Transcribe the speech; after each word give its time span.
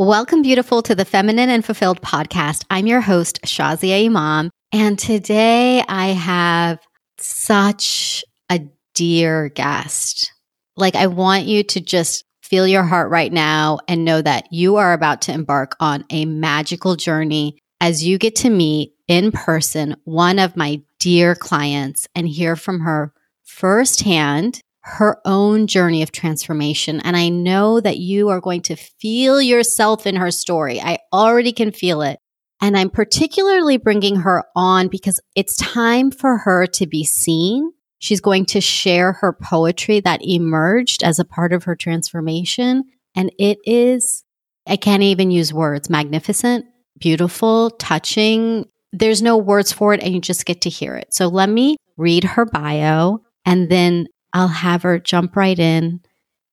Welcome, 0.00 0.42
beautiful, 0.42 0.80
to 0.82 0.94
the 0.94 1.04
Feminine 1.04 1.50
and 1.50 1.64
Fulfilled 1.64 2.00
podcast. 2.00 2.64
I'm 2.70 2.86
your 2.86 3.00
host, 3.00 3.40
Shazia 3.42 4.06
Imam. 4.06 4.48
And 4.70 4.96
today 4.96 5.82
I 5.88 6.10
have 6.10 6.78
such 7.18 8.24
a 8.48 8.60
dear 8.94 9.48
guest. 9.48 10.32
Like, 10.76 10.94
I 10.94 11.08
want 11.08 11.46
you 11.46 11.64
to 11.64 11.80
just 11.80 12.22
feel 12.44 12.64
your 12.64 12.84
heart 12.84 13.10
right 13.10 13.32
now 13.32 13.80
and 13.88 14.04
know 14.04 14.22
that 14.22 14.52
you 14.52 14.76
are 14.76 14.92
about 14.92 15.22
to 15.22 15.32
embark 15.32 15.74
on 15.80 16.04
a 16.10 16.26
magical 16.26 16.94
journey 16.94 17.58
as 17.80 18.06
you 18.06 18.18
get 18.18 18.36
to 18.36 18.50
meet 18.50 18.92
in 19.08 19.32
person 19.32 19.96
one 20.04 20.38
of 20.38 20.56
my 20.56 20.80
dear 21.00 21.34
clients 21.34 22.06
and 22.14 22.28
hear 22.28 22.54
from 22.54 22.78
her 22.82 23.12
firsthand 23.42 24.60
her 24.88 25.18
own 25.26 25.66
journey 25.66 26.02
of 26.02 26.12
transformation. 26.12 27.00
And 27.00 27.14
I 27.16 27.28
know 27.28 27.78
that 27.78 27.98
you 27.98 28.30
are 28.30 28.40
going 28.40 28.62
to 28.62 28.76
feel 28.76 29.40
yourself 29.40 30.06
in 30.06 30.16
her 30.16 30.30
story. 30.30 30.80
I 30.80 30.98
already 31.12 31.52
can 31.52 31.72
feel 31.72 32.00
it. 32.00 32.18
And 32.60 32.76
I'm 32.76 32.90
particularly 32.90 33.76
bringing 33.76 34.16
her 34.16 34.44
on 34.56 34.88
because 34.88 35.20
it's 35.36 35.56
time 35.56 36.10
for 36.10 36.38
her 36.38 36.66
to 36.66 36.86
be 36.86 37.04
seen. 37.04 37.70
She's 37.98 38.20
going 38.20 38.46
to 38.46 38.60
share 38.60 39.12
her 39.12 39.32
poetry 39.32 40.00
that 40.00 40.24
emerged 40.24 41.02
as 41.04 41.18
a 41.18 41.24
part 41.24 41.52
of 41.52 41.64
her 41.64 41.76
transformation. 41.76 42.84
And 43.14 43.30
it 43.38 43.58
is, 43.64 44.24
I 44.66 44.76
can't 44.76 45.02
even 45.02 45.30
use 45.30 45.52
words, 45.52 45.90
magnificent, 45.90 46.64
beautiful, 46.98 47.70
touching. 47.70 48.64
There's 48.92 49.20
no 49.20 49.36
words 49.36 49.70
for 49.70 49.92
it, 49.92 50.02
and 50.02 50.14
you 50.14 50.20
just 50.20 50.46
get 50.46 50.62
to 50.62 50.70
hear 50.70 50.96
it. 50.96 51.12
So 51.12 51.28
let 51.28 51.48
me 51.48 51.76
read 51.96 52.24
her 52.24 52.46
bio 52.46 53.18
and 53.44 53.70
then 53.70 54.06
I'll 54.32 54.48
have 54.48 54.82
her 54.82 54.98
jump 54.98 55.36
right 55.36 55.58
in 55.58 56.00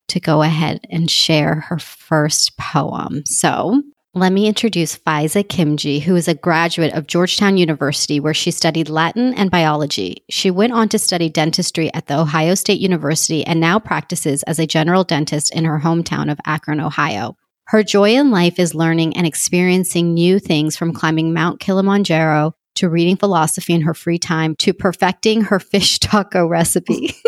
to 0.07 0.19
go 0.19 0.41
ahead 0.41 0.81
and 0.89 1.09
share 1.09 1.61
her 1.61 1.79
first 1.79 2.57
poem. 2.57 3.25
So 3.25 3.81
let 4.13 4.31
me 4.31 4.47
introduce 4.47 4.97
Faiza 4.97 5.43
Kimji, 5.43 6.01
who 6.01 6.15
is 6.15 6.29
a 6.29 6.35
graduate 6.35 6.93
of 6.93 7.05
Georgetown 7.05 7.57
University, 7.57 8.19
where 8.19 8.33
she 8.33 8.49
studied 8.49 8.87
Latin 8.87 9.33
and 9.33 9.51
biology. 9.51 10.23
She 10.29 10.49
went 10.49 10.71
on 10.71 10.87
to 10.89 10.99
study 10.99 11.27
dentistry 11.27 11.93
at 11.93 12.07
the 12.07 12.17
Ohio 12.17 12.55
State 12.55 12.79
University 12.79 13.45
and 13.45 13.59
now 13.59 13.77
practices 13.77 14.41
as 14.43 14.57
a 14.57 14.65
general 14.67 15.03
dentist 15.03 15.53
in 15.53 15.65
her 15.65 15.79
hometown 15.79 16.31
of 16.31 16.39
Akron, 16.45 16.79
Ohio. 16.79 17.35
Her 17.65 17.83
joy 17.83 18.11
in 18.11 18.31
life 18.31 18.57
is 18.57 18.73
learning 18.73 19.17
and 19.17 19.27
experiencing 19.27 20.13
new 20.13 20.39
things 20.39 20.77
from 20.77 20.93
climbing 20.93 21.33
Mount 21.33 21.59
Kilimanjaro 21.59 22.53
to 22.75 22.89
reading 22.89 23.17
philosophy 23.17 23.73
in 23.73 23.81
her 23.81 23.93
free 23.93 24.19
time 24.19 24.55
to 24.57 24.73
perfecting 24.73 25.41
her 25.41 25.59
fish 25.59 25.99
taco 25.99 26.47
recipe. 26.47 27.15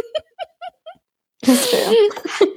That's 1.44 1.70
true. 1.70 2.10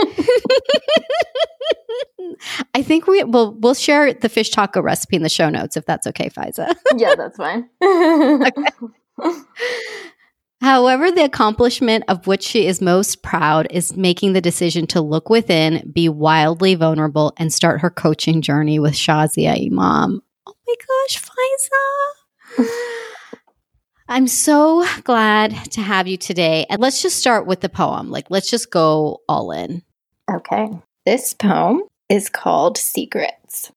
I 2.75 2.83
think 2.83 3.07
we 3.07 3.23
will 3.25 3.53
we'll 3.59 3.75
share 3.75 4.13
the 4.13 4.29
fish 4.29 4.51
taco 4.51 4.81
recipe 4.81 5.17
in 5.17 5.23
the 5.23 5.29
show 5.29 5.51
notes 5.51 5.77
if 5.77 5.85
that's 5.85 6.07
okay, 6.09 6.31
Faiza. 6.31 6.75
yeah, 6.97 7.15
that's 7.15 7.37
fine. 7.37 7.69
However, 10.63 11.11
the 11.11 11.25
accomplishment 11.25 12.05
of 12.09 12.27
which 12.27 12.43
she 12.43 12.67
is 12.67 12.83
most 12.83 13.23
proud 13.23 13.67
is 13.71 13.97
making 13.97 14.35
the 14.35 14.43
decision 14.43 14.87
to 14.89 15.01
look 15.01 15.31
within, 15.31 15.91
be 15.93 16.09
wildly 16.09 16.75
vulnerable, 16.75 17.33
and 17.39 17.53
start 17.53 17.81
her 17.81 17.91
coaching 17.91 18.43
journey 18.43 18.79
with 18.79 18.93
Shazia 18.93 19.55
Imam. 19.57 20.23
Oh 20.47 20.55
my 20.67 20.75
gosh, 20.87 21.23
Faiza. 22.59 22.97
I'm 24.13 24.27
so 24.27 24.85
glad 25.05 25.53
to 25.71 25.81
have 25.81 26.09
you 26.09 26.17
today. 26.17 26.67
And 26.69 26.81
let's 26.81 27.01
just 27.01 27.17
start 27.17 27.47
with 27.47 27.61
the 27.61 27.69
poem. 27.69 28.11
Like, 28.11 28.29
let's 28.29 28.51
just 28.51 28.73
go 28.73 29.21
all 29.29 29.53
in. 29.53 29.85
Okay. 30.29 30.69
This 31.07 31.33
poem 31.33 31.83
is 32.09 32.29
called 32.29 32.77
Secrets. 32.77 33.71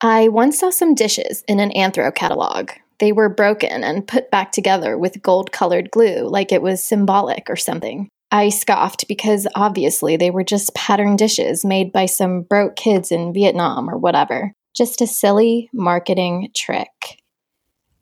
I 0.00 0.28
once 0.28 0.60
saw 0.60 0.70
some 0.70 0.94
dishes 0.94 1.42
in 1.48 1.58
an 1.58 1.72
anthro 1.72 2.14
catalog. 2.14 2.70
They 3.00 3.10
were 3.10 3.28
broken 3.28 3.82
and 3.82 4.06
put 4.06 4.30
back 4.30 4.52
together 4.52 4.96
with 4.96 5.22
gold 5.22 5.50
colored 5.50 5.90
glue, 5.90 6.28
like 6.28 6.52
it 6.52 6.62
was 6.62 6.80
symbolic 6.80 7.50
or 7.50 7.56
something. 7.56 8.08
I 8.30 8.50
scoffed 8.50 9.08
because 9.08 9.48
obviously 9.56 10.16
they 10.16 10.30
were 10.30 10.44
just 10.44 10.72
patterned 10.76 11.18
dishes 11.18 11.64
made 11.64 11.90
by 11.90 12.06
some 12.06 12.42
broke 12.42 12.76
kids 12.76 13.10
in 13.10 13.34
Vietnam 13.34 13.90
or 13.90 13.98
whatever. 13.98 14.52
Just 14.76 15.00
a 15.00 15.08
silly 15.08 15.68
marketing 15.72 16.50
trick. 16.54 17.18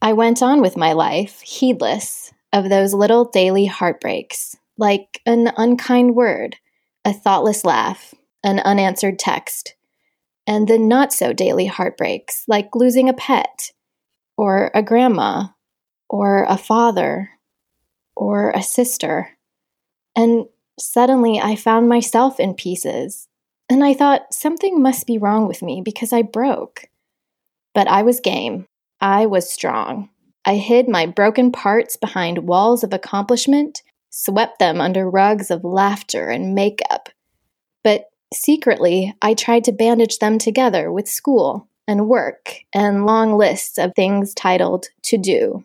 I 0.03 0.15
went 0.15 0.43
on 0.43 0.61
with 0.61 0.77
my 0.77 0.95
life, 0.95 1.41
heedless 1.43 2.33
of 2.53 2.69
those 2.69 2.93
little 2.93 3.25
daily 3.25 3.67
heartbreaks, 3.67 4.57
like 4.77 5.23
an 5.27 5.53
unkind 5.57 6.17
word, 6.17 6.57
a 7.05 7.13
thoughtless 7.13 7.65
laugh, 7.65 8.13
an 8.43 8.59
unanswered 8.59 9.21
text, 9.21 9.77
and 10.45 10.67
the 10.67 10.77
not 10.77 11.13
so 11.13 11.33
daily 11.33 11.67
heartbreaks, 11.67 12.43
like 12.49 12.75
losing 12.75 13.09
a 13.09 13.13
pet, 13.15 13.71
or 14.37 14.73
a 14.75 14.83
grandma, 14.83 15.45
or 16.09 16.47
a 16.49 16.57
father, 16.57 17.31
or 18.17 18.51
a 18.51 18.63
sister. 18.63 19.39
And 20.17 20.47
suddenly 20.81 21.39
I 21.39 21.55
found 21.55 21.89
myself 21.89 22.41
in 22.41 22.55
pieces, 22.55 23.29
and 23.71 23.85
I 23.85 23.95
thought 23.95 24.35
something 24.35 24.83
must 24.83 25.07
be 25.07 25.17
wrong 25.17 25.47
with 25.47 25.63
me 25.63 25.81
because 25.81 26.13
I 26.13 26.23
broke. 26.23 26.87
But 27.73 27.87
I 27.87 28.03
was 28.03 28.19
game. 28.19 28.67
I 29.03 29.27
was 29.27 29.53
strong. 29.53 30.11
I 30.45 30.55
hid 30.55 30.89
my 30.89 31.07
broken 31.07 31.51
parts 31.51 31.97
behind 31.97 32.47
walls 32.47 32.85
of 32.85 32.93
accomplishment, 32.93 33.83
swept 34.11 34.61
them 34.61 34.81
under 34.81 35.11
rugs 35.11 35.51
of 35.51 35.65
laughter 35.65 36.29
and 36.29 36.55
makeup. 36.55 37.09
But 37.83 38.05
secretly, 38.33 39.13
I 39.21 39.35
tried 39.35 39.65
to 39.65 39.73
bandage 39.73 40.19
them 40.19 40.39
together 40.39 40.93
with 40.93 41.09
school 41.09 41.67
and 41.89 42.09
work 42.09 42.61
and 42.73 43.05
long 43.05 43.37
lists 43.37 43.77
of 43.77 43.93
things 43.97 44.35
titled 44.35 44.87
to 45.03 45.19
do. 45.19 45.65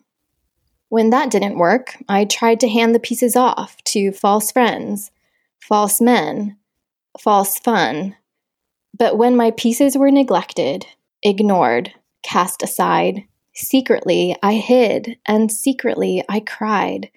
When 0.88 1.10
that 1.10 1.30
didn't 1.30 1.58
work, 1.58 1.96
I 2.08 2.24
tried 2.24 2.58
to 2.60 2.68
hand 2.68 2.92
the 2.92 3.00
pieces 3.00 3.36
off 3.36 3.76
to 3.84 4.10
false 4.10 4.50
friends, 4.50 5.12
false 5.60 6.00
men, 6.00 6.56
false 7.20 7.60
fun. 7.60 8.16
But 8.98 9.16
when 9.16 9.36
my 9.36 9.52
pieces 9.52 9.96
were 9.96 10.10
neglected, 10.10 10.86
ignored, 11.22 11.92
cast 12.24 12.62
aside. 12.62 13.27
Secretly, 13.60 14.36
I 14.40 14.54
hid, 14.54 15.18
and 15.26 15.50
secretly, 15.50 16.22
I 16.28 16.38
cried, 16.38 17.10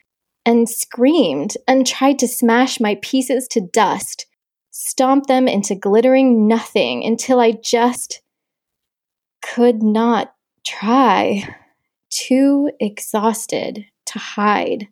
and 0.44 0.68
screamed, 0.68 1.56
and 1.68 1.86
tried 1.86 2.18
to 2.18 2.28
smash 2.28 2.80
my 2.80 2.98
pieces 3.04 3.48
to 3.50 3.62
dust, 3.62 4.26
stomp 4.72 5.28
them 5.28 5.48
into 5.48 5.76
glittering 5.76 6.48
nothing 6.48 7.06
until 7.06 7.40
I 7.40 7.52
just 7.52 8.24
could 9.44 9.84
not 9.84 10.34
try, 10.66 11.44
too 12.10 12.72
exhausted 12.80 13.86
to 14.08 14.18
hide. 14.18 14.88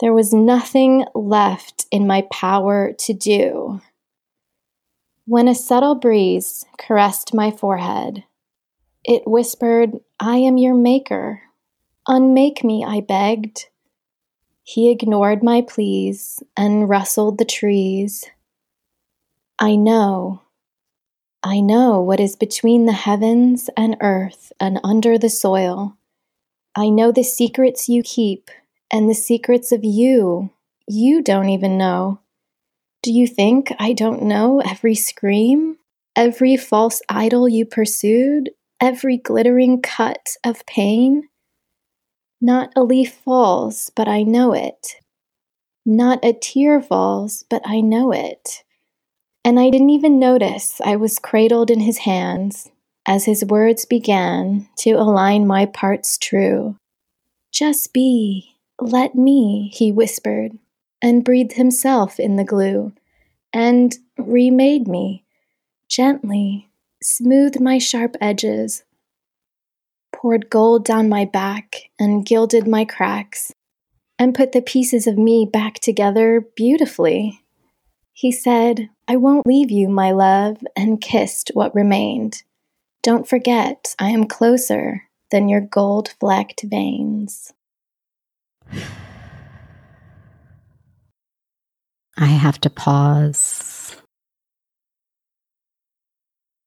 There 0.00 0.14
was 0.14 0.32
nothing 0.32 1.04
left 1.14 1.84
in 1.90 2.06
my 2.06 2.26
power 2.32 2.94
to 3.00 3.12
do. 3.12 3.82
When 5.26 5.48
a 5.48 5.54
subtle 5.54 5.96
breeze 5.96 6.64
caressed 6.78 7.34
my 7.34 7.50
forehead, 7.50 8.24
it 9.06 9.22
whispered, 9.26 9.92
I 10.20 10.36
am 10.38 10.58
your 10.58 10.74
maker. 10.74 11.42
Unmake 12.06 12.62
me, 12.62 12.84
I 12.84 13.00
begged. 13.00 13.66
He 14.62 14.90
ignored 14.90 15.42
my 15.42 15.62
pleas 15.62 16.42
and 16.56 16.88
rustled 16.88 17.38
the 17.38 17.44
trees. 17.44 18.24
I 19.58 19.76
know, 19.76 20.42
I 21.42 21.60
know 21.60 22.00
what 22.00 22.20
is 22.20 22.36
between 22.36 22.86
the 22.86 22.92
heavens 22.92 23.70
and 23.76 23.96
earth 24.00 24.52
and 24.60 24.80
under 24.84 25.16
the 25.16 25.30
soil. 25.30 25.96
I 26.74 26.90
know 26.90 27.12
the 27.12 27.22
secrets 27.22 27.88
you 27.88 28.02
keep 28.02 28.50
and 28.92 29.08
the 29.08 29.14
secrets 29.14 29.72
of 29.72 29.84
you 29.84 30.50
you 30.88 31.22
don't 31.22 31.48
even 31.48 31.78
know. 31.78 32.20
Do 33.02 33.12
you 33.12 33.26
think 33.26 33.72
I 33.78 33.92
don't 33.92 34.22
know 34.22 34.60
every 34.60 34.94
scream, 34.94 35.78
every 36.14 36.56
false 36.56 37.02
idol 37.08 37.48
you 37.48 37.64
pursued, 37.64 38.50
every 38.80 39.16
glittering 39.16 39.80
cut 39.80 40.36
of 40.44 40.66
pain? 40.66 41.28
Not 42.40 42.72
a 42.76 42.82
leaf 42.82 43.14
falls, 43.14 43.90
but 43.94 44.08
I 44.08 44.22
know 44.22 44.52
it. 44.52 44.96
Not 45.84 46.24
a 46.24 46.32
tear 46.32 46.80
falls, 46.82 47.44
but 47.48 47.62
I 47.64 47.80
know 47.80 48.12
it. 48.12 48.64
And 49.44 49.60
I 49.60 49.70
didn't 49.70 49.90
even 49.90 50.18
notice 50.18 50.80
I 50.84 50.96
was 50.96 51.18
cradled 51.18 51.70
in 51.70 51.80
his 51.80 51.98
hands 51.98 52.70
as 53.06 53.24
his 53.24 53.44
words 53.44 53.84
began 53.84 54.68
to 54.78 54.92
align 54.92 55.46
my 55.46 55.66
parts 55.66 56.18
true. 56.18 56.76
Just 57.52 57.92
be, 57.92 58.56
let 58.80 59.14
me, 59.14 59.70
he 59.72 59.92
whispered, 59.92 60.58
and 61.00 61.24
breathed 61.24 61.52
himself 61.52 62.18
in 62.18 62.36
the 62.36 62.44
glue, 62.44 62.92
and 63.52 63.96
remade 64.18 64.88
me, 64.88 65.24
gently, 65.88 66.68
smoothed 67.02 67.60
my 67.60 67.78
sharp 67.78 68.16
edges, 68.20 68.84
poured 70.14 70.50
gold 70.50 70.84
down 70.84 71.08
my 71.08 71.24
back, 71.24 71.90
and 71.98 72.26
gilded 72.26 72.66
my 72.66 72.84
cracks, 72.84 73.52
and 74.18 74.34
put 74.34 74.52
the 74.52 74.62
pieces 74.62 75.06
of 75.06 75.18
me 75.18 75.48
back 75.50 75.74
together 75.74 76.46
beautifully. 76.56 77.40
He 78.12 78.32
said, 78.32 78.88
I 79.06 79.16
won't 79.16 79.46
leave 79.46 79.70
you, 79.70 79.88
my 79.88 80.10
love, 80.10 80.58
and 80.74 81.00
kissed 81.00 81.50
what 81.54 81.74
remained. 81.74 82.42
Don't 83.02 83.28
forget, 83.28 83.94
I 83.98 84.08
am 84.08 84.26
closer 84.26 85.02
than 85.30 85.48
your 85.48 85.60
gold 85.60 86.14
flecked 86.18 86.62
veins. 86.62 87.52
I 92.18 92.26
have 92.26 92.58
to 92.62 92.70
pause. 92.70 93.75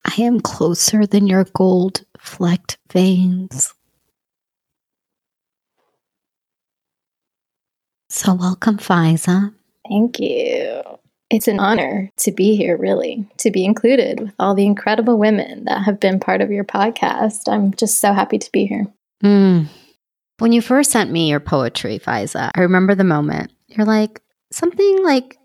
I 0.06 0.22
am 0.22 0.40
closer 0.40 1.06
than 1.06 1.28
your 1.28 1.46
gold 1.54 2.04
flecked 2.18 2.78
veins. 2.92 3.74
So, 8.10 8.34
welcome, 8.34 8.78
Fiza. 8.78 9.54
Thank 9.88 10.20
you. 10.20 10.82
It's 11.30 11.48
an 11.48 11.60
honor 11.60 12.10
to 12.18 12.32
be 12.32 12.56
here, 12.56 12.76
really, 12.76 13.30
to 13.38 13.52
be 13.52 13.64
included 13.64 14.20
with 14.20 14.34
all 14.40 14.56
the 14.56 14.66
incredible 14.66 15.20
women 15.20 15.66
that 15.66 15.84
have 15.84 16.00
been 16.00 16.20
part 16.20 16.42
of 16.42 16.50
your 16.50 16.64
podcast. 16.64 17.48
I'm 17.48 17.74
just 17.76 18.00
so 18.00 18.14
happy 18.14 18.40
to 18.40 18.52
be 18.52 18.66
here. 18.66 18.88
Mm. 19.24 19.68
When 20.40 20.54
you 20.54 20.62
first 20.62 20.92
sent 20.92 21.12
me 21.12 21.30
your 21.30 21.40
poetry, 21.40 22.00
Fiza, 22.00 22.50
I 22.56 22.62
remember 22.62 22.96
the 22.96 23.04
moment. 23.04 23.52
You're 23.68 23.86
like, 23.86 24.22
something 24.52 25.04
like 25.04 25.38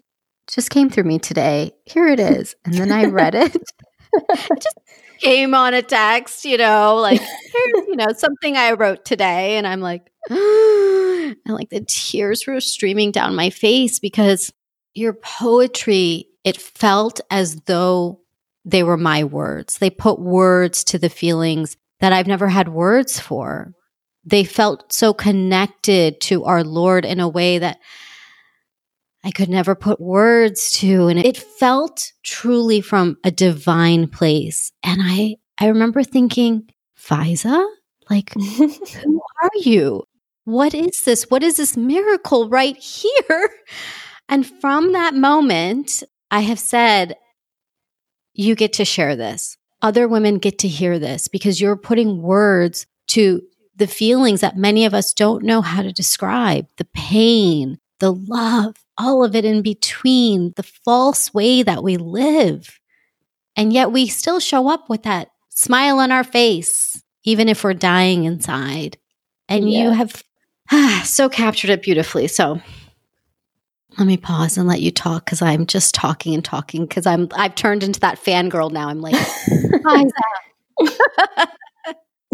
just 0.46 0.70
came 0.70 0.88
through 0.88 1.04
me 1.04 1.18
today. 1.18 1.72
Here 1.84 2.06
it 2.08 2.20
is. 2.20 2.54
And 2.64 2.74
then 2.74 2.92
I 2.92 3.04
read 3.06 3.34
it. 3.34 3.56
it 4.30 4.62
just 4.62 4.78
came 5.20 5.54
on 5.54 5.74
a 5.74 5.82
text, 5.82 6.44
you 6.44 6.58
know, 6.58 6.96
like, 6.96 7.20
here's, 7.20 7.86
you 7.88 7.96
know, 7.96 8.12
something 8.16 8.56
I 8.56 8.72
wrote 8.72 9.04
today. 9.04 9.56
And 9.56 9.66
I'm 9.66 9.80
like, 9.80 10.10
and 10.30 11.36
like 11.46 11.70
the 11.70 11.84
tears 11.86 12.46
were 12.46 12.60
streaming 12.60 13.10
down 13.10 13.34
my 13.34 13.50
face 13.50 13.98
because 13.98 14.52
your 14.94 15.12
poetry, 15.12 16.26
it 16.44 16.56
felt 16.60 17.20
as 17.30 17.56
though 17.66 18.20
they 18.64 18.82
were 18.82 18.96
my 18.96 19.24
words. 19.24 19.78
They 19.78 19.90
put 19.90 20.18
words 20.18 20.84
to 20.84 20.98
the 20.98 21.10
feelings 21.10 21.76
that 22.00 22.12
I've 22.12 22.26
never 22.26 22.48
had 22.48 22.68
words 22.68 23.20
for. 23.20 23.72
They 24.24 24.44
felt 24.44 24.92
so 24.92 25.12
connected 25.12 26.20
to 26.22 26.44
our 26.44 26.64
Lord 26.64 27.04
in 27.04 27.20
a 27.20 27.28
way 27.28 27.58
that 27.58 27.78
I 29.24 29.30
could 29.30 29.48
never 29.48 29.74
put 29.74 30.00
words 30.00 30.72
to. 30.78 31.08
And 31.08 31.18
it 31.18 31.38
felt 31.38 32.12
truly 32.22 32.82
from 32.82 33.16
a 33.24 33.30
divine 33.30 34.06
place. 34.08 34.70
And 34.82 35.00
I, 35.02 35.36
I 35.58 35.68
remember 35.68 36.02
thinking, 36.02 36.68
Fiza, 36.98 37.66
like, 38.10 38.32
who 38.34 39.22
are 39.42 39.50
you? 39.56 40.04
What 40.44 40.74
is 40.74 41.00
this? 41.06 41.24
What 41.30 41.42
is 41.42 41.56
this 41.56 41.76
miracle 41.76 42.50
right 42.50 42.76
here? 42.76 43.50
And 44.28 44.46
from 44.46 44.92
that 44.92 45.14
moment, 45.14 46.02
I 46.30 46.40
have 46.40 46.58
said, 46.58 47.16
you 48.34 48.54
get 48.54 48.74
to 48.74 48.84
share 48.84 49.16
this. 49.16 49.56
Other 49.80 50.08
women 50.08 50.38
get 50.38 50.58
to 50.60 50.68
hear 50.68 50.98
this 50.98 51.28
because 51.28 51.60
you're 51.60 51.76
putting 51.76 52.20
words 52.20 52.86
to 53.08 53.42
the 53.76 53.86
feelings 53.86 54.40
that 54.40 54.56
many 54.56 54.84
of 54.86 54.94
us 54.94 55.12
don't 55.12 55.44
know 55.44 55.60
how 55.60 55.82
to 55.82 55.92
describe 55.92 56.66
the 56.76 56.86
pain, 56.94 57.78
the 58.00 58.12
love, 58.12 58.76
all 58.98 59.24
of 59.24 59.34
it 59.34 59.44
in 59.44 59.62
between, 59.62 60.52
the 60.56 60.62
false 60.62 61.32
way 61.34 61.62
that 61.62 61.82
we 61.82 61.96
live. 61.96 62.78
And 63.56 63.72
yet 63.72 63.92
we 63.92 64.06
still 64.06 64.40
show 64.40 64.68
up 64.68 64.88
with 64.88 65.04
that 65.04 65.28
smile 65.50 66.00
on 66.00 66.10
our 66.10 66.24
face, 66.24 67.02
even 67.24 67.48
if 67.48 67.64
we're 67.64 67.74
dying 67.74 68.24
inside. 68.24 68.98
And 69.48 69.70
yeah. 69.70 69.84
you 69.84 69.90
have 69.90 70.22
ah, 70.70 71.02
so 71.06 71.28
captured 71.28 71.70
it 71.70 71.82
beautifully. 71.82 72.28
So 72.28 72.60
let 73.98 74.06
me 74.06 74.16
pause 74.16 74.58
and 74.58 74.66
let 74.66 74.80
you 74.80 74.90
talk 74.90 75.24
because 75.24 75.40
I'm 75.40 75.66
just 75.66 75.94
talking 75.94 76.34
and 76.34 76.44
talking 76.44 76.84
because 76.84 77.06
I'm 77.06 77.28
I've 77.34 77.54
turned 77.54 77.84
into 77.84 78.00
that 78.00 78.22
fangirl 78.22 78.72
now. 78.72 78.88
I'm 78.88 79.00
like, 79.00 79.14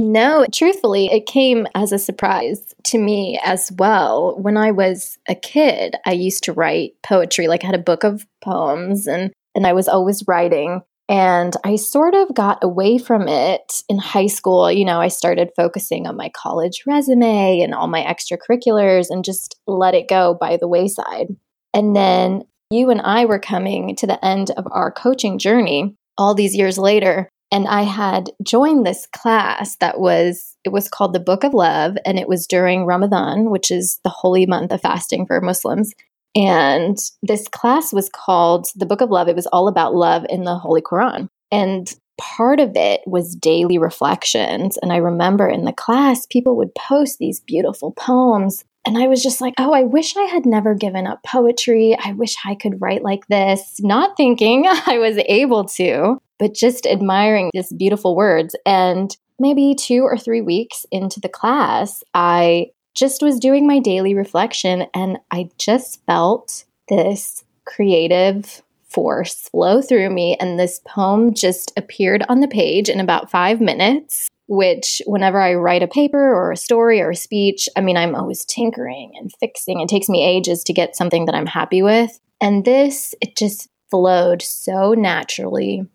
no, 0.00 0.46
truthfully, 0.50 1.06
it 1.12 1.26
came 1.26 1.66
as 1.74 1.92
a 1.92 1.98
surprise 1.98 2.74
to 2.84 2.98
me 2.98 3.38
as 3.44 3.70
well. 3.78 4.36
When 4.38 4.56
I 4.56 4.70
was 4.70 5.18
a 5.28 5.34
kid, 5.34 5.94
I 6.06 6.12
used 6.12 6.44
to 6.44 6.52
write 6.52 6.92
poetry, 7.02 7.48
like 7.48 7.62
I 7.62 7.66
had 7.66 7.74
a 7.74 7.78
book 7.78 8.04
of 8.04 8.26
poems 8.40 9.06
and 9.06 9.30
and 9.54 9.66
I 9.66 9.72
was 9.72 9.88
always 9.88 10.24
writing. 10.26 10.82
And 11.08 11.56
I 11.64 11.74
sort 11.74 12.14
of 12.14 12.32
got 12.34 12.62
away 12.62 12.96
from 12.96 13.26
it 13.26 13.82
in 13.88 13.98
high 13.98 14.28
school. 14.28 14.70
You 14.70 14.84
know, 14.84 15.00
I 15.00 15.08
started 15.08 15.50
focusing 15.56 16.06
on 16.06 16.16
my 16.16 16.30
college 16.30 16.84
resume 16.86 17.60
and 17.60 17.74
all 17.74 17.88
my 17.88 18.02
extracurriculars 18.02 19.06
and 19.10 19.24
just 19.24 19.58
let 19.66 19.94
it 19.94 20.08
go 20.08 20.34
by 20.40 20.56
the 20.56 20.68
wayside. 20.68 21.34
And 21.74 21.96
then 21.96 22.44
you 22.70 22.90
and 22.90 23.00
I 23.00 23.24
were 23.24 23.40
coming 23.40 23.96
to 23.96 24.06
the 24.06 24.24
end 24.24 24.52
of 24.52 24.66
our 24.70 24.92
coaching 24.92 25.38
journey 25.38 25.96
all 26.16 26.34
these 26.34 26.54
years 26.54 26.78
later. 26.78 27.28
And 27.52 27.66
I 27.66 27.82
had 27.82 28.30
joined 28.42 28.86
this 28.86 29.06
class 29.06 29.76
that 29.76 29.98
was, 29.98 30.56
it 30.64 30.70
was 30.70 30.88
called 30.88 31.12
the 31.12 31.20
Book 31.20 31.42
of 31.42 31.52
Love. 31.52 31.96
And 32.04 32.18
it 32.18 32.28
was 32.28 32.46
during 32.46 32.86
Ramadan, 32.86 33.50
which 33.50 33.70
is 33.70 33.98
the 34.04 34.10
holy 34.10 34.46
month 34.46 34.72
of 34.72 34.80
fasting 34.80 35.26
for 35.26 35.40
Muslims. 35.40 35.92
And 36.36 36.96
this 37.22 37.48
class 37.48 37.92
was 37.92 38.08
called 38.08 38.68
the 38.76 38.86
Book 38.86 39.00
of 39.00 39.10
Love. 39.10 39.28
It 39.28 39.36
was 39.36 39.46
all 39.48 39.66
about 39.66 39.94
love 39.94 40.24
in 40.28 40.44
the 40.44 40.56
Holy 40.56 40.80
Quran. 40.80 41.28
And 41.50 41.92
part 42.20 42.60
of 42.60 42.76
it 42.76 43.00
was 43.06 43.34
daily 43.34 43.78
reflections. 43.78 44.78
And 44.80 44.92
I 44.92 44.98
remember 44.98 45.48
in 45.48 45.64
the 45.64 45.72
class, 45.72 46.26
people 46.26 46.56
would 46.56 46.74
post 46.74 47.18
these 47.18 47.40
beautiful 47.40 47.92
poems 47.92 48.64
and 48.86 48.96
I 48.96 49.08
was 49.08 49.22
just 49.22 49.40
like, 49.40 49.54
oh, 49.58 49.72
I 49.72 49.82
wish 49.82 50.16
I 50.16 50.24
had 50.24 50.46
never 50.46 50.74
given 50.74 51.06
up 51.06 51.22
poetry. 51.22 51.96
I 52.02 52.12
wish 52.12 52.34
I 52.44 52.54
could 52.54 52.80
write 52.80 53.02
like 53.02 53.26
this, 53.28 53.80
not 53.80 54.16
thinking 54.16 54.66
I 54.86 54.98
was 54.98 55.18
able 55.26 55.64
to, 55.66 56.20
but 56.38 56.54
just 56.54 56.86
admiring 56.86 57.50
these 57.52 57.72
beautiful 57.72 58.16
words. 58.16 58.56
And 58.64 59.14
maybe 59.38 59.74
two 59.74 60.02
or 60.02 60.16
three 60.16 60.40
weeks 60.40 60.86
into 60.90 61.20
the 61.20 61.28
class, 61.28 62.02
I 62.14 62.70
just 62.94 63.22
was 63.22 63.38
doing 63.38 63.66
my 63.66 63.78
daily 63.78 64.14
reflection 64.14 64.86
and 64.94 65.18
I 65.30 65.50
just 65.58 66.04
felt 66.06 66.64
this 66.88 67.44
creative 67.66 68.62
force 68.88 69.48
flow 69.50 69.80
through 69.80 70.10
me. 70.10 70.36
And 70.40 70.58
this 70.58 70.80
poem 70.86 71.34
just 71.34 71.72
appeared 71.76 72.24
on 72.28 72.40
the 72.40 72.48
page 72.48 72.88
in 72.88 72.98
about 72.98 73.30
five 73.30 73.60
minutes 73.60 74.29
which 74.50 75.00
whenever 75.06 75.40
I 75.40 75.54
write 75.54 75.84
a 75.84 75.86
paper 75.86 76.34
or 76.34 76.50
a 76.50 76.56
story 76.56 77.00
or 77.00 77.10
a 77.10 77.16
speech, 77.16 77.68
I 77.76 77.80
mean, 77.80 77.96
I'm 77.96 78.16
always 78.16 78.44
tinkering 78.44 79.12
and 79.16 79.30
fixing. 79.38 79.80
It 79.80 79.88
takes 79.88 80.08
me 80.08 80.26
ages 80.26 80.64
to 80.64 80.72
get 80.72 80.96
something 80.96 81.26
that 81.26 81.36
I'm 81.36 81.46
happy 81.46 81.82
with. 81.82 82.18
And 82.40 82.64
this, 82.64 83.14
it 83.20 83.36
just 83.36 83.68
flowed 83.92 84.42
so 84.42 84.92
naturally. 84.92 85.86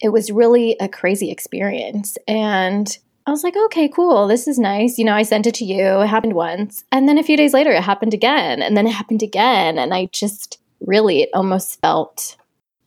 It 0.00 0.08
was 0.08 0.30
really 0.30 0.74
a 0.80 0.88
crazy 0.88 1.30
experience. 1.30 2.16
And 2.26 2.96
I 3.26 3.30
was 3.30 3.44
like, 3.44 3.56
okay, 3.66 3.90
cool. 3.90 4.26
This 4.26 4.48
is 4.48 4.58
nice. 4.58 4.96
You 4.96 5.04
know, 5.04 5.14
I 5.14 5.22
sent 5.22 5.46
it 5.46 5.54
to 5.56 5.66
you. 5.66 6.00
It 6.00 6.06
happened 6.06 6.32
once. 6.32 6.84
And 6.90 7.06
then 7.06 7.18
a 7.18 7.22
few 7.22 7.36
days 7.36 7.52
later, 7.52 7.72
it 7.72 7.82
happened 7.82 8.14
again. 8.14 8.62
And 8.62 8.74
then 8.74 8.86
it 8.86 8.92
happened 8.92 9.22
again. 9.22 9.78
And 9.78 9.92
I 9.92 10.06
just 10.12 10.58
really, 10.80 11.24
it 11.24 11.30
almost 11.34 11.78
felt 11.82 12.38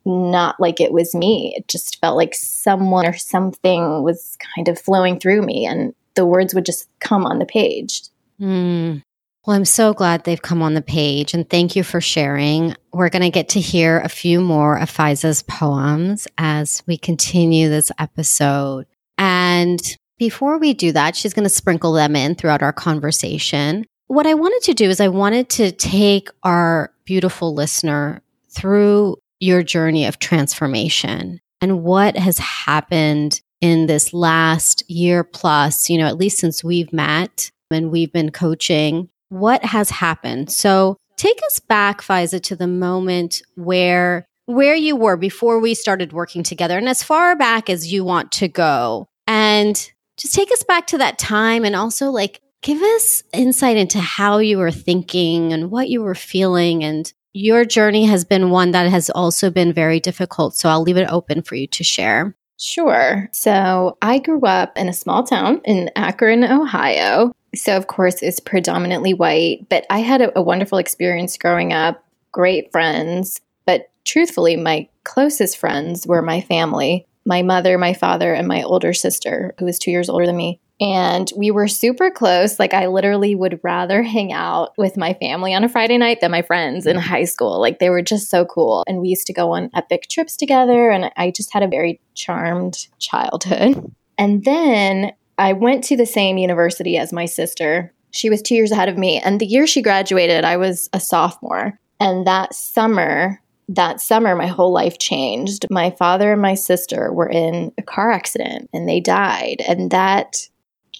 not 0.05 0.59
like 0.59 0.79
it 0.79 0.91
was 0.91 1.13
me. 1.13 1.53
It 1.55 1.67
just 1.67 1.99
felt 1.99 2.17
like 2.17 2.35
someone 2.35 3.05
or 3.05 3.13
something 3.13 4.03
was 4.03 4.37
kind 4.55 4.67
of 4.67 4.79
flowing 4.79 5.19
through 5.19 5.41
me 5.43 5.65
and 5.65 5.93
the 6.15 6.25
words 6.25 6.53
would 6.53 6.65
just 6.65 6.87
come 6.99 7.25
on 7.25 7.39
the 7.39 7.45
page. 7.45 8.01
Mm. 8.39 9.03
Well, 9.45 9.55
I'm 9.55 9.65
so 9.65 9.93
glad 9.93 10.23
they've 10.23 10.41
come 10.41 10.61
on 10.61 10.75
the 10.75 10.81
page 10.81 11.33
and 11.33 11.49
thank 11.49 11.75
you 11.75 11.83
for 11.83 11.99
sharing. 11.99 12.75
We're 12.93 13.09
going 13.09 13.23
to 13.23 13.31
get 13.31 13.49
to 13.49 13.59
hear 13.59 13.99
a 13.99 14.09
few 14.09 14.39
more 14.39 14.77
of 14.77 14.91
Faiza's 14.91 15.41
poems 15.43 16.27
as 16.37 16.83
we 16.85 16.97
continue 16.97 17.69
this 17.69 17.91
episode. 17.97 18.85
And 19.17 19.81
before 20.19 20.59
we 20.59 20.75
do 20.75 20.91
that, 20.91 21.15
she's 21.15 21.33
going 21.33 21.45
to 21.45 21.49
sprinkle 21.49 21.93
them 21.93 22.15
in 22.15 22.35
throughout 22.35 22.61
our 22.61 22.73
conversation. 22.73 23.85
What 24.05 24.27
I 24.27 24.35
wanted 24.35 24.61
to 24.65 24.73
do 24.75 24.89
is 24.89 24.99
I 24.99 25.07
wanted 25.07 25.49
to 25.49 25.71
take 25.71 26.29
our 26.43 26.93
beautiful 27.05 27.55
listener 27.55 28.21
through 28.49 29.17
your 29.41 29.63
journey 29.63 30.05
of 30.05 30.19
transformation 30.19 31.39
and 31.61 31.83
what 31.83 32.17
has 32.17 32.37
happened 32.37 33.41
in 33.59 33.85
this 33.85 34.13
last 34.13 34.83
year 34.89 35.23
plus, 35.23 35.89
you 35.89 35.97
know, 35.97 36.07
at 36.07 36.17
least 36.17 36.39
since 36.39 36.63
we've 36.63 36.91
met 36.93 37.51
and 37.69 37.91
we've 37.91 38.11
been 38.11 38.31
coaching, 38.31 39.09
what 39.29 39.63
has 39.63 39.89
happened? 39.89 40.51
So 40.51 40.97
take 41.17 41.39
us 41.47 41.59
back, 41.59 42.01
Faiza, 42.01 42.41
to 42.43 42.55
the 42.55 42.67
moment 42.67 43.41
where 43.55 44.25
where 44.47 44.75
you 44.75 44.95
were 44.95 45.15
before 45.15 45.59
we 45.59 45.73
started 45.73 46.11
working 46.11 46.43
together 46.43 46.77
and 46.77 46.89
as 46.89 47.03
far 47.03 47.35
back 47.35 47.69
as 47.69 47.93
you 47.93 48.03
want 48.03 48.31
to 48.33 48.47
go. 48.47 49.07
And 49.27 49.75
just 50.17 50.33
take 50.35 50.51
us 50.51 50.63
back 50.63 50.87
to 50.87 50.97
that 50.97 51.19
time 51.19 51.63
and 51.63 51.75
also 51.75 52.09
like 52.09 52.41
give 52.61 52.81
us 52.81 53.23
insight 53.33 53.77
into 53.77 53.99
how 53.99 54.39
you 54.39 54.57
were 54.57 54.71
thinking 54.71 55.53
and 55.53 55.71
what 55.71 55.89
you 55.89 56.01
were 56.01 56.15
feeling 56.15 56.83
and 56.83 57.13
your 57.33 57.65
journey 57.65 58.05
has 58.05 58.25
been 58.25 58.49
one 58.49 58.71
that 58.71 58.89
has 58.89 59.09
also 59.09 59.49
been 59.49 59.73
very 59.73 59.99
difficult. 59.99 60.55
So 60.55 60.69
I'll 60.69 60.81
leave 60.81 60.97
it 60.97 61.09
open 61.09 61.41
for 61.41 61.55
you 61.55 61.67
to 61.67 61.83
share. 61.83 62.35
Sure. 62.59 63.29
So 63.31 63.97
I 64.01 64.19
grew 64.19 64.41
up 64.41 64.77
in 64.77 64.87
a 64.87 64.93
small 64.93 65.23
town 65.23 65.61
in 65.65 65.89
Akron, 65.95 66.43
Ohio. 66.43 67.31
So, 67.55 67.75
of 67.75 67.87
course, 67.87 68.21
it's 68.21 68.39
predominantly 68.39 69.13
white, 69.13 69.67
but 69.69 69.85
I 69.89 69.99
had 69.99 70.21
a, 70.21 70.37
a 70.37 70.41
wonderful 70.41 70.77
experience 70.77 71.37
growing 71.37 71.73
up, 71.73 72.05
great 72.31 72.71
friends. 72.71 73.41
But 73.65 73.89
truthfully, 74.05 74.55
my 74.55 74.87
closest 75.03 75.57
friends 75.57 76.07
were 76.07 76.21
my 76.21 76.41
family 76.41 77.07
my 77.25 77.41
mother, 77.41 77.77
my 77.77 77.93
father, 77.93 78.33
and 78.33 78.47
my 78.47 78.63
older 78.63 78.93
sister, 78.93 79.53
who 79.59 79.65
was 79.65 79.79
two 79.79 79.91
years 79.91 80.09
older 80.09 80.25
than 80.25 80.37
me. 80.37 80.59
And 80.81 81.31
we 81.37 81.51
were 81.51 81.67
super 81.67 82.09
close. 82.09 82.57
Like, 82.57 82.73
I 82.73 82.87
literally 82.87 83.35
would 83.35 83.59
rather 83.63 84.01
hang 84.01 84.33
out 84.33 84.73
with 84.79 84.97
my 84.97 85.13
family 85.13 85.53
on 85.53 85.63
a 85.63 85.69
Friday 85.69 85.99
night 85.99 86.21
than 86.21 86.31
my 86.31 86.41
friends 86.41 86.87
in 86.87 86.97
mm. 86.97 87.01
high 87.01 87.25
school. 87.25 87.61
Like, 87.61 87.77
they 87.77 87.91
were 87.91 88.01
just 88.01 88.31
so 88.31 88.45
cool. 88.45 88.83
And 88.87 88.99
we 88.99 89.09
used 89.09 89.27
to 89.27 89.33
go 89.33 89.51
on 89.51 89.69
epic 89.75 90.07
trips 90.09 90.35
together. 90.35 90.89
And 90.89 91.11
I 91.17 91.29
just 91.29 91.53
had 91.53 91.61
a 91.61 91.67
very 91.67 92.01
charmed 92.15 92.87
childhood. 92.97 93.93
And 94.17 94.43
then 94.43 95.11
I 95.37 95.53
went 95.53 95.83
to 95.85 95.95
the 95.95 96.05
same 96.07 96.39
university 96.39 96.97
as 96.97 97.13
my 97.13 97.25
sister. 97.25 97.93
She 98.09 98.31
was 98.31 98.41
two 98.41 98.55
years 98.55 98.71
ahead 98.71 98.89
of 98.89 98.97
me. 98.97 99.19
And 99.19 99.39
the 99.39 99.45
year 99.45 99.67
she 99.67 99.83
graduated, 99.83 100.43
I 100.43 100.57
was 100.57 100.89
a 100.93 100.99
sophomore. 100.99 101.79
And 101.99 102.25
that 102.25 102.55
summer, 102.55 103.39
that 103.69 104.01
summer, 104.01 104.35
my 104.35 104.47
whole 104.47 104.73
life 104.73 104.97
changed. 104.97 105.67
My 105.69 105.91
father 105.91 106.33
and 106.33 106.41
my 106.41 106.55
sister 106.55 107.13
were 107.13 107.29
in 107.29 107.71
a 107.77 107.83
car 107.83 108.11
accident 108.11 108.69
and 108.73 108.89
they 108.89 108.99
died. 108.99 109.61
And 109.67 109.91
that 109.91 110.47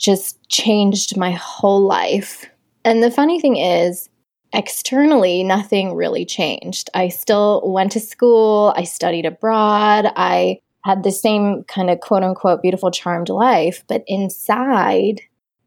just 0.01 0.37
changed 0.49 1.15
my 1.15 1.31
whole 1.31 1.81
life. 1.81 2.45
And 2.83 3.03
the 3.03 3.11
funny 3.11 3.39
thing 3.39 3.57
is, 3.57 4.09
externally, 4.53 5.43
nothing 5.43 5.93
really 5.93 6.25
changed. 6.25 6.89
I 6.93 7.07
still 7.07 7.61
went 7.63 7.91
to 7.93 7.99
school, 7.99 8.73
I 8.75 8.83
studied 8.83 9.25
abroad, 9.25 10.11
I 10.15 10.59
had 10.83 11.03
the 11.03 11.11
same 11.11 11.63
kind 11.65 11.89
of 11.89 11.99
quote 11.99 12.23
unquote 12.23 12.61
beautiful, 12.61 12.91
charmed 12.91 13.29
life. 13.29 13.83
But 13.87 14.03
inside, 14.07 15.21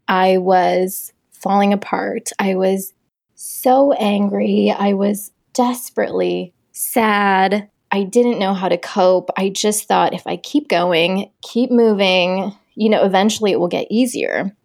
I 0.08 0.38
was 0.38 1.12
falling 1.30 1.72
apart. 1.72 2.30
I 2.38 2.56
was 2.56 2.92
so 3.34 3.92
angry. 3.92 4.74
I 4.76 4.94
was 4.94 5.30
desperately 5.52 6.52
sad. 6.72 7.68
I 7.92 8.02
didn't 8.02 8.40
know 8.40 8.54
how 8.54 8.68
to 8.68 8.78
cope. 8.78 9.30
I 9.36 9.50
just 9.50 9.86
thought 9.86 10.14
if 10.14 10.26
I 10.26 10.36
keep 10.36 10.68
going, 10.68 11.30
keep 11.42 11.70
moving, 11.70 12.52
you 12.74 12.88
know, 12.88 13.04
eventually 13.04 13.52
it 13.52 13.60
will 13.60 13.68
get 13.68 13.86
easier. 13.90 14.56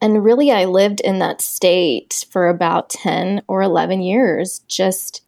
And 0.00 0.24
really, 0.24 0.50
I 0.50 0.66
lived 0.66 1.00
in 1.00 1.18
that 1.20 1.40
state 1.40 2.26
for 2.30 2.48
about 2.48 2.90
10 2.90 3.42
or 3.48 3.62
11 3.62 4.02
years, 4.02 4.60
just 4.68 5.22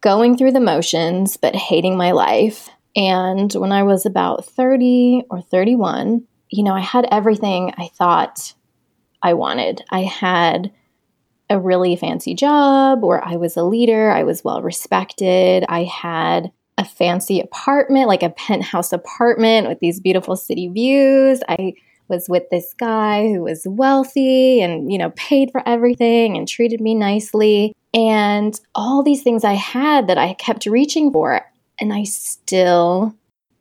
going 0.00 0.36
through 0.36 0.52
the 0.52 0.60
motions, 0.60 1.36
but 1.36 1.54
hating 1.54 1.96
my 1.96 2.12
life. 2.12 2.70
And 2.94 3.52
when 3.52 3.72
I 3.72 3.82
was 3.82 4.06
about 4.06 4.46
30 4.46 5.24
or 5.28 5.42
31, 5.42 6.26
you 6.50 6.64
know, 6.64 6.72
I 6.72 6.80
had 6.80 7.06
everything 7.10 7.74
I 7.76 7.88
thought 7.88 8.54
I 9.22 9.34
wanted. 9.34 9.82
I 9.90 10.02
had 10.04 10.72
a 11.50 11.58
really 11.58 11.96
fancy 11.96 12.34
job 12.34 13.02
where 13.02 13.22
I 13.22 13.36
was 13.36 13.56
a 13.56 13.62
leader, 13.62 14.10
I 14.10 14.22
was 14.22 14.42
well 14.42 14.62
respected, 14.62 15.64
I 15.68 15.84
had 15.84 16.52
a 16.78 16.84
fancy 16.84 17.40
apartment, 17.40 18.08
like 18.08 18.22
a 18.22 18.30
penthouse 18.30 18.92
apartment 18.92 19.68
with 19.68 19.80
these 19.80 20.00
beautiful 20.00 20.36
city 20.36 20.68
views. 20.68 21.40
I 21.48 21.74
was 22.08 22.28
with 22.28 22.48
this 22.50 22.74
guy 22.78 23.28
who 23.28 23.42
was 23.42 23.66
wealthy 23.66 24.60
and, 24.60 24.92
you 24.92 24.98
know, 24.98 25.10
paid 25.16 25.50
for 25.50 25.66
everything 25.66 26.36
and 26.36 26.46
treated 26.46 26.80
me 26.80 26.94
nicely. 26.94 27.74
And 27.94 28.58
all 28.74 29.02
these 29.02 29.22
things 29.22 29.42
I 29.42 29.54
had 29.54 30.06
that 30.08 30.18
I 30.18 30.34
kept 30.34 30.66
reaching 30.66 31.10
for. 31.10 31.40
And 31.80 31.92
I 31.92 32.04
still 32.04 33.14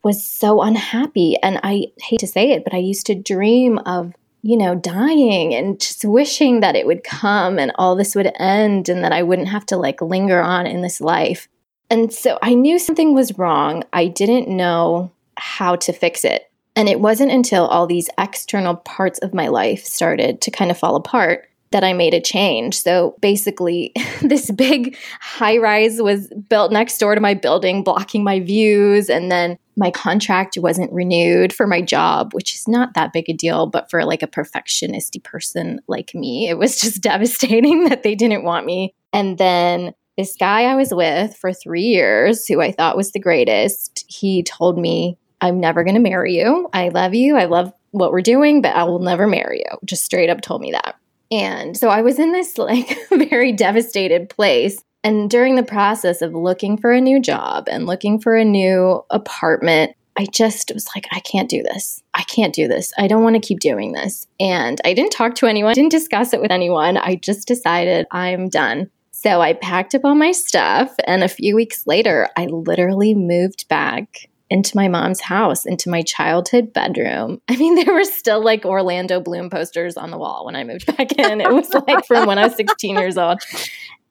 was 0.04 0.24
so 0.24 0.62
unhappy. 0.62 1.38
And 1.42 1.60
I 1.64 1.88
hate 2.00 2.20
to 2.20 2.28
say 2.28 2.52
it, 2.52 2.64
but 2.64 2.74
I 2.74 2.78
used 2.78 3.08
to 3.08 3.16
dream 3.16 3.80
of 3.80 4.14
you 4.46 4.58
know, 4.58 4.76
dying 4.76 5.56
and 5.56 5.82
just 5.82 6.06
wishing 6.06 6.60
that 6.60 6.76
it 6.76 6.86
would 6.86 7.04
come 7.04 7.58
and 7.58 7.72
all 7.80 7.96
this 7.96 8.14
would 8.14 8.32
end 8.38 8.88
and 8.90 9.04
that 9.04 9.12
I 9.12 9.24
wouldn't 9.24 9.48
have 9.48 9.66
to 9.66 9.76
like 9.76 10.04
linger 10.04 10.40
on 10.40 10.68
in 10.68 10.84
this 10.84 11.02
life. 11.02 11.48
And 11.90 12.12
so 12.12 12.40
I 12.42 12.54
knew 12.54 12.80
something 12.80 13.14
was 13.14 13.38
wrong. 13.38 13.84
I 13.94 14.08
didn't 14.08 14.48
know 14.48 15.12
how 15.38 15.76
to 15.78 15.94
fix 15.94 16.24
it. 16.24 16.50
And 16.76 16.90
it 16.90 17.00
wasn't 17.00 17.32
until 17.32 17.68
all 17.68 17.88
these 17.88 18.10
external 18.18 18.76
parts 18.76 19.20
of 19.20 19.34
my 19.34 19.48
life 19.48 19.86
started 19.86 20.42
to 20.42 20.52
kind 20.52 20.72
of 20.72 20.78
fall 20.78 20.96
apart 20.96 21.48
that 21.72 21.84
I 21.84 21.94
made 21.94 22.14
a 22.14 22.22
change. 22.22 22.80
So 22.80 23.16
basically, 23.22 23.92
this 24.22 24.52
big 24.52 24.96
high 25.20 25.58
rise 25.58 26.02
was 26.02 26.28
built 26.50 26.72
next 26.72 26.98
door 26.98 27.16
to 27.16 27.22
my 27.22 27.34
building, 27.34 27.84
blocking 27.84 28.24
my 28.24 28.40
views. 28.40 29.10
And 29.10 29.32
then 29.32 29.58
my 29.78 29.92
contract 29.92 30.58
wasn't 30.58 30.92
renewed 30.94 31.52
for 31.52 31.68
my 31.68 31.82
job, 31.82 32.34
which 32.34 32.56
is 32.56 32.68
not 32.68 32.94
that 32.94 33.14
big 33.14 33.30
a 33.30 33.34
deal. 33.34 33.68
But 33.68 33.90
for 33.90 34.06
like 34.06 34.24
a 34.24 34.28
perfectionisty 34.28 35.22
person 35.24 35.82
like 35.88 36.14
me, 36.14 36.48
it 36.48 36.58
was 36.58 36.80
just 36.80 37.02
devastating 37.02 37.90
that 37.90 38.04
they 38.04 38.16
didn't 38.16 38.44
want 38.44 38.66
me. 38.66 38.94
And 39.12 39.38
then 39.38 39.94
this 40.18 40.36
guy 40.38 40.64
I 40.64 40.76
was 40.76 40.94
with 40.94 41.36
for 41.36 41.52
three 41.54 41.84
years, 41.84 42.48
who 42.48 42.62
I 42.62 42.72
thought 42.72 42.98
was 42.98 43.12
the 43.12 43.20
greatest, 43.20 44.06
he 44.08 44.44
told 44.44 44.78
me, 44.78 45.18
I'm 45.42 45.60
never 45.60 45.84
going 45.84 45.96
to 45.96 46.02
marry 46.02 46.38
you. 46.38 46.70
I 46.74 46.90
love 46.90 47.14
you. 47.14 47.36
I 47.36 47.46
love 47.46 47.74
what 47.92 48.12
we're 48.12 48.22
doing, 48.22 48.62
but 48.62 48.76
I 48.76 48.84
will 48.84 49.00
never 49.00 49.28
marry 49.28 49.60
you. 49.60 49.78
Just 49.86 50.06
straight 50.06 50.30
up 50.30 50.42
told 50.42 50.62
me 50.62 50.72
that. 50.72 50.96
And 51.32 51.76
so 51.78 51.90
I 51.90 52.02
was 52.02 52.20
in 52.20 52.32
this 52.32 52.58
like 52.58 52.98
very 53.12 53.52
devastated 53.52 54.30
place. 54.30 54.82
And 55.04 55.30
during 55.30 55.56
the 55.56 55.64
process 55.64 56.22
of 56.22 56.34
looking 56.34 56.78
for 56.78 56.92
a 56.92 57.02
new 57.02 57.20
job 57.20 57.68
and 57.70 57.86
looking 57.86 58.20
for 58.20 58.36
a 58.36 58.46
new 58.46 59.04
apartment, 59.12 59.96
I 60.18 60.26
just 60.26 60.72
was 60.74 60.88
like, 60.96 61.08
I 61.12 61.20
can't 61.20 61.50
do 61.50 61.62
this. 61.62 62.02
I 62.14 62.24
can't 62.24 62.56
do 62.56 62.68
this. 62.68 62.94
I 62.98 63.08
don't 63.08 63.24
want 63.24 63.36
to 63.36 63.46
keep 63.46 63.60
doing 63.60 63.92
this. 63.92 64.26
And 64.40 64.80
I 64.86 64.94
didn't 64.94 65.12
talk 65.12 65.36
to 65.36 65.46
anyone, 65.46 65.74
didn't 65.74 65.92
discuss 65.92 66.34
it 66.34 66.42
with 66.42 66.52
anyone. 66.52 66.98
I 66.98 67.16
just 67.16 67.48
decided 67.48 68.08
I'm 68.12 68.50
done. 68.50 68.90
So 69.26 69.42
I 69.42 69.54
packed 69.54 69.96
up 69.96 70.06
all 70.06 70.14
my 70.14 70.32
stuff. 70.32 70.94
And 71.08 71.24
a 71.24 71.28
few 71.28 71.56
weeks 71.56 71.88
later, 71.88 72.30
I 72.38 72.46
literally 72.46 73.16
moved 73.16 73.68
back 73.68 74.30
into 74.52 74.78
my 74.78 74.88
mom's 74.88 75.20
house, 75.20 75.66
into 75.66 75.90
my 75.90 76.04
childhood 76.04 76.72
bedroom. 76.72 77.42
I 77.50 77.56
mean, 77.56 77.74
there 77.74 77.92
were 77.92 78.04
still 78.04 78.44
like 78.44 78.66
Orlando 78.66 79.20
Bloom 79.20 79.50
posters 79.50 79.98
on 79.98 80.12
the 80.12 80.20
wall 80.20 80.46
when 80.46 80.56
I 80.56 80.64
moved 80.64 80.86
back 80.98 81.12
in. 81.14 81.42
It 81.42 81.52
was 81.52 81.74
like 81.88 82.06
from 82.06 82.28
when 82.28 82.38
I 82.38 82.46
was 82.46 82.56
16 82.56 83.00
years 83.00 83.18
old. 83.18 83.42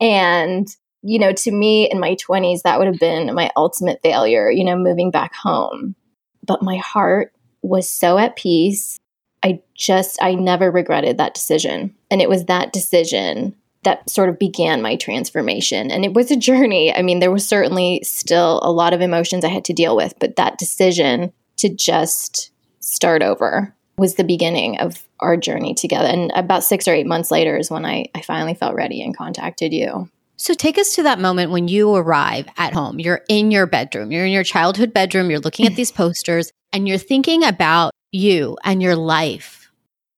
And, 0.00 0.66
you 1.02 1.20
know, 1.20 1.32
to 1.32 1.52
me 1.52 1.88
in 1.88 2.00
my 2.00 2.16
20s, 2.16 2.62
that 2.62 2.80
would 2.80 2.88
have 2.88 2.98
been 2.98 3.32
my 3.36 3.52
ultimate 3.54 4.00
failure, 4.02 4.50
you 4.50 4.64
know, 4.64 4.76
moving 4.76 5.12
back 5.12 5.32
home. 5.32 5.94
But 6.44 6.60
my 6.60 6.78
heart 6.78 7.32
was 7.62 7.88
so 7.88 8.18
at 8.18 8.34
peace. 8.34 8.98
I 9.44 9.60
just, 9.76 10.20
I 10.20 10.34
never 10.34 10.72
regretted 10.72 11.18
that 11.18 11.34
decision. 11.34 11.94
And 12.10 12.20
it 12.20 12.28
was 12.28 12.46
that 12.46 12.72
decision 12.72 13.54
that 13.84 14.08
sort 14.10 14.28
of 14.28 14.38
began 14.38 14.82
my 14.82 14.96
transformation. 14.96 15.90
And 15.90 16.04
it 16.04 16.14
was 16.14 16.30
a 16.30 16.36
journey. 16.36 16.94
I 16.94 17.02
mean, 17.02 17.20
there 17.20 17.30
was 17.30 17.46
certainly 17.46 18.00
still 18.02 18.60
a 18.62 18.72
lot 18.72 18.92
of 18.92 19.00
emotions 19.00 19.44
I 19.44 19.48
had 19.48 19.64
to 19.66 19.72
deal 19.72 19.96
with, 19.96 20.14
but 20.18 20.36
that 20.36 20.58
decision 20.58 21.32
to 21.58 21.68
just 21.68 22.50
start 22.80 23.22
over 23.22 23.74
was 23.96 24.16
the 24.16 24.24
beginning 24.24 24.78
of 24.78 25.06
our 25.20 25.36
journey 25.36 25.74
together. 25.74 26.08
And 26.08 26.32
about 26.34 26.64
six 26.64 26.88
or 26.88 26.94
eight 26.94 27.06
months 27.06 27.30
later 27.30 27.56
is 27.56 27.70
when 27.70 27.86
I, 27.86 28.06
I 28.14 28.22
finally 28.22 28.54
felt 28.54 28.74
ready 28.74 29.02
and 29.02 29.16
contacted 29.16 29.72
you. 29.72 30.10
So 30.36 30.52
take 30.52 30.78
us 30.78 30.94
to 30.96 31.04
that 31.04 31.20
moment 31.20 31.52
when 31.52 31.68
you 31.68 31.94
arrive 31.94 32.48
at 32.56 32.72
home. 32.72 32.98
You're 32.98 33.22
in 33.28 33.52
your 33.52 33.66
bedroom, 33.66 34.10
you're 34.10 34.26
in 34.26 34.32
your 34.32 34.42
childhood 34.42 34.92
bedroom, 34.92 35.30
you're 35.30 35.38
looking 35.38 35.66
at 35.66 35.76
these 35.76 35.92
posters, 35.92 36.50
and 36.72 36.88
you're 36.88 36.98
thinking 36.98 37.44
about 37.44 37.92
you 38.10 38.58
and 38.64 38.82
your 38.82 38.96
life. 38.96 39.70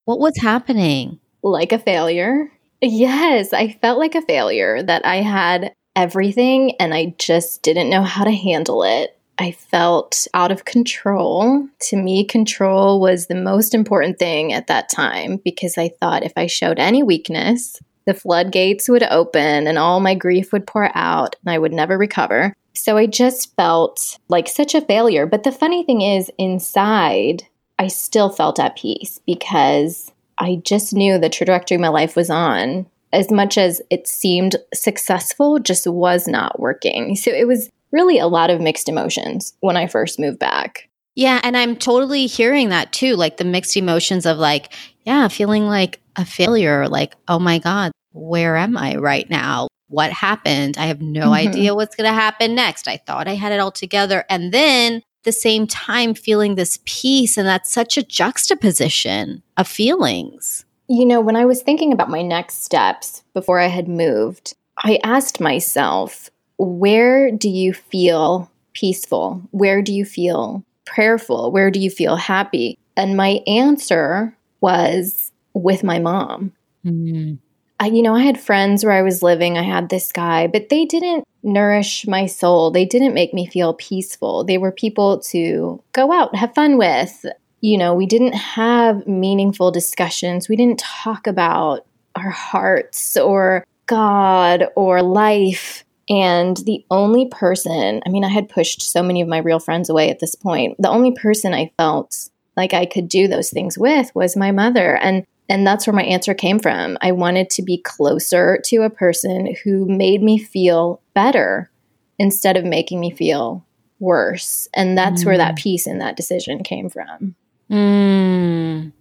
What 0.07 0.19
was 0.19 0.39
happening? 0.39 1.21
Like 1.43 1.73
a 1.73 1.79
failure 1.79 2.51
Yes, 2.83 3.53
I 3.53 3.73
felt 3.81 3.99
like 3.99 4.15
a 4.15 4.23
failure 4.23 4.83
that 4.83 5.05
I 5.07 5.17
had 5.17 5.73
everything 5.95 6.73
and 6.79 6.93
I 6.93 7.15
just 7.19 7.63
didn't 7.63 7.91
know 7.91 8.03
how 8.03 8.25
to 8.25 8.31
handle 8.31 8.83
it. 8.83 9.19
I 9.39 9.53
felt 9.53 10.27
out 10.35 10.51
of 10.51 10.65
control. 10.65 11.69
To 11.89 11.97
me, 11.97 12.25
control 12.25 13.01
was 13.01 13.27
the 13.27 13.35
most 13.35 13.75
important 13.75 14.19
thing 14.19 14.53
at 14.53 14.67
that 14.69 14.89
time 14.89 15.41
because 15.45 15.77
I 15.77 15.91
thought 16.01 16.25
if 16.25 16.33
I 16.37 16.47
showed 16.47 16.79
any 16.79 17.03
weakness, 17.03 17.79
the 18.07 18.15
floodgates 18.15 18.89
would 18.89 19.03
open 19.03 19.67
and 19.67 19.79
all 19.79 20.01
my 20.01 20.15
grief 20.15 20.53
would 20.53 20.67
pour 20.67 20.91
out 20.97 21.37
and 21.45 21.53
I 21.53 21.59
would 21.59 21.73
never 21.73 21.99
recover. 21.99 22.55
So 22.75 22.97
I 22.97 23.07
just 23.07 23.55
felt 23.57 24.19
like 24.29 24.49
such 24.49 24.75
a 24.75 24.81
failure. 24.81 25.27
But 25.27 25.43
the 25.43 25.53
funny 25.53 25.83
thing 25.83 26.03
is, 26.03 26.31
inside, 26.39 27.43
I 27.79 27.89
still 27.89 28.31
felt 28.31 28.61
at 28.61 28.77
peace 28.77 29.21
because 29.27 30.13
I 30.39 30.61
just 30.65 30.93
knew 30.93 31.19
the 31.19 31.29
trajectory 31.29 31.79
my 31.79 31.89
life 31.89 32.17
was 32.17 32.31
on, 32.31 32.87
as 33.13 33.31
much 33.31 33.57
as 33.57 33.81
it 33.91 34.07
seemed 34.07 34.57
successful, 34.75 35.59
just 35.59 35.87
was 35.87 36.29
not 36.29 36.61
working. 36.61 37.17
So 37.17 37.31
it 37.31 37.47
was 37.47 37.71
really 37.93 38.19
a 38.19 38.27
lot 38.27 38.51
of 38.51 38.61
mixed 38.61 38.89
emotions 38.89 39.55
when 39.61 39.77
I 39.77 39.87
first 39.87 40.19
moved 40.19 40.39
back. 40.39 40.89
Yeah. 41.15 41.41
And 41.43 41.57
I'm 41.57 41.77
totally 41.77 42.27
hearing 42.27 42.69
that 42.69 42.93
too 42.93 43.17
like 43.17 43.39
the 43.39 43.45
mixed 43.45 43.77
emotions 43.77 44.27
of 44.27 44.37
like, 44.37 44.73
yeah, 45.05 45.29
feeling 45.29 45.67
like 45.67 46.01
a 46.17 46.25
failure, 46.25 46.89
like, 46.89 47.15
oh 47.27 47.39
my 47.39 47.59
God, 47.59 47.93
where 48.13 48.57
am 48.57 48.77
I 48.77 48.97
right 48.97 49.29
now? 49.31 49.69
What 49.89 50.13
happened? 50.13 50.77
I 50.77 50.87
have 50.87 51.01
no 51.01 51.31
mm-hmm. 51.31 51.49
idea 51.49 51.75
what's 51.75 51.97
going 51.97 52.09
to 52.09 52.13
happen 52.13 52.55
next. 52.55 52.89
I 52.89 52.99
thought 52.99 53.29
I 53.29 53.35
had 53.35 53.53
it 53.53 53.61
all 53.61 53.71
together. 53.71 54.25
And 54.29 54.53
then 54.53 55.03
the 55.27 55.33
same 55.33 55.67
time 55.67 56.15
feeling 56.15 56.55
this 56.55 56.79
peace. 56.87 57.37
And 57.37 57.47
that's 57.47 57.71
such 57.71 57.99
a 57.99 58.03
juxtaposition 58.03 59.43
of 59.59 59.69
feelings. 59.69 60.65
You 60.89 61.05
know, 61.05 61.21
when 61.21 61.37
I 61.37 61.45
was 61.45 61.61
thinking 61.61 61.93
about 61.93 62.09
my 62.09 62.23
next 62.23 62.65
steps 62.65 63.23
before 63.35 63.61
I 63.61 63.67
had 63.67 63.89
moved, 63.89 64.55
I 64.79 64.99
asked 65.05 65.41
myself, 65.41 66.31
where 66.57 67.31
do 67.31 67.51
you 67.51 67.75
feel 67.75 68.51
peaceful? 68.73 69.43
Where 69.51 69.83
do 69.83 69.93
you 69.93 70.05
feel 70.05 70.65
prayerful? 70.87 71.51
Where 71.51 71.71
do 71.71 71.81
you 71.81 71.91
feel 71.91 72.17
happy? 72.17 72.79
And 72.97 73.17
my 73.17 73.41
answer 73.47 74.35
was 74.61 75.33
with 75.53 75.83
my 75.83 75.99
mom. 75.99 76.53
Mm-hmm. 76.85 77.35
I, 77.79 77.87
you 77.89 78.03
know, 78.03 78.15
I 78.15 78.23
had 78.23 78.41
friends 78.41 78.85
where 78.85 78.95
I 78.95 79.03
was 79.03 79.23
living, 79.23 79.59
I 79.59 79.63
had 79.63 79.89
this 79.89 80.11
guy, 80.11 80.47
but 80.47 80.71
they 80.71 80.87
didn't 80.87 81.25
nourish 81.43 82.07
my 82.07 82.27
soul. 82.27 82.71
They 82.71 82.85
didn't 82.85 83.15
make 83.15 83.35
me 83.35 83.47
feel 83.47 83.75
peaceful. 83.75 84.45
They 84.45 84.59
were 84.59 84.73
people 84.73 85.21
to 85.31 85.83
go 85.93 86.13
out, 86.13 86.35
have 86.35 86.55
fun 86.55 86.79
with. 86.79 87.25
You 87.61 87.79
know, 87.79 87.95
we 87.95 88.07
didn't 88.07 88.35
have 88.35 89.07
meaningful 89.07 89.71
discussions. 89.71 90.49
We 90.49 90.57
didn't 90.57 90.79
talk 90.79 91.27
about 91.27 91.87
our 92.15 92.31
hearts 92.31 93.17
or 93.17 93.65
God 93.87 94.65
or 94.75 95.03
life. 95.03 95.85
And 96.09 96.57
the 96.59 96.85
only 96.91 97.29
person, 97.29 98.03
I 98.07 98.11
mean, 98.11 98.25
I 98.25 98.29
had 98.29 98.49
pushed 98.49 98.83
so 98.83 99.03
many 99.03 99.21
of 99.21 99.29
my 99.29 99.39
real 99.39 99.59
friends 99.59 99.91
away 99.91 100.11
at 100.11 100.21
this 100.21 100.35
point. 100.35 100.77
The 100.79 100.89
only 100.89 101.13
person 101.13 101.53
I 101.53 101.73
felt 101.77 102.31
like 102.57 102.73
I 102.73 102.87
could 102.87 103.09
do 103.09 103.29
those 103.29 103.51
things 103.51 103.77
with 103.77 104.15
was 104.15 104.37
my 104.37 104.51
mother. 104.53 104.97
And 104.97 105.27
and 105.49 105.67
that's 105.67 105.87
where 105.87 105.95
my 105.95 106.03
answer 106.03 106.35
came 106.35 106.59
from. 106.59 106.99
I 107.01 107.13
wanted 107.13 107.51
to 107.51 107.63
be 107.63 107.79
closer 107.79 108.61
to 108.67 108.83
a 108.83 108.91
person 108.91 109.55
who 109.63 109.87
made 109.87 110.23
me 110.23 110.39
feel 110.39 111.01
better 111.15 111.71
instead 112.19 112.57
of 112.57 112.65
making 112.65 113.01
me 113.01 113.11
feel 113.11 113.65
worse. 114.01 114.69
And 114.75 114.97
that's 114.97 115.23
mm. 115.23 115.27
where 115.27 115.39
that 115.39 115.55
mm. 115.55 115.59
peace 115.59 115.87
in 115.87 115.99
that 115.99 116.17
decision 116.17 116.63
came 116.63 116.89
from. 116.89 117.35
Mm. 117.71 118.93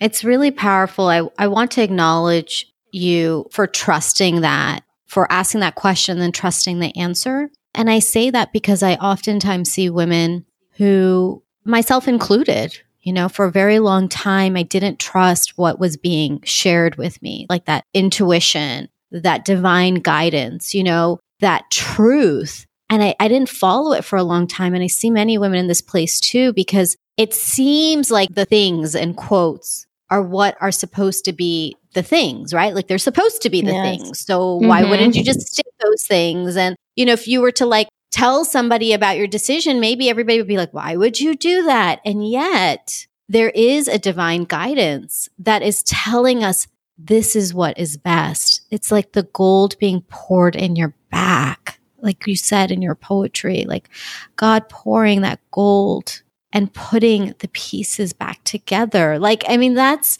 It's 0.00 0.24
really 0.24 0.50
powerful. 0.50 1.08
I, 1.08 1.22
I 1.38 1.48
want 1.48 1.70
to 1.72 1.82
acknowledge 1.82 2.72
you 2.92 3.46
for 3.50 3.66
trusting 3.66 4.40
that, 4.42 4.82
for 5.06 5.30
asking 5.30 5.60
that 5.60 5.74
question, 5.74 6.18
then 6.18 6.32
trusting 6.32 6.80
the 6.80 6.96
answer. 6.96 7.50
And 7.74 7.90
I 7.90 7.98
say 7.98 8.30
that 8.30 8.52
because 8.52 8.82
I 8.82 8.94
oftentimes 8.94 9.70
see 9.70 9.90
women 9.90 10.44
who, 10.72 11.42
myself 11.64 12.08
included, 12.08 12.78
you 13.06 13.12
know, 13.12 13.28
for 13.28 13.44
a 13.44 13.52
very 13.52 13.78
long 13.78 14.08
time, 14.08 14.56
I 14.56 14.64
didn't 14.64 14.98
trust 14.98 15.56
what 15.56 15.78
was 15.78 15.96
being 15.96 16.40
shared 16.42 16.96
with 16.96 17.22
me, 17.22 17.46
like 17.48 17.66
that 17.66 17.84
intuition, 17.94 18.88
that 19.12 19.44
divine 19.44 19.94
guidance, 19.94 20.74
you 20.74 20.82
know, 20.82 21.20
that 21.38 21.70
truth. 21.70 22.66
And 22.90 23.04
I, 23.04 23.14
I 23.20 23.28
didn't 23.28 23.48
follow 23.48 23.92
it 23.92 24.04
for 24.04 24.16
a 24.16 24.24
long 24.24 24.48
time. 24.48 24.74
And 24.74 24.82
I 24.82 24.88
see 24.88 25.08
many 25.08 25.38
women 25.38 25.60
in 25.60 25.68
this 25.68 25.80
place 25.80 26.18
too, 26.18 26.52
because 26.52 26.96
it 27.16 27.32
seems 27.32 28.10
like 28.10 28.34
the 28.34 28.44
things 28.44 28.96
and 28.96 29.16
quotes 29.16 29.86
are 30.10 30.22
what 30.22 30.56
are 30.60 30.72
supposed 30.72 31.24
to 31.26 31.32
be 31.32 31.76
the 31.94 32.02
things, 32.02 32.52
right? 32.52 32.74
Like 32.74 32.88
they're 32.88 32.98
supposed 32.98 33.40
to 33.42 33.50
be 33.50 33.62
the 33.62 33.72
yes. 33.72 33.84
things. 33.84 34.20
So 34.20 34.58
mm-hmm. 34.58 34.66
why 34.66 34.82
wouldn't 34.82 35.14
you 35.14 35.22
just 35.22 35.46
stick 35.46 35.66
those 35.84 36.04
things? 36.04 36.56
And, 36.56 36.74
you 36.96 37.04
know, 37.04 37.12
if 37.12 37.28
you 37.28 37.40
were 37.40 37.52
to 37.52 37.66
like 37.66 37.86
tell 38.10 38.44
somebody 38.44 38.92
about 38.92 39.16
your 39.16 39.26
decision, 39.26 39.80
maybe 39.80 40.08
everybody 40.08 40.38
would 40.38 40.48
be 40.48 40.56
like, 40.56 40.72
why 40.72 40.96
would 40.96 41.20
you 41.20 41.34
do 41.34 41.64
that? 41.64 42.00
And 42.04 42.28
yet 42.28 43.06
there 43.28 43.50
is 43.50 43.88
a 43.88 43.98
divine 43.98 44.44
guidance 44.44 45.28
that 45.38 45.62
is 45.62 45.82
telling 45.82 46.44
us 46.44 46.68
this 46.98 47.36
is 47.36 47.52
what 47.52 47.78
is 47.78 47.96
best. 47.96 48.62
It's 48.70 48.90
like 48.90 49.12
the 49.12 49.24
gold 49.24 49.78
being 49.78 50.02
poured 50.08 50.56
in 50.56 50.76
your 50.76 50.94
back, 51.10 51.78
like 51.98 52.26
you 52.26 52.36
said 52.36 52.70
in 52.70 52.80
your 52.80 52.94
poetry, 52.94 53.64
like 53.66 53.90
God 54.36 54.68
pouring 54.68 55.20
that 55.20 55.40
gold 55.50 56.22
and 56.52 56.72
putting 56.72 57.34
the 57.40 57.48
pieces 57.48 58.12
back 58.12 58.42
together. 58.44 59.18
Like, 59.18 59.44
I 59.48 59.56
mean, 59.56 59.74
that's, 59.74 60.16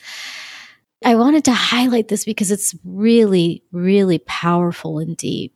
I 1.04 1.14
wanted 1.14 1.44
to 1.44 1.52
highlight 1.52 2.08
this 2.08 2.24
because 2.24 2.50
it's 2.50 2.74
really, 2.84 3.62
really 3.72 4.18
powerful 4.18 4.98
and 4.98 5.16
deep. 5.16 5.54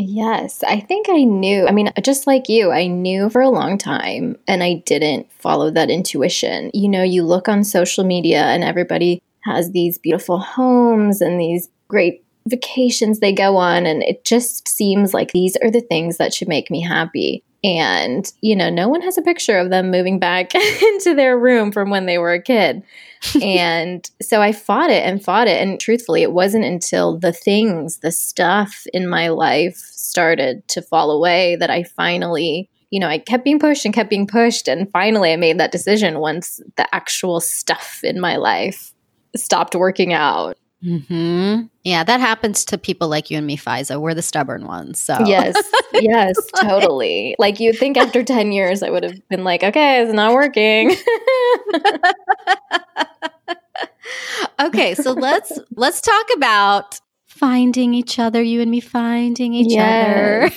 Yes, 0.00 0.62
I 0.62 0.78
think 0.78 1.06
I 1.08 1.24
knew. 1.24 1.66
I 1.66 1.72
mean, 1.72 1.90
just 2.02 2.28
like 2.28 2.48
you, 2.48 2.70
I 2.70 2.86
knew 2.86 3.28
for 3.30 3.40
a 3.42 3.50
long 3.50 3.76
time 3.78 4.36
and 4.46 4.62
I 4.62 4.74
didn't 4.86 5.30
follow 5.32 5.70
that 5.72 5.90
intuition. 5.90 6.70
You 6.72 6.88
know, 6.88 7.02
you 7.02 7.24
look 7.24 7.48
on 7.48 7.64
social 7.64 8.04
media 8.04 8.44
and 8.44 8.62
everybody 8.62 9.20
has 9.42 9.72
these 9.72 9.98
beautiful 9.98 10.38
homes 10.38 11.20
and 11.20 11.40
these 11.40 11.68
great 11.88 12.24
vacations 12.46 13.18
they 13.18 13.32
go 13.32 13.56
on, 13.56 13.86
and 13.86 14.02
it 14.04 14.24
just 14.24 14.68
seems 14.68 15.12
like 15.12 15.32
these 15.32 15.56
are 15.62 15.70
the 15.70 15.80
things 15.80 16.16
that 16.16 16.32
should 16.32 16.48
make 16.48 16.70
me 16.70 16.80
happy. 16.80 17.42
And, 17.64 18.30
you 18.40 18.54
know, 18.54 18.70
no 18.70 18.88
one 18.88 19.02
has 19.02 19.18
a 19.18 19.22
picture 19.22 19.58
of 19.58 19.70
them 19.70 19.90
moving 19.90 20.18
back 20.18 20.54
into 20.54 21.14
their 21.14 21.36
room 21.36 21.72
from 21.72 21.90
when 21.90 22.06
they 22.06 22.18
were 22.18 22.32
a 22.32 22.42
kid. 22.42 22.82
and 23.42 24.08
so 24.22 24.40
I 24.40 24.52
fought 24.52 24.90
it 24.90 25.04
and 25.04 25.22
fought 25.22 25.48
it. 25.48 25.60
And 25.60 25.80
truthfully, 25.80 26.22
it 26.22 26.32
wasn't 26.32 26.64
until 26.64 27.18
the 27.18 27.32
things, 27.32 27.98
the 27.98 28.12
stuff 28.12 28.84
in 28.92 29.08
my 29.08 29.28
life 29.28 29.76
started 29.76 30.66
to 30.68 30.82
fall 30.82 31.10
away 31.10 31.56
that 31.56 31.70
I 31.70 31.82
finally, 31.82 32.70
you 32.90 33.00
know, 33.00 33.08
I 33.08 33.18
kept 33.18 33.44
being 33.44 33.58
pushed 33.58 33.84
and 33.84 33.92
kept 33.92 34.10
being 34.10 34.26
pushed. 34.26 34.68
And 34.68 34.90
finally, 34.90 35.32
I 35.32 35.36
made 35.36 35.58
that 35.58 35.72
decision 35.72 36.20
once 36.20 36.60
the 36.76 36.92
actual 36.94 37.40
stuff 37.40 38.00
in 38.04 38.20
my 38.20 38.36
life 38.36 38.94
stopped 39.36 39.74
working 39.74 40.12
out. 40.12 40.56
Hmm. 40.82 41.62
Yeah, 41.82 42.04
that 42.04 42.20
happens 42.20 42.64
to 42.66 42.78
people 42.78 43.08
like 43.08 43.30
you 43.30 43.38
and 43.38 43.46
me, 43.46 43.56
Fiza. 43.56 44.00
We're 44.00 44.14
the 44.14 44.22
stubborn 44.22 44.66
ones. 44.66 45.02
So 45.02 45.16
yes, 45.26 45.56
yes, 45.92 46.36
totally. 46.60 47.34
Like 47.38 47.58
you'd 47.58 47.76
think 47.76 47.96
after 47.96 48.22
ten 48.22 48.52
years, 48.52 48.82
I 48.82 48.90
would 48.90 49.02
have 49.02 49.28
been 49.28 49.42
like, 49.42 49.64
okay, 49.64 50.02
it's 50.02 50.12
not 50.12 50.32
working. 50.34 50.94
okay, 54.60 54.94
so 54.94 55.12
let's 55.12 55.58
let's 55.74 56.00
talk 56.00 56.26
about 56.36 57.00
finding 57.26 57.92
each 57.94 58.20
other. 58.20 58.40
You 58.40 58.60
and 58.60 58.70
me 58.70 58.78
finding 58.78 59.54
each 59.54 59.72
yes. 59.72 60.52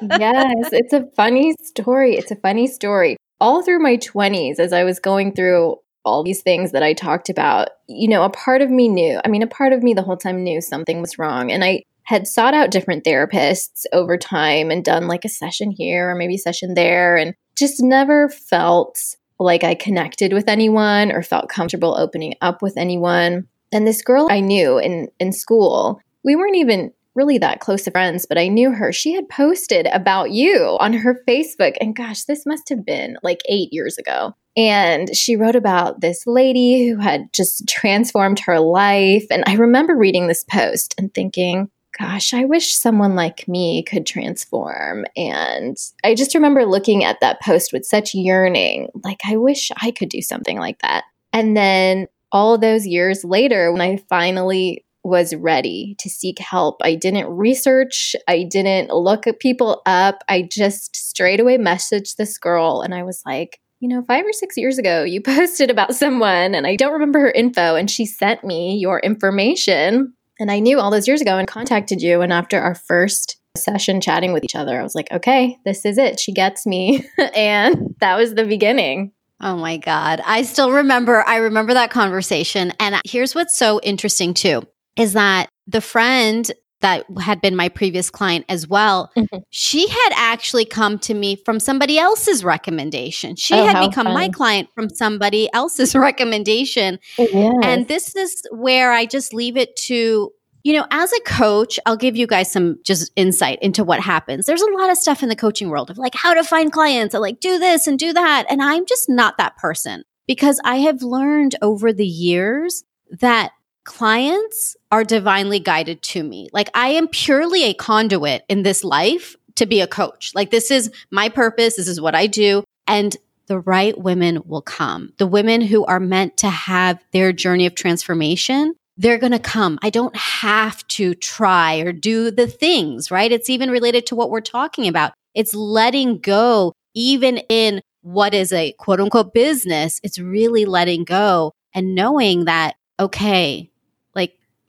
other. 0.00 0.18
yes, 0.18 0.68
it's 0.72 0.94
a 0.94 1.06
funny 1.14 1.54
story. 1.62 2.16
It's 2.16 2.30
a 2.30 2.36
funny 2.36 2.68
story. 2.68 3.18
All 3.38 3.62
through 3.62 3.80
my 3.80 3.96
twenties, 3.96 4.58
as 4.58 4.72
I 4.72 4.84
was 4.84 4.98
going 4.98 5.34
through 5.34 5.76
all 6.06 6.22
these 6.22 6.40
things 6.40 6.72
that 6.72 6.82
I 6.82 6.94
talked 6.94 7.28
about, 7.28 7.68
you 7.88 8.08
know, 8.08 8.22
a 8.22 8.30
part 8.30 8.62
of 8.62 8.70
me 8.70 8.88
knew, 8.88 9.20
I 9.24 9.28
mean, 9.28 9.42
a 9.42 9.46
part 9.46 9.72
of 9.72 9.82
me 9.82 9.92
the 9.92 10.02
whole 10.02 10.16
time 10.16 10.42
knew 10.42 10.60
something 10.60 11.02
was 11.02 11.18
wrong. 11.18 11.50
And 11.50 11.64
I 11.64 11.82
had 12.04 12.28
sought 12.28 12.54
out 12.54 12.70
different 12.70 13.04
therapists 13.04 13.84
over 13.92 14.16
time 14.16 14.70
and 14.70 14.84
done 14.84 15.08
like 15.08 15.24
a 15.24 15.28
session 15.28 15.72
here 15.72 16.08
or 16.08 16.14
maybe 16.14 16.36
session 16.36 16.74
there 16.74 17.16
and 17.16 17.34
just 17.58 17.82
never 17.82 18.28
felt 18.28 18.98
like 19.40 19.64
I 19.64 19.74
connected 19.74 20.32
with 20.32 20.48
anyone 20.48 21.10
or 21.10 21.22
felt 21.22 21.48
comfortable 21.48 21.96
opening 21.98 22.34
up 22.40 22.62
with 22.62 22.76
anyone. 22.76 23.48
And 23.72 23.86
this 23.86 24.00
girl 24.00 24.28
I 24.30 24.40
knew 24.40 24.78
in, 24.78 25.08
in 25.18 25.32
school, 25.32 26.00
we 26.24 26.36
weren't 26.36 26.56
even 26.56 26.92
really 27.16 27.38
that 27.38 27.60
close 27.60 27.86
of 27.86 27.94
friends, 27.94 28.26
but 28.26 28.38
I 28.38 28.46
knew 28.46 28.70
her. 28.70 28.92
She 28.92 29.14
had 29.14 29.28
posted 29.28 29.86
about 29.86 30.30
you 30.30 30.76
on 30.78 30.92
her 30.92 31.20
Facebook. 31.26 31.74
And 31.80 31.96
gosh, 31.96 32.24
this 32.24 32.46
must 32.46 32.68
have 32.68 32.86
been 32.86 33.18
like 33.22 33.40
eight 33.48 33.72
years 33.72 33.98
ago. 33.98 34.34
And 34.56 35.14
she 35.14 35.36
wrote 35.36 35.56
about 35.56 36.00
this 36.00 36.26
lady 36.26 36.88
who 36.88 36.96
had 36.96 37.32
just 37.32 37.68
transformed 37.68 38.40
her 38.40 38.58
life. 38.58 39.26
And 39.30 39.44
I 39.46 39.54
remember 39.54 39.94
reading 39.94 40.28
this 40.28 40.44
post 40.44 40.94
and 40.96 41.12
thinking, 41.12 41.70
gosh, 41.98 42.34
I 42.34 42.44
wish 42.44 42.74
someone 42.74 43.14
like 43.14 43.48
me 43.48 43.82
could 43.82 44.06
transform. 44.06 45.04
And 45.16 45.76
I 46.04 46.14
just 46.14 46.34
remember 46.34 46.64
looking 46.64 47.04
at 47.04 47.20
that 47.20 47.40
post 47.40 47.72
with 47.72 47.84
such 47.84 48.14
yearning, 48.14 48.88
like, 49.04 49.20
I 49.26 49.36
wish 49.36 49.70
I 49.82 49.90
could 49.90 50.08
do 50.08 50.22
something 50.22 50.58
like 50.58 50.80
that. 50.80 51.04
And 51.32 51.56
then 51.56 52.06
all 52.32 52.58
those 52.58 52.86
years 52.86 53.24
later, 53.24 53.72
when 53.72 53.80
I 53.80 53.98
finally 54.08 54.84
was 55.04 55.34
ready 55.34 55.94
to 56.00 56.10
seek 56.10 56.38
help, 56.38 56.78
I 56.82 56.96
didn't 56.96 57.28
research, 57.28 58.16
I 58.26 58.42
didn't 58.42 58.90
look 58.90 59.26
at 59.26 59.38
people 59.38 59.82
up. 59.86 60.22
I 60.28 60.42
just 60.42 60.96
straight 60.96 61.40
away 61.40 61.58
messaged 61.58 62.16
this 62.16 62.36
girl 62.38 62.82
and 62.82 62.94
I 62.94 63.04
was 63.04 63.22
like, 63.24 63.60
you 63.80 63.88
know, 63.88 64.02
five 64.02 64.24
or 64.24 64.32
six 64.32 64.56
years 64.56 64.78
ago, 64.78 65.04
you 65.04 65.20
posted 65.22 65.70
about 65.70 65.94
someone 65.94 66.54
and 66.54 66.66
I 66.66 66.76
don't 66.76 66.92
remember 66.92 67.20
her 67.20 67.30
info, 67.30 67.74
and 67.76 67.90
she 67.90 68.06
sent 68.06 68.44
me 68.44 68.76
your 68.76 69.00
information. 69.00 70.12
And 70.38 70.50
I 70.50 70.58
knew 70.58 70.78
all 70.78 70.90
those 70.90 71.08
years 71.08 71.22
ago 71.22 71.38
and 71.38 71.48
contacted 71.48 72.02
you. 72.02 72.20
And 72.20 72.32
after 72.32 72.60
our 72.60 72.74
first 72.74 73.40
session 73.56 74.02
chatting 74.02 74.34
with 74.34 74.44
each 74.44 74.54
other, 74.54 74.78
I 74.78 74.82
was 74.82 74.94
like, 74.94 75.10
okay, 75.10 75.56
this 75.64 75.86
is 75.86 75.96
it. 75.96 76.20
She 76.20 76.32
gets 76.32 76.66
me. 76.66 77.08
and 77.34 77.94
that 78.00 78.16
was 78.16 78.34
the 78.34 78.44
beginning. 78.44 79.12
Oh 79.40 79.56
my 79.56 79.76
God. 79.76 80.20
I 80.24 80.42
still 80.42 80.72
remember, 80.72 81.26
I 81.26 81.36
remember 81.36 81.74
that 81.74 81.90
conversation. 81.90 82.72
And 82.78 82.96
here's 83.04 83.34
what's 83.34 83.56
so 83.56 83.80
interesting 83.82 84.34
too 84.34 84.62
is 84.96 85.12
that 85.12 85.48
the 85.66 85.80
friend 85.82 86.50
that 86.80 87.06
had 87.18 87.40
been 87.40 87.56
my 87.56 87.68
previous 87.68 88.10
client 88.10 88.44
as 88.48 88.68
well, 88.68 89.10
mm-hmm. 89.16 89.38
she 89.50 89.88
had 89.88 90.12
actually 90.14 90.64
come 90.64 90.98
to 91.00 91.14
me 91.14 91.36
from 91.36 91.58
somebody 91.58 91.98
else's 91.98 92.44
recommendation. 92.44 93.36
She 93.36 93.54
oh, 93.54 93.64
had 93.64 93.88
become 93.88 94.06
fun. 94.06 94.14
my 94.14 94.28
client 94.28 94.68
from 94.74 94.90
somebody 94.90 95.48
else's 95.52 95.94
recommendation. 95.94 96.98
Yes. 97.18 97.54
And 97.62 97.88
this 97.88 98.14
is 98.14 98.42
where 98.50 98.92
I 98.92 99.06
just 99.06 99.32
leave 99.32 99.56
it 99.56 99.74
to 99.76 100.32
you 100.64 100.72
know, 100.72 100.86
as 100.90 101.12
a 101.12 101.20
coach, 101.20 101.78
I'll 101.86 101.96
give 101.96 102.16
you 102.16 102.26
guys 102.26 102.50
some 102.50 102.80
just 102.82 103.12
insight 103.14 103.60
into 103.62 103.84
what 103.84 104.00
happens. 104.00 104.46
There's 104.46 104.62
a 104.62 104.72
lot 104.72 104.90
of 104.90 104.98
stuff 104.98 105.22
in 105.22 105.28
the 105.28 105.36
coaching 105.36 105.68
world 105.68 105.90
of 105.90 105.96
like 105.96 106.16
how 106.16 106.34
to 106.34 106.42
find 106.42 106.72
clients 106.72 107.14
and 107.14 107.22
like 107.22 107.38
do 107.38 107.60
this 107.60 107.86
and 107.86 107.96
do 107.96 108.12
that. 108.12 108.46
And 108.50 108.60
I'm 108.60 108.84
just 108.84 109.08
not 109.08 109.38
that 109.38 109.56
person 109.58 110.02
because 110.26 110.60
I 110.64 110.78
have 110.78 111.02
learned 111.02 111.54
over 111.62 111.92
the 111.92 112.04
years 112.04 112.82
that 113.20 113.52
clients 113.86 114.76
are 114.92 115.04
divinely 115.04 115.58
guided 115.58 116.02
to 116.02 116.22
me. 116.22 116.48
Like 116.52 116.68
I 116.74 116.88
am 116.88 117.08
purely 117.08 117.64
a 117.64 117.74
conduit 117.74 118.44
in 118.48 118.62
this 118.62 118.84
life 118.84 119.36
to 119.54 119.64
be 119.64 119.80
a 119.80 119.86
coach. 119.86 120.32
Like 120.34 120.50
this 120.50 120.70
is 120.70 120.90
my 121.10 121.30
purpose. 121.30 121.76
This 121.76 121.88
is 121.88 122.00
what 122.00 122.14
I 122.14 122.26
do. 122.26 122.64
And 122.86 123.16
the 123.46 123.60
right 123.60 123.96
women 123.96 124.42
will 124.44 124.60
come. 124.60 125.12
The 125.18 125.26
women 125.26 125.60
who 125.60 125.84
are 125.86 126.00
meant 126.00 126.36
to 126.38 126.50
have 126.50 127.02
their 127.12 127.32
journey 127.32 127.64
of 127.64 127.74
transformation, 127.74 128.74
they're 128.96 129.18
going 129.18 129.32
to 129.32 129.38
come. 129.38 129.78
I 129.82 129.90
don't 129.90 130.16
have 130.16 130.86
to 130.88 131.14
try 131.14 131.76
or 131.76 131.92
do 131.92 132.30
the 132.30 132.48
things, 132.48 133.10
right? 133.10 133.30
It's 133.30 133.48
even 133.48 133.70
related 133.70 134.06
to 134.06 134.16
what 134.16 134.30
we're 134.30 134.40
talking 134.40 134.88
about. 134.88 135.12
It's 135.34 135.54
letting 135.54 136.18
go, 136.18 136.72
even 136.94 137.38
in 137.48 137.82
what 138.02 138.34
is 138.34 138.52
a 138.52 138.72
quote 138.72 139.00
unquote 139.00 139.32
business. 139.32 140.00
It's 140.02 140.18
really 140.18 140.64
letting 140.64 141.04
go 141.04 141.52
and 141.72 141.94
knowing 141.94 142.46
that, 142.46 142.74
okay, 142.98 143.70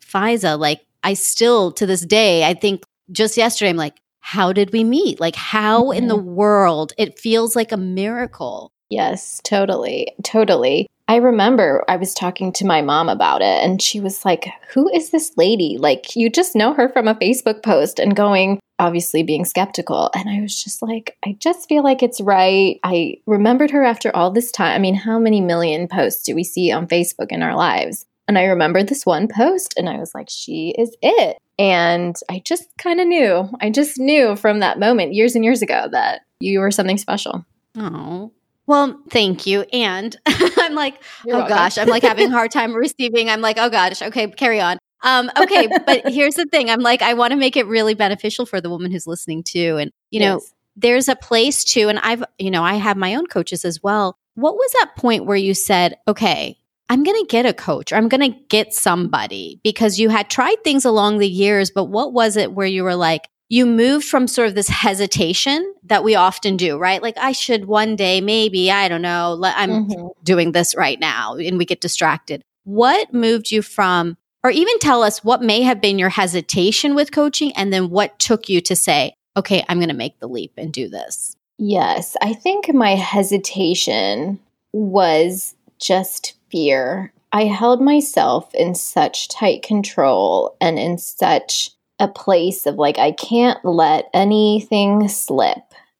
Fiza, 0.08 0.60
like 0.60 0.82
I 1.04 1.13
still 1.13 1.72
to 1.74 1.86
this 1.86 2.06
day, 2.06 2.43
I 2.43 2.54
think 2.54 2.84
just 3.12 3.38
yesterday, 3.38 3.70
I'm 3.70 3.78
like, 3.78 3.98
how 4.20 4.52
did 4.52 4.74
we 4.74 4.84
meet? 4.84 5.20
Like, 5.20 5.36
how 5.36 5.86
mm-hmm. 5.86 5.98
in 5.98 6.08
the 6.08 6.17
mm-hmm. 6.17 6.36
world? 6.36 6.93
It 6.98 7.20
feels 7.20 7.56
like 7.56 7.72
a 7.72 7.78
miracle. 7.78 8.72
Yes, 8.89 9.41
totally. 9.43 10.12
Totally. 10.24 10.88
I 11.10 11.17
remember 11.17 11.86
I 11.88 11.96
was 11.96 12.13
talking 12.13 12.52
to 12.54 12.65
my 12.65 12.82
mom 12.82 13.08
about 13.08 13.41
it, 13.41 13.63
and 13.63 13.82
she 13.82 14.02
was 14.02 14.26
like, 14.26 14.50
Who 14.74 14.89
is 14.89 15.12
this 15.12 15.32
lady? 15.38 15.78
Like, 15.80 16.15
you 16.15 16.30
just 16.30 16.56
know 16.56 16.74
her 16.74 16.89
from 16.89 17.08
a 17.08 17.15
Facebook 17.15 17.63
post 17.63 18.00
and 18.00 18.15
going, 18.15 18.60
obviously 18.80 19.24
being 19.24 19.46
skeptical. 19.46 20.10
And 20.13 20.30
I 20.30 20.41
was 20.41 20.62
just 20.62 20.82
like, 20.82 21.17
I 21.26 21.38
just 21.39 21.67
feel 21.70 21.84
like 21.84 22.04
it's 22.04 22.22
right. 22.22 22.80
I 22.84 23.17
remembered 23.26 23.72
her 23.72 23.84
after 23.84 24.15
all 24.15 24.32
this 24.32 24.52
time. 24.52 24.76
I 24.76 24.80
mean, 24.80 24.96
how 24.96 25.17
many 25.17 25.41
million 25.41 25.88
posts 25.88 26.24
do 26.24 26.36
we 26.36 26.43
see 26.43 26.72
on 26.72 26.88
Facebook 26.88 27.32
in 27.32 27.41
our 27.41 27.56
lives? 27.56 28.06
And 28.27 28.37
I 28.37 28.45
remembered 28.45 28.87
this 28.87 29.05
one 29.05 29.27
post, 29.27 29.73
and 29.77 29.87
I 29.87 29.97
was 29.97 30.13
like, 30.13 30.27
She 30.29 30.75
is 30.77 30.95
it. 31.01 31.37
And 31.59 32.15
I 32.29 32.41
just 32.45 32.65
kind 32.77 32.99
of 32.99 33.07
knew. 33.07 33.49
I 33.61 33.69
just 33.69 33.99
knew 33.99 34.35
from 34.35 34.59
that 34.59 34.79
moment 34.79 35.13
years 35.13 35.35
and 35.35 35.43
years 35.43 35.61
ago 35.61 35.87
that 35.91 36.21
you 36.39 36.59
were 36.59 36.71
something 36.71 36.97
special. 36.97 37.45
Oh, 37.75 38.31
well, 38.67 38.99
thank 39.09 39.47
you. 39.47 39.61
And 39.73 40.15
I'm 40.25 40.75
like, 40.75 41.01
You're 41.25 41.35
oh 41.35 41.39
welcome. 41.39 41.57
gosh, 41.57 41.77
I'm 41.77 41.87
like 41.87 42.03
having 42.03 42.27
a 42.27 42.31
hard 42.31 42.51
time 42.51 42.75
receiving. 42.75 43.29
I'm 43.29 43.41
like, 43.41 43.57
oh 43.59 43.69
gosh, 43.69 44.01
okay, 44.01 44.27
carry 44.27 44.59
on. 44.59 44.77
Um, 45.03 45.31
okay, 45.39 45.67
but 45.85 46.07
here's 46.11 46.35
the 46.35 46.45
thing. 46.45 46.69
I'm 46.69 46.81
like, 46.81 47.01
I 47.01 47.13
want 47.13 47.31
to 47.31 47.37
make 47.37 47.55
it 47.55 47.65
really 47.67 47.93
beneficial 47.93 48.45
for 48.45 48.59
the 48.59 48.69
woman 48.69 48.91
who's 48.91 49.07
listening 49.07 49.43
too. 49.43 49.77
And, 49.77 49.91
you 50.11 50.19
know, 50.19 50.35
yes. 50.35 50.53
there's 50.75 51.07
a 51.07 51.15
place 51.15 51.63
to, 51.65 51.87
and 51.87 51.99
I've, 51.99 52.23
you 52.37 52.51
know, 52.51 52.63
I 52.63 52.75
have 52.75 52.97
my 52.97 53.15
own 53.15 53.27
coaches 53.27 53.63
as 53.63 53.81
well. 53.81 54.17
What 54.35 54.55
was 54.55 54.71
that 54.73 54.95
point 54.95 55.25
where 55.25 55.37
you 55.37 55.53
said, 55.53 55.97
okay, 56.07 56.57
I'm 56.89 57.04
going 57.04 57.19
to 57.19 57.28
get 57.28 57.45
a 57.45 57.54
coach 57.54 57.91
or 57.91 57.95
I'm 57.95 58.08
going 58.08 58.32
to 58.32 58.39
get 58.50 58.73
somebody 58.73 59.60
because 59.63 60.00
you 60.00 60.10
had 60.10 60.30
tried 60.30 60.63
things 60.63 60.86
along 60.86 61.17
the 61.17 61.28
years, 61.28 61.69
but 61.69 61.86
what 61.86 62.13
was 62.13 62.38
it 62.38 62.54
where 62.54 62.67
you 62.67 62.84
were 62.84 62.95
like, 62.95 63.28
you 63.50 63.65
moved 63.65 64.06
from 64.06 64.28
sort 64.28 64.47
of 64.50 64.56
this 64.56 64.67
hesitation 64.67 65.73
that 65.84 66.04
we 66.04 66.15
often 66.15 66.58
do, 66.58 66.78
right? 66.78 67.02
Like, 67.02 67.17
I 67.17 67.32
should 67.32 67.65
one 67.65 67.95
day, 67.95 68.19
maybe, 68.19 68.69
I 68.71 68.88
don't 68.89 69.02
know, 69.02 69.39
I'm 69.43 69.86
mm-hmm. 69.86 70.08
doing 70.23 70.52
this 70.52 70.76
right 70.76 71.00
now, 71.00 71.36
and 71.36 71.58
we 71.58 71.65
get 71.65 71.80
distracted. 71.80 72.41
What 72.65 73.13
moved 73.13 73.52
you 73.52 73.62
from, 73.62 74.17
or 74.43 74.52
even 74.52 74.80
tell 74.80 75.02
us 75.02 75.23
what 75.23 75.41
may 75.41 75.62
have 75.62 75.80
been 75.80 75.97
your 75.97 76.10
hesitation 76.10 76.93
with 76.93 77.13
coaching, 77.13 77.54
and 77.56 77.71
then 77.71 77.89
what 77.89 78.19
took 78.19 78.50
you 78.50 78.60
to 78.62 78.76
say, 78.76 79.13
okay, 79.38 79.63
I'm 79.69 79.78
going 79.80 79.88
to 79.89 79.95
make 79.95 80.19
the 80.19 80.28
leap 80.28 80.52
and 80.58 80.73
do 80.73 80.89
this? 80.89 81.34
Yes, 81.58 82.17
I 82.21 82.34
think 82.34 82.73
my 82.73 82.95
hesitation 82.95 84.39
was 84.73 85.56
just 85.80 86.37
fear. 86.49 87.13
I 87.31 87.45
held 87.45 87.81
myself 87.81 88.53
in 88.55 88.73
such 88.73 89.29
tight 89.29 89.63
control 89.63 90.55
and 90.62 90.79
in 90.79 90.97
such 90.97 91.71
a 91.99 92.07
place 92.07 92.65
of 92.65 92.75
like, 92.75 92.97
I 92.97 93.12
can't 93.12 93.63
let 93.65 94.05
anything 94.13 95.07
slip 95.07 95.57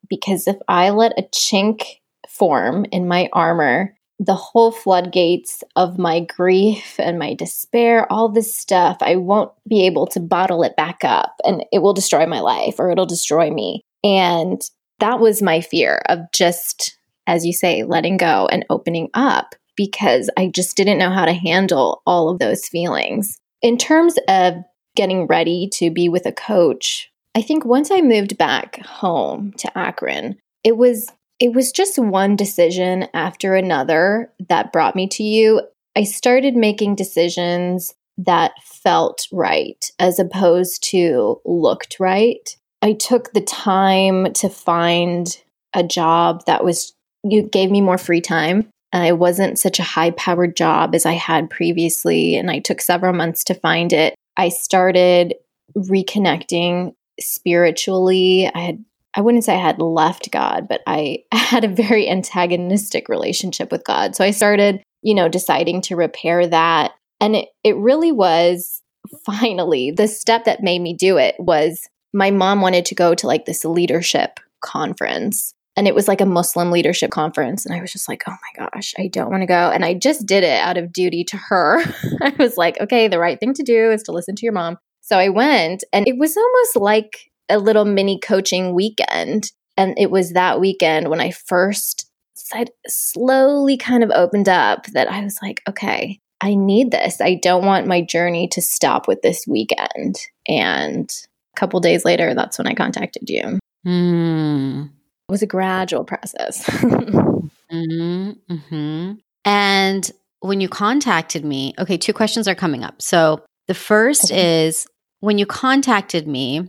because 0.10 0.47
if 0.47 0.57
I 0.67 0.89
let 0.91 1.17
a 1.17 1.23
chink 1.23 1.83
form 2.27 2.86
in 2.91 3.07
my 3.07 3.29
armor, 3.33 3.95
the 4.19 4.36
whole 4.36 4.71
floodgates 4.71 5.63
of 5.75 5.99
my 5.99 6.21
grief 6.21 6.99
and 6.99 7.19
my 7.19 7.33
despair, 7.33 8.12
all 8.12 8.29
this 8.29 8.55
stuff, 8.55 8.97
I 9.01 9.15
won't 9.15 9.51
be 9.67 9.86
able 9.86 10.07
to 10.07 10.19
bottle 10.19 10.63
it 10.63 10.75
back 10.75 11.03
up 11.03 11.36
and 11.43 11.63
it 11.71 11.79
will 11.79 11.93
destroy 11.93 12.25
my 12.25 12.39
life 12.39 12.75
or 12.79 12.89
it'll 12.89 13.05
destroy 13.05 13.51
me. 13.51 13.83
And 14.03 14.62
that 14.99 15.19
was 15.19 15.41
my 15.41 15.62
fear 15.62 16.01
of 16.10 16.19
just, 16.33 16.97
as 17.27 17.45
you 17.45 17.53
say, 17.53 17.83
letting 17.83 18.17
go 18.17 18.47
and 18.51 18.65
opening 18.69 19.10
up 19.13 19.55
because 19.77 20.29
I 20.35 20.47
just 20.47 20.75
didn't 20.75 20.97
know 20.97 21.11
how 21.11 21.23
to 21.23 21.33
handle 21.33 22.01
all 22.05 22.29
of 22.29 22.39
those 22.39 22.67
feelings. 22.67 23.37
In 23.61 23.77
terms 23.77 24.15
of 24.27 24.55
getting 24.97 25.27
ready 25.27 25.69
to 25.73 25.89
be 25.89 26.09
with 26.09 26.25
a 26.25 26.33
coach, 26.33 27.09
I 27.33 27.41
think 27.41 27.63
once 27.63 27.91
I 27.91 28.01
moved 28.01 28.37
back 28.37 28.83
home 28.85 29.53
to 29.59 29.77
Akron, 29.77 30.37
it 30.63 30.75
was 30.75 31.09
it 31.39 31.53
was 31.53 31.71
just 31.71 31.99
one 31.99 32.35
decision 32.35 33.07
after 33.13 33.55
another 33.55 34.33
that 34.49 34.73
brought 34.73 34.95
me 34.95 35.07
to 35.09 35.23
you. 35.23 35.61
I 35.95 36.03
started 36.03 36.55
making 36.55 36.95
decisions 36.95 37.93
that 38.17 38.53
felt 38.63 39.27
right 39.31 39.91
as 39.99 40.17
opposed 40.17 40.83
to 40.89 41.39
looked 41.45 41.99
right. 41.99 42.57
I 42.81 42.93
took 42.93 43.33
the 43.33 43.41
time 43.41 44.33
to 44.33 44.49
find 44.49 45.27
a 45.75 45.83
job 45.83 46.43
that 46.47 46.63
was 46.63 46.93
you 47.23 47.43
gave 47.43 47.69
me 47.69 47.81
more 47.81 47.97
free 47.97 48.21
time. 48.21 48.69
Uh, 48.93 49.06
it 49.08 49.17
wasn't 49.17 49.60
such 49.60 49.80
a 49.80 49.84
high 49.84 50.12
powered 50.12 50.56
job 50.56 50.95
as 50.95 51.06
I 51.06 51.13
had 51.13 51.50
previously, 51.50 52.36
and 52.36 52.50
I 52.50 52.60
took 52.60 52.82
several 52.82 53.13
months 53.13 53.43
to 53.45 53.54
find 53.54 53.91
it. 53.91 54.15
I 54.38 54.50
started 54.50 55.36
reconnecting 55.76 56.93
spiritually. 57.19 58.50
I 58.54 58.60
had 58.60 58.86
I 59.15 59.21
wouldn't 59.21 59.43
say 59.43 59.56
I 59.56 59.62
had 59.62 59.82
left 59.82 60.32
God, 60.32 60.67
but 60.67 60.82
I 60.86 61.23
had 61.32 61.63
a 61.63 61.69
very 61.69 62.08
antagonistic 62.08 63.10
relationship 63.10 63.71
with 63.71 63.84
God. 63.84 64.15
So 64.15 64.23
I 64.23 64.32
started, 64.32 64.84
you 65.02 65.15
know, 65.15 65.28
deciding 65.28 65.82
to 65.84 65.95
repair 65.95 66.45
that. 66.47 66.91
And 67.19 67.36
it, 67.36 67.50
it 67.63 67.76
really 67.78 68.12
was 68.12 68.84
finally 69.26 69.89
the 69.89 70.08
step 70.08 70.45
that 70.45 70.62
made 70.62 70.80
me 70.80 70.93
do 70.93 71.17
it 71.17 71.36
was 71.39 71.88
my 72.13 72.30
mom 72.30 72.62
wanted 72.62 72.86
to 72.86 72.95
go 72.95 73.15
to 73.15 73.26
like 73.28 73.45
this 73.45 73.65
leadership 73.65 74.39
conference 74.62 75.54
and 75.77 75.87
it 75.87 75.93
was 75.93 76.07
like 76.07 76.21
a 76.21 76.25
Muslim 76.25 76.71
leadership 76.71 77.11
conference. 77.11 77.63
And 77.63 77.73
I 77.73 77.79
was 77.79 77.91
just 77.91 78.09
like, 78.09 78.23
oh 78.27 78.31
my 78.31 78.65
gosh, 78.65 78.95
I 78.97 79.07
don't 79.07 79.29
want 79.29 79.43
to 79.43 79.47
go. 79.47 79.69
And 79.69 79.85
I 79.85 79.93
just 79.93 80.25
did 80.25 80.43
it 80.43 80.59
out 80.59 80.75
of 80.75 80.91
duty 80.91 81.23
to 81.25 81.37
her. 81.37 81.79
I 82.21 82.33
was 82.39 82.57
like, 82.57 82.81
okay, 82.81 83.07
the 83.07 83.19
right 83.19 83.39
thing 83.39 83.53
to 83.53 83.63
do 83.63 83.91
is 83.91 84.01
to 84.03 84.11
listen 84.11 84.35
to 84.35 84.45
your 84.45 84.53
mom. 84.53 84.77
So 85.01 85.19
I 85.19 85.29
went, 85.29 85.83
and 85.93 86.07
it 86.07 86.17
was 86.17 86.35
almost 86.35 86.75
like 86.75 87.31
a 87.47 87.59
little 87.59 87.85
mini 87.85 88.19
coaching 88.19 88.73
weekend. 88.73 89.51
And 89.77 89.97
it 89.99 90.09
was 90.09 90.33
that 90.33 90.59
weekend 90.59 91.09
when 91.09 91.21
I 91.21 91.29
first 91.29 92.09
said, 92.33 92.71
slowly 92.87 93.77
kind 93.77 94.03
of 94.03 94.09
opened 94.09 94.49
up 94.49 94.87
that 94.87 95.09
I 95.09 95.23
was 95.23 95.37
like, 95.43 95.61
okay, 95.69 96.19
I 96.41 96.55
need 96.55 96.89
this. 96.89 97.21
I 97.21 97.35
don't 97.35 97.65
want 97.65 97.87
my 97.87 98.01
journey 98.01 98.47
to 98.49 98.61
stop 98.61 99.07
with 99.07 99.21
this 99.21 99.45
weekend. 99.47 100.19
And 100.47 101.09
a 101.55 101.59
couple 101.59 101.79
days 101.81 102.03
later, 102.03 102.33
that's 102.33 102.57
when 102.57 102.67
I 102.67 102.73
contacted 102.73 103.29
you. 103.29 103.59
Hmm 103.83 104.96
was 105.29 105.41
a 105.41 105.47
gradual 105.47 106.03
process. 106.03 106.63
mm-hmm, 106.65 108.31
mm-hmm. 108.49 109.13
And 109.45 110.11
when 110.39 110.61
you 110.61 110.69
contacted 110.69 111.43
me, 111.43 111.73
okay, 111.79 111.97
two 111.97 112.13
questions 112.13 112.47
are 112.47 112.55
coming 112.55 112.83
up. 112.83 113.01
So 113.01 113.43
the 113.67 113.73
first 113.73 114.31
okay. 114.31 114.65
is 114.65 114.87
when 115.19 115.37
you 115.37 115.45
contacted 115.45 116.27
me, 116.27 116.59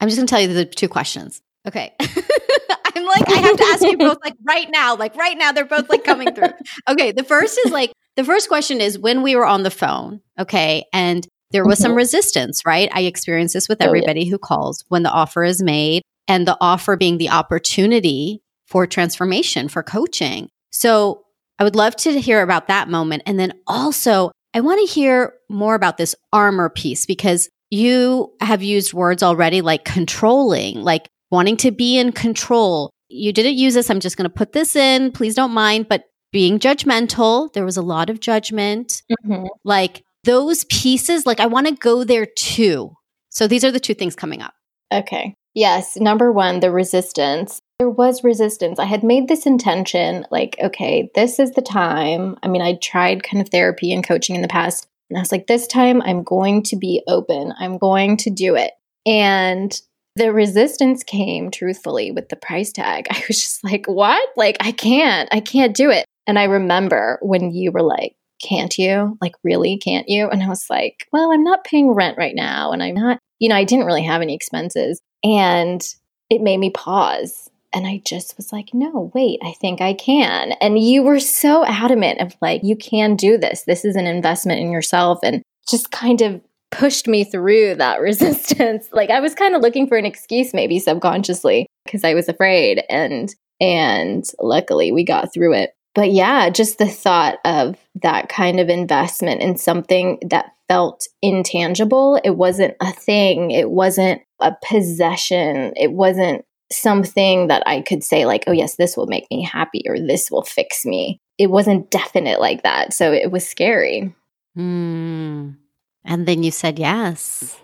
I'm 0.00 0.08
just 0.08 0.16
going 0.16 0.26
to 0.26 0.30
tell 0.30 0.40
you 0.40 0.52
the 0.52 0.64
two 0.64 0.88
questions. 0.88 1.40
Okay. 1.66 1.92
I'm 2.00 3.04
like, 3.06 3.28
I 3.28 3.40
have 3.40 3.56
to 3.56 3.64
ask 3.64 3.82
you 3.82 3.96
both 3.96 4.18
like 4.22 4.34
right 4.46 4.68
now, 4.70 4.96
like 4.96 5.16
right 5.16 5.38
now, 5.38 5.52
they're 5.52 5.64
both 5.64 5.88
like 5.88 6.04
coming 6.04 6.34
through. 6.34 6.48
Okay. 6.88 7.12
The 7.12 7.24
first 7.24 7.58
is 7.64 7.72
like, 7.72 7.92
the 8.16 8.24
first 8.24 8.48
question 8.48 8.80
is 8.80 8.98
when 8.98 9.22
we 9.22 9.36
were 9.36 9.46
on 9.46 9.62
the 9.62 9.70
phone, 9.70 10.20
okay, 10.38 10.84
and 10.92 11.26
there 11.52 11.64
was 11.64 11.78
mm-hmm. 11.78 11.84
some 11.84 11.94
resistance, 11.94 12.62
right? 12.66 12.90
I 12.92 13.02
experience 13.02 13.54
this 13.54 13.68
with 13.68 13.80
everybody 13.80 14.22
oh, 14.22 14.24
yeah. 14.24 14.30
who 14.30 14.38
calls 14.38 14.84
when 14.88 15.02
the 15.02 15.10
offer 15.10 15.44
is 15.44 15.62
made 15.62 16.02
and 16.28 16.46
the 16.46 16.56
offer 16.60 16.96
being 16.96 17.18
the 17.18 17.30
opportunity 17.30 18.42
for 18.66 18.86
transformation, 18.86 19.68
for 19.68 19.82
coaching. 19.82 20.48
So 20.70 21.24
I 21.58 21.64
would 21.64 21.76
love 21.76 21.94
to 21.96 22.18
hear 22.18 22.42
about 22.42 22.68
that 22.68 22.88
moment. 22.88 23.22
And 23.26 23.38
then 23.38 23.52
also, 23.66 24.30
I 24.54 24.60
want 24.60 24.80
to 24.80 24.92
hear 24.92 25.34
more 25.48 25.74
about 25.74 25.96
this 25.96 26.14
armor 26.32 26.68
piece 26.68 27.06
because 27.06 27.48
you 27.70 28.32
have 28.40 28.62
used 28.62 28.92
words 28.92 29.22
already 29.22 29.62
like 29.62 29.84
controlling, 29.84 30.82
like 30.82 31.08
wanting 31.30 31.56
to 31.58 31.70
be 31.70 31.98
in 31.98 32.12
control. 32.12 32.90
You 33.08 33.32
didn't 33.32 33.54
use 33.54 33.74
this. 33.74 33.90
I'm 33.90 34.00
just 34.00 34.16
going 34.16 34.28
to 34.28 34.34
put 34.34 34.52
this 34.52 34.76
in. 34.76 35.12
Please 35.12 35.34
don't 35.34 35.52
mind. 35.52 35.88
But 35.88 36.04
being 36.32 36.58
judgmental, 36.58 37.52
there 37.52 37.64
was 37.64 37.76
a 37.76 37.82
lot 37.82 38.10
of 38.10 38.20
judgment. 38.20 39.02
Mm-hmm. 39.10 39.46
Like 39.64 40.02
those 40.24 40.64
pieces, 40.64 41.26
like 41.26 41.40
I 41.40 41.46
want 41.46 41.66
to 41.66 41.74
go 41.74 42.04
there 42.04 42.26
too. 42.26 42.92
So 43.30 43.46
these 43.46 43.64
are 43.64 43.70
the 43.70 43.80
two 43.80 43.94
things 43.94 44.14
coming 44.14 44.42
up. 44.42 44.54
Okay. 44.92 45.34
Yes, 45.54 45.96
number 45.96 46.32
one, 46.32 46.60
the 46.60 46.70
resistance. 46.70 47.60
There 47.78 47.90
was 47.90 48.24
resistance. 48.24 48.78
I 48.78 48.84
had 48.84 49.02
made 49.02 49.28
this 49.28 49.44
intention 49.44 50.26
like, 50.30 50.56
okay, 50.62 51.10
this 51.14 51.38
is 51.38 51.52
the 51.52 51.62
time. 51.62 52.36
I 52.42 52.48
mean, 52.48 52.62
I 52.62 52.74
tried 52.74 53.22
kind 53.22 53.40
of 53.40 53.48
therapy 53.48 53.92
and 53.92 54.06
coaching 54.06 54.36
in 54.36 54.42
the 54.42 54.48
past, 54.48 54.86
And 55.10 55.18
I 55.18 55.20
was 55.20 55.32
like, 55.32 55.46
this 55.46 55.66
time 55.66 56.00
I'm 56.02 56.22
going 56.22 56.62
to 56.64 56.76
be 56.76 57.02
open. 57.06 57.52
I'm 57.58 57.76
going 57.76 58.16
to 58.18 58.30
do 58.30 58.54
it. 58.54 58.72
And 59.04 59.78
the 60.16 60.32
resistance 60.32 61.02
came 61.02 61.50
truthfully 61.50 62.12
with 62.12 62.28
the 62.28 62.36
price 62.36 62.72
tag. 62.72 63.08
I 63.10 63.22
was 63.28 63.42
just 63.42 63.64
like, 63.64 63.86
what? 63.86 64.26
Like, 64.36 64.56
I 64.60 64.72
can't, 64.72 65.28
I 65.32 65.40
can't 65.40 65.74
do 65.74 65.90
it. 65.90 66.06
And 66.26 66.38
I 66.38 66.44
remember 66.44 67.18
when 67.20 67.50
you 67.50 67.72
were 67.72 67.82
like, 67.82 68.14
can't 68.42 68.76
you? 68.78 69.18
Like, 69.20 69.34
really, 69.44 69.78
can't 69.78 70.08
you? 70.08 70.28
And 70.28 70.42
I 70.42 70.48
was 70.48 70.66
like, 70.68 71.06
well, 71.12 71.32
I'm 71.32 71.44
not 71.44 71.64
paying 71.64 71.90
rent 71.92 72.18
right 72.18 72.34
now. 72.34 72.72
And 72.72 72.82
I'm 72.82 72.94
not, 72.94 73.18
you 73.38 73.48
know, 73.48 73.56
I 73.56 73.64
didn't 73.64 73.86
really 73.86 74.04
have 74.04 74.22
any 74.22 74.34
expenses. 74.34 75.00
And 75.24 75.82
it 76.30 76.40
made 76.40 76.58
me 76.58 76.70
pause. 76.70 77.50
And 77.74 77.86
I 77.86 78.02
just 78.04 78.36
was 78.36 78.52
like, 78.52 78.74
no, 78.74 79.10
wait, 79.14 79.40
I 79.42 79.52
think 79.52 79.80
I 79.80 79.94
can. 79.94 80.52
And 80.60 80.78
you 80.78 81.02
were 81.02 81.20
so 81.20 81.64
adamant 81.64 82.20
of 82.20 82.34
like, 82.42 82.62
you 82.62 82.76
can 82.76 83.16
do 83.16 83.38
this. 83.38 83.62
This 83.62 83.84
is 83.84 83.96
an 83.96 84.06
investment 84.06 84.60
in 84.60 84.70
yourself. 84.70 85.20
And 85.22 85.42
just 85.68 85.90
kind 85.90 86.20
of 86.20 86.40
pushed 86.70 87.06
me 87.06 87.24
through 87.24 87.76
that 87.76 88.00
resistance. 88.00 88.88
like 88.92 89.10
I 89.10 89.20
was 89.20 89.34
kind 89.34 89.54
of 89.54 89.62
looking 89.62 89.86
for 89.86 89.96
an 89.96 90.06
excuse 90.06 90.52
maybe 90.52 90.78
subconsciously 90.78 91.66
because 91.84 92.04
I 92.04 92.14
was 92.14 92.28
afraid 92.28 92.82
and 92.90 93.32
and 93.60 94.24
luckily 94.40 94.90
we 94.90 95.04
got 95.04 95.32
through 95.32 95.54
it. 95.54 95.70
But 95.94 96.10
yeah, 96.10 96.48
just 96.50 96.78
the 96.78 96.88
thought 96.88 97.38
of 97.44 97.76
that 98.02 98.28
kind 98.28 98.58
of 98.58 98.68
investment 98.68 99.42
in 99.42 99.56
something 99.56 100.18
that 100.30 100.52
felt 100.66 101.06
intangible. 101.20 102.18
It 102.24 102.30
wasn't 102.30 102.74
a 102.80 102.90
thing. 102.92 103.50
It 103.50 103.70
wasn't 103.70 104.22
a 104.42 104.56
possession. 104.66 105.72
It 105.76 105.92
wasn't 105.92 106.44
something 106.70 107.48
that 107.48 107.62
I 107.66 107.82
could 107.82 108.02
say, 108.02 108.26
like, 108.26 108.44
oh, 108.46 108.52
yes, 108.52 108.76
this 108.76 108.96
will 108.96 109.06
make 109.06 109.26
me 109.30 109.42
happy 109.42 109.82
or 109.86 109.98
this 109.98 110.30
will 110.30 110.42
fix 110.42 110.84
me. 110.84 111.20
It 111.38 111.50
wasn't 111.50 111.90
definite 111.90 112.40
like 112.40 112.62
that. 112.62 112.92
So 112.92 113.12
it 113.12 113.30
was 113.30 113.48
scary. 113.48 114.14
Mm. 114.56 115.56
And 116.04 116.26
then 116.26 116.42
you 116.42 116.50
said 116.50 116.78
yes. 116.78 117.58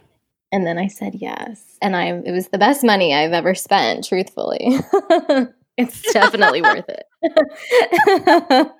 And 0.51 0.67
then 0.67 0.79
I 0.79 0.87
said 0.87 1.14
yes. 1.14 1.62
And 1.83 1.95
I 1.95 2.07
it 2.07 2.33
was 2.33 2.49
the 2.49 2.59
best 2.59 2.83
money 2.83 3.14
I've 3.14 3.33
ever 3.33 3.55
spent, 3.55 4.07
truthfully. 4.07 4.79
it's 5.79 6.12
definitely 6.12 6.61
worth 6.61 6.88
it. 6.88 7.05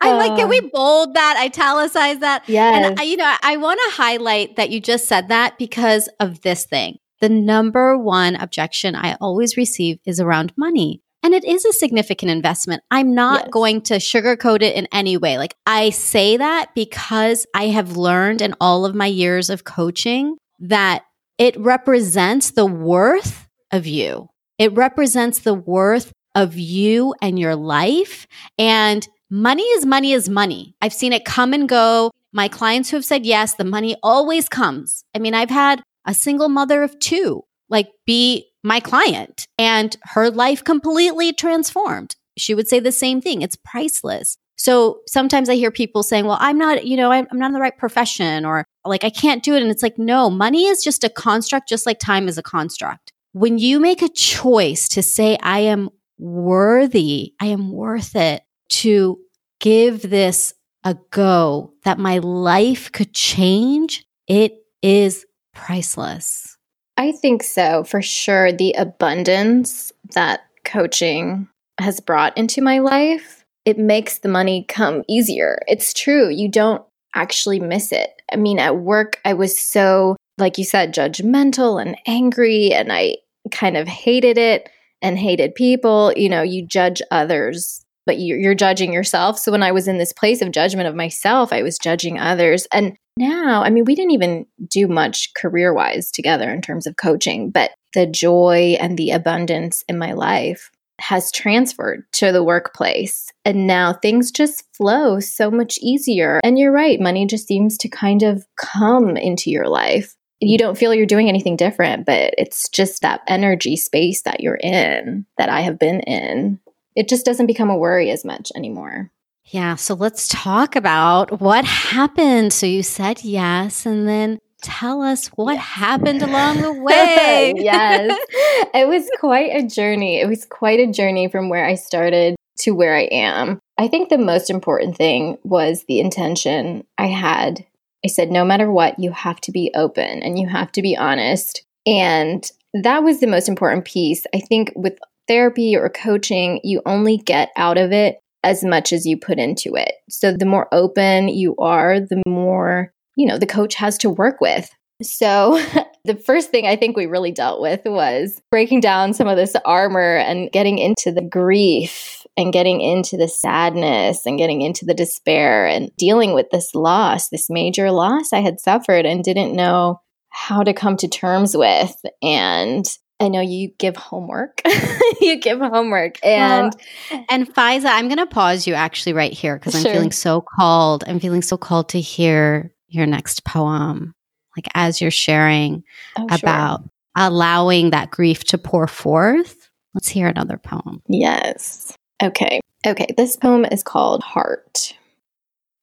I 0.00 0.12
like 0.12 0.38
it. 0.38 0.48
We 0.48 0.60
um, 0.60 0.70
bold 0.72 1.14
that, 1.14 1.42
italicize 1.44 2.20
that. 2.20 2.48
Yeah. 2.48 2.74
And 2.74 3.00
I, 3.00 3.02
you 3.02 3.16
know, 3.16 3.34
I 3.42 3.56
want 3.56 3.80
to 3.86 3.96
highlight 3.96 4.56
that 4.56 4.70
you 4.70 4.80
just 4.80 5.06
said 5.06 5.28
that 5.28 5.58
because 5.58 6.08
of 6.20 6.42
this 6.42 6.64
thing. 6.64 6.98
The 7.20 7.28
number 7.28 7.98
one 7.98 8.36
objection 8.36 8.94
I 8.94 9.16
always 9.20 9.56
receive 9.56 9.98
is 10.06 10.20
around 10.20 10.52
money. 10.56 11.02
And 11.22 11.34
it 11.34 11.44
is 11.44 11.64
a 11.64 11.72
significant 11.72 12.30
investment. 12.30 12.82
I'm 12.90 13.14
not 13.14 13.40
yes. 13.40 13.48
going 13.50 13.80
to 13.82 13.94
sugarcoat 13.94 14.62
it 14.62 14.76
in 14.76 14.86
any 14.92 15.16
way. 15.16 15.38
Like 15.38 15.56
I 15.66 15.90
say 15.90 16.36
that 16.36 16.70
because 16.74 17.46
I 17.52 17.68
have 17.68 17.96
learned 17.96 18.42
in 18.42 18.54
all 18.60 18.84
of 18.84 18.94
my 18.94 19.06
years 19.06 19.50
of 19.50 19.64
coaching 19.64 20.36
that 20.60 21.04
it 21.36 21.58
represents 21.58 22.52
the 22.52 22.66
worth 22.66 23.48
of 23.72 23.86
you. 23.86 24.28
It 24.58 24.72
represents 24.74 25.40
the 25.40 25.54
worth 25.54 26.12
of 26.34 26.56
you 26.56 27.14
and 27.22 27.38
your 27.38 27.56
life. 27.56 28.26
And 28.58 29.06
money 29.30 29.62
is 29.62 29.86
money 29.86 30.12
is 30.12 30.28
money. 30.28 30.74
I've 30.82 30.92
seen 30.92 31.12
it 31.12 31.24
come 31.24 31.52
and 31.52 31.68
go. 31.68 32.10
My 32.32 32.48
clients 32.48 32.90
who 32.90 32.96
have 32.96 33.04
said 33.04 33.24
yes, 33.24 33.54
the 33.54 33.64
money 33.64 33.96
always 34.02 34.48
comes. 34.48 35.04
I 35.14 35.18
mean, 35.18 35.34
I've 35.34 35.50
had 35.50 35.82
a 36.04 36.14
single 36.14 36.48
mother 36.48 36.82
of 36.82 36.98
two 36.98 37.42
like 37.68 37.88
be 38.06 38.46
my 38.62 38.80
client 38.80 39.46
and 39.58 39.96
her 40.02 40.30
life 40.30 40.64
completely 40.64 41.32
transformed. 41.32 42.16
She 42.36 42.54
would 42.54 42.68
say 42.68 42.80
the 42.80 42.92
same 42.92 43.20
thing. 43.20 43.42
It's 43.42 43.56
priceless. 43.56 44.36
So 44.56 45.00
sometimes 45.06 45.48
I 45.48 45.54
hear 45.54 45.70
people 45.70 46.02
saying, 46.02 46.26
well, 46.26 46.38
I'm 46.40 46.58
not, 46.58 46.86
you 46.86 46.96
know, 46.96 47.12
I'm 47.12 47.26
not 47.32 47.46
in 47.46 47.52
the 47.52 47.60
right 47.60 47.76
profession 47.76 48.44
or 48.44 48.64
like 48.84 49.04
I 49.04 49.10
can't 49.10 49.42
do 49.42 49.54
it. 49.54 49.62
And 49.62 49.70
it's 49.70 49.82
like, 49.82 49.98
no, 49.98 50.30
money 50.30 50.66
is 50.66 50.82
just 50.82 51.04
a 51.04 51.10
construct, 51.10 51.68
just 51.68 51.86
like 51.86 51.98
time 51.98 52.28
is 52.28 52.38
a 52.38 52.42
construct. 52.42 53.12
When 53.38 53.58
you 53.58 53.80
make 53.80 54.00
a 54.00 54.08
choice 54.08 54.88
to 54.88 55.02
say, 55.02 55.36
I 55.42 55.58
am 55.58 55.90
worthy, 56.16 57.34
I 57.38 57.48
am 57.48 57.70
worth 57.70 58.16
it 58.16 58.42
to 58.70 59.18
give 59.60 60.00
this 60.00 60.54
a 60.84 60.96
go, 61.10 61.74
that 61.84 61.98
my 61.98 62.16
life 62.16 62.90
could 62.92 63.12
change, 63.12 64.06
it 64.26 64.54
is 64.80 65.26
priceless. 65.52 66.56
I 66.96 67.12
think 67.12 67.42
so, 67.42 67.84
for 67.84 68.00
sure. 68.00 68.52
The 68.52 68.72
abundance 68.72 69.92
that 70.14 70.40
coaching 70.64 71.46
has 71.78 72.00
brought 72.00 72.38
into 72.38 72.62
my 72.62 72.78
life, 72.78 73.44
it 73.66 73.78
makes 73.78 74.20
the 74.20 74.30
money 74.30 74.64
come 74.66 75.04
easier. 75.10 75.58
It's 75.68 75.92
true. 75.92 76.30
You 76.30 76.48
don't 76.48 76.82
actually 77.14 77.60
miss 77.60 77.92
it. 77.92 78.08
I 78.32 78.36
mean, 78.36 78.58
at 78.58 78.78
work, 78.78 79.20
I 79.26 79.34
was 79.34 79.58
so, 79.58 80.16
like 80.38 80.56
you 80.56 80.64
said, 80.64 80.94
judgmental 80.94 81.78
and 81.82 81.98
angry, 82.06 82.72
and 82.72 82.90
I 82.90 83.16
kind 83.50 83.76
of 83.76 83.88
hated 83.88 84.38
it 84.38 84.68
and 85.02 85.18
hated 85.18 85.54
people. 85.54 86.12
You 86.16 86.28
know, 86.28 86.42
you 86.42 86.66
judge 86.66 87.02
others, 87.10 87.84
but 88.06 88.18
you're, 88.18 88.54
judging 88.54 88.92
yourself. 88.92 89.38
So 89.38 89.52
when 89.52 89.62
I 89.62 89.72
was 89.72 89.88
in 89.88 89.98
this 89.98 90.12
place 90.12 90.40
of 90.40 90.52
judgment 90.52 90.88
of 90.88 90.94
myself, 90.94 91.52
I 91.52 91.62
was 91.62 91.78
judging 91.78 92.18
others. 92.18 92.66
And 92.72 92.96
now, 93.16 93.62
I 93.62 93.70
mean, 93.70 93.84
we 93.84 93.94
didn't 93.94 94.12
even 94.12 94.46
do 94.68 94.86
much 94.88 95.32
career 95.34 95.74
wise 95.74 96.10
together 96.10 96.50
in 96.50 96.62
terms 96.62 96.86
of 96.86 96.96
coaching, 96.96 97.50
but 97.50 97.70
the 97.94 98.06
joy 98.06 98.76
and 98.80 98.96
the 98.96 99.10
abundance 99.10 99.82
in 99.88 99.98
my 99.98 100.12
life 100.12 100.70
has 100.98 101.30
transferred 101.30 102.04
to 102.12 102.32
the 102.32 102.42
workplace. 102.42 103.30
And 103.44 103.66
now 103.66 103.92
things 103.92 104.30
just 104.30 104.64
flow 104.74 105.20
so 105.20 105.50
much 105.50 105.78
easier. 105.82 106.40
And 106.42 106.58
you're 106.58 106.72
right, 106.72 107.00
money 107.00 107.26
just 107.26 107.46
seems 107.46 107.76
to 107.78 107.88
kind 107.88 108.22
of 108.22 108.46
come 108.56 109.16
into 109.16 109.50
your 109.50 109.68
life. 109.68 110.15
You 110.40 110.58
don't 110.58 110.76
feel 110.76 110.92
you're 110.92 111.06
doing 111.06 111.28
anything 111.28 111.56
different, 111.56 112.04
but 112.06 112.34
it's 112.36 112.68
just 112.68 113.02
that 113.02 113.22
energy 113.26 113.76
space 113.76 114.22
that 114.22 114.40
you're 114.40 114.58
in 114.62 115.26
that 115.38 115.48
I 115.48 115.60
have 115.62 115.78
been 115.78 116.00
in. 116.00 116.60
It 116.94 117.08
just 117.08 117.24
doesn't 117.24 117.46
become 117.46 117.70
a 117.70 117.76
worry 117.76 118.10
as 118.10 118.24
much 118.24 118.52
anymore. 118.54 119.10
Yeah. 119.46 119.76
So 119.76 119.94
let's 119.94 120.28
talk 120.28 120.76
about 120.76 121.40
what 121.40 121.64
happened. 121.64 122.52
So 122.52 122.66
you 122.66 122.82
said 122.82 123.22
yes, 123.24 123.86
and 123.86 124.08
then 124.08 124.38
tell 124.62 125.02
us 125.02 125.28
what 125.28 125.56
happened 125.56 126.22
along 126.22 126.60
the 126.60 126.72
way. 126.82 127.54
yes. 127.56 128.18
It 128.74 128.88
was 128.88 129.08
quite 129.20 129.54
a 129.54 129.66
journey. 129.66 130.20
It 130.20 130.28
was 130.28 130.44
quite 130.44 130.80
a 130.80 130.90
journey 130.90 131.28
from 131.28 131.48
where 131.48 131.64
I 131.64 131.76
started 131.76 132.34
to 132.60 132.72
where 132.72 132.94
I 132.96 133.02
am. 133.02 133.60
I 133.78 133.88
think 133.88 134.08
the 134.08 134.18
most 134.18 134.50
important 134.50 134.96
thing 134.96 135.38
was 135.44 135.84
the 135.86 136.00
intention 136.00 136.84
I 136.98 137.06
had. 137.06 137.64
I 138.06 138.08
said, 138.08 138.30
no 138.30 138.44
matter 138.44 138.70
what, 138.70 139.00
you 139.00 139.10
have 139.10 139.40
to 139.40 139.50
be 139.50 139.72
open 139.74 140.22
and 140.22 140.38
you 140.38 140.46
have 140.46 140.70
to 140.72 140.82
be 140.82 140.96
honest. 140.96 141.64
And 141.86 142.48
that 142.72 143.02
was 143.02 143.18
the 143.18 143.26
most 143.26 143.48
important 143.48 143.84
piece. 143.84 144.24
I 144.32 144.38
think 144.38 144.70
with 144.76 144.96
therapy 145.26 145.76
or 145.76 145.88
coaching, 145.88 146.60
you 146.62 146.82
only 146.86 147.16
get 147.16 147.50
out 147.56 147.78
of 147.78 147.90
it 147.90 148.20
as 148.44 148.62
much 148.62 148.92
as 148.92 149.06
you 149.06 149.16
put 149.16 149.40
into 149.40 149.74
it. 149.74 149.94
So 150.08 150.30
the 150.30 150.46
more 150.46 150.68
open 150.70 151.26
you 151.26 151.56
are, 151.56 151.98
the 151.98 152.22
more, 152.28 152.92
you 153.16 153.26
know, 153.26 153.38
the 153.38 153.44
coach 153.44 153.74
has 153.74 153.98
to 153.98 154.08
work 154.08 154.40
with. 154.40 154.70
So 155.02 155.60
the 156.04 156.14
first 156.14 156.52
thing 156.52 156.64
I 156.64 156.76
think 156.76 156.96
we 156.96 157.06
really 157.06 157.32
dealt 157.32 157.60
with 157.60 157.80
was 157.86 158.40
breaking 158.52 158.82
down 158.82 159.14
some 159.14 159.26
of 159.26 159.36
this 159.36 159.56
armor 159.64 160.18
and 160.18 160.52
getting 160.52 160.78
into 160.78 161.10
the 161.10 161.22
grief 161.22 162.15
and 162.36 162.52
getting 162.52 162.80
into 162.80 163.16
the 163.16 163.28
sadness 163.28 164.26
and 164.26 164.38
getting 164.38 164.62
into 164.62 164.84
the 164.84 164.94
despair 164.94 165.66
and 165.66 165.90
dealing 165.96 166.34
with 166.34 166.50
this 166.50 166.74
loss, 166.74 167.28
this 167.28 167.48
major 167.48 167.90
loss 167.90 168.32
I 168.32 168.40
had 168.40 168.60
suffered 168.60 169.06
and 169.06 169.24
didn't 169.24 169.56
know 169.56 170.00
how 170.28 170.62
to 170.62 170.74
come 170.74 170.96
to 170.98 171.08
terms 171.08 171.56
with. 171.56 171.96
And 172.22 172.84
I 173.18 173.28
know 173.28 173.40
you 173.40 173.70
give 173.78 173.96
homework. 173.96 174.60
you 175.20 175.40
give 175.40 175.58
homework. 175.58 176.18
And 176.22 176.74
well, 177.10 177.24
and 177.30 177.52
Fiza, 177.52 177.86
I'm 177.86 178.08
going 178.08 178.18
to 178.18 178.26
pause 178.26 178.66
you 178.66 178.74
actually 178.74 179.14
right 179.14 179.32
here 179.32 179.58
because 179.58 179.74
I'm 179.74 179.82
feeling 179.82 180.12
so 180.12 180.42
called. 180.42 181.04
I'm 181.06 181.20
feeling 181.20 181.42
so 181.42 181.56
called 181.56 181.88
to 181.90 182.00
hear 182.00 182.74
your 182.88 183.06
next 183.06 183.44
poem. 183.44 184.14
Like 184.56 184.66
as 184.74 185.00
you're 185.00 185.10
sharing 185.10 185.84
oh, 186.18 186.26
about 186.30 186.80
sure. 186.80 186.90
allowing 187.16 187.90
that 187.90 188.10
grief 188.10 188.44
to 188.44 188.58
pour 188.58 188.86
forth. 188.86 189.70
Let's 189.94 190.08
hear 190.08 190.28
another 190.28 190.58
poem. 190.58 191.02
Yes. 191.08 191.96
Okay. 192.22 192.60
Okay. 192.86 193.08
This 193.16 193.36
poem 193.36 193.64
is 193.64 193.82
called 193.82 194.22
Heart. 194.22 194.94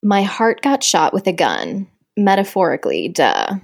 My 0.02 0.24
heart 0.24 0.62
got 0.62 0.84
shot 0.84 1.14
with 1.14 1.28
a 1.28 1.34
gun, 1.34 1.88
metaphorically, 2.18 3.08
duh. 3.08 3.56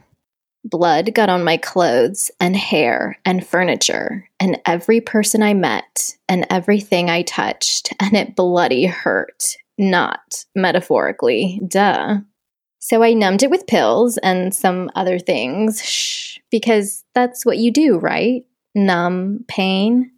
Blood 0.64 1.14
got 1.14 1.30
on 1.30 1.44
my 1.44 1.58
clothes 1.58 2.32
and 2.40 2.56
hair 2.56 3.18
and 3.26 3.46
furniture 3.46 4.30
and 4.40 4.60
every 4.66 5.02
person 5.02 5.42
I 5.42 5.54
met 5.54 6.18
and 6.28 6.46
everything 6.50 7.10
I 7.10 7.24
touched, 7.24 7.94
and 8.00 8.14
it 8.14 8.36
bloody 8.36 8.86
hurt. 8.86 9.56
Not 9.78 10.46
metaphorically, 10.56 11.62
duh. 11.66 12.18
So 12.80 13.04
I 13.04 13.14
numbed 13.14 13.44
it 13.44 13.50
with 13.50 13.68
pills 13.68 14.18
and 14.18 14.54
some 14.54 14.90
other 14.96 15.20
things, 15.20 15.84
shh, 15.84 16.40
because 16.52 17.04
that's 17.16 17.46
what 17.46 17.58
you 17.58 17.72
do, 17.72 17.98
right? 17.98 18.46
Numb 18.76 19.46
pain. 19.48 20.12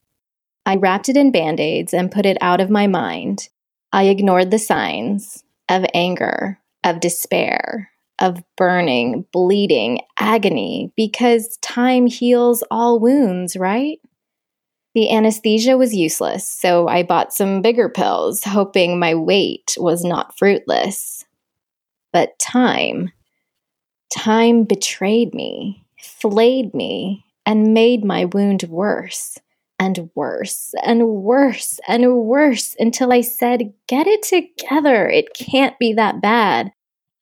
I 0.65 0.75
wrapped 0.75 1.09
it 1.09 1.17
in 1.17 1.31
band 1.31 1.59
aids 1.59 1.93
and 1.93 2.11
put 2.11 2.25
it 2.25 2.37
out 2.41 2.61
of 2.61 2.69
my 2.69 2.87
mind. 2.87 3.49
I 3.91 4.05
ignored 4.05 4.51
the 4.51 4.59
signs 4.59 5.43
of 5.69 5.85
anger, 5.93 6.59
of 6.83 6.99
despair, 6.99 7.89
of 8.19 8.43
burning, 8.55 9.25
bleeding, 9.33 10.01
agony, 10.19 10.93
because 10.95 11.57
time 11.61 12.05
heals 12.05 12.63
all 12.69 12.99
wounds, 12.99 13.55
right? 13.57 13.99
The 14.93 15.11
anesthesia 15.11 15.77
was 15.77 15.95
useless, 15.95 16.47
so 16.47 16.87
I 16.87 17.03
bought 17.03 17.33
some 17.33 17.61
bigger 17.61 17.89
pills, 17.89 18.43
hoping 18.43 18.99
my 18.99 19.15
wait 19.15 19.75
was 19.77 20.03
not 20.03 20.37
fruitless. 20.37 21.25
But 22.13 22.37
time, 22.37 23.11
time 24.13 24.65
betrayed 24.65 25.33
me, 25.33 25.85
flayed 25.97 26.73
me, 26.73 27.25
and 27.45 27.73
made 27.73 28.03
my 28.03 28.25
wound 28.25 28.63
worse 28.63 29.39
and 29.81 30.11
worse 30.13 30.75
and 30.83 31.07
worse 31.07 31.79
and 31.87 32.15
worse 32.15 32.75
until 32.79 33.11
I 33.11 33.21
said, 33.21 33.73
Get 33.87 34.05
it 34.05 34.21
together. 34.21 35.09
It 35.09 35.33
can't 35.33 35.77
be 35.79 35.93
that 35.93 36.21
bad. 36.21 36.71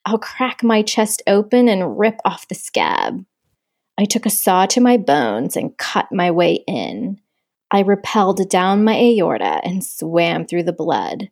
I'll 0.06 0.20
crack 0.20 0.62
my 0.62 0.82
chest 0.82 1.24
open 1.26 1.70
and 1.70 1.98
rip 1.98 2.20
off 2.26 2.50
the 2.50 2.56
scab. 2.56 3.24
I 3.98 4.04
took 4.04 4.26
a 4.26 4.30
saw 4.30 4.66
to 4.68 4.82
my 4.82 4.98
bones 4.98 5.56
and 5.56 5.78
cut 5.78 6.12
my 6.12 6.32
way 6.32 6.66
in. 6.68 7.22
I 7.72 7.82
rappelled 7.82 8.50
down 8.50 8.84
my 8.84 8.96
aorta 8.96 9.62
and 9.64 9.82
swam 9.82 10.46
through 10.46 10.64
the 10.64 10.74
blood, 10.74 11.30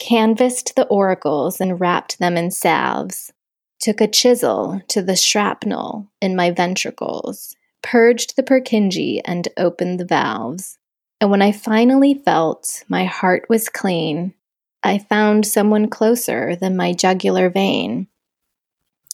canvassed 0.00 0.74
the 0.74 0.88
auricles 0.90 1.60
and 1.60 1.78
wrapped 1.78 2.18
them 2.18 2.36
in 2.36 2.50
salves, 2.50 3.32
took 3.78 4.00
a 4.00 4.08
chisel 4.08 4.80
to 4.88 5.00
the 5.00 5.16
shrapnel 5.16 6.08
in 6.20 6.34
my 6.34 6.50
ventricles, 6.50 7.55
purged 7.86 8.34
the 8.34 8.42
Purkinje 8.42 9.20
and 9.24 9.46
opened 9.56 10.00
the 10.00 10.04
valves. 10.04 10.76
And 11.20 11.30
when 11.30 11.40
I 11.40 11.52
finally 11.52 12.14
felt 12.14 12.82
my 12.88 13.04
heart 13.04 13.46
was 13.48 13.68
clean, 13.68 14.34
I 14.82 14.98
found 14.98 15.46
someone 15.46 15.88
closer 15.88 16.56
than 16.56 16.76
my 16.76 16.92
jugular 16.92 17.48
vein. 17.48 18.08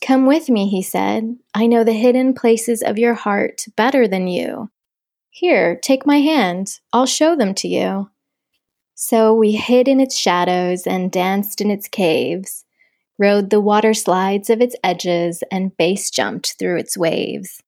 Come 0.01 0.25
with 0.25 0.49
me, 0.49 0.71
he 0.71 0.81
said. 0.81 1.37
I 1.55 1.67
know 1.67 1.85
the 1.85 1.93
hidden 1.93 2.33
places 2.33 2.83
of 2.83 2.99
your 2.99 3.13
heart 3.13 3.67
better 3.77 4.09
than 4.09 4.27
you. 4.27 4.71
Here, 5.29 5.77
take 5.77 6.07
my 6.07 6.21
hand. 6.21 6.81
I'll 6.95 7.07
show 7.07 7.37
them 7.37 7.53
to 7.57 7.69
you. 7.69 8.11
So 8.95 9.35
we 9.35 9.53
hid 9.53 9.87
in 9.87 10.01
its 10.01 10.17
shadows 10.17 10.87
and 10.87 11.13
danced 11.13 11.61
in 11.61 11.71
its 11.71 11.89
caves, 11.89 12.65
rode 13.19 13.51
the 13.51 13.61
water 13.61 13.93
slides 13.93 14.49
of 14.49 14.63
its 14.63 14.77
edges, 14.83 15.43
and 15.51 15.77
base 15.77 16.11
jumped 16.11 16.55
through 16.59 16.79
its 16.79 16.97
waves, 16.97 17.63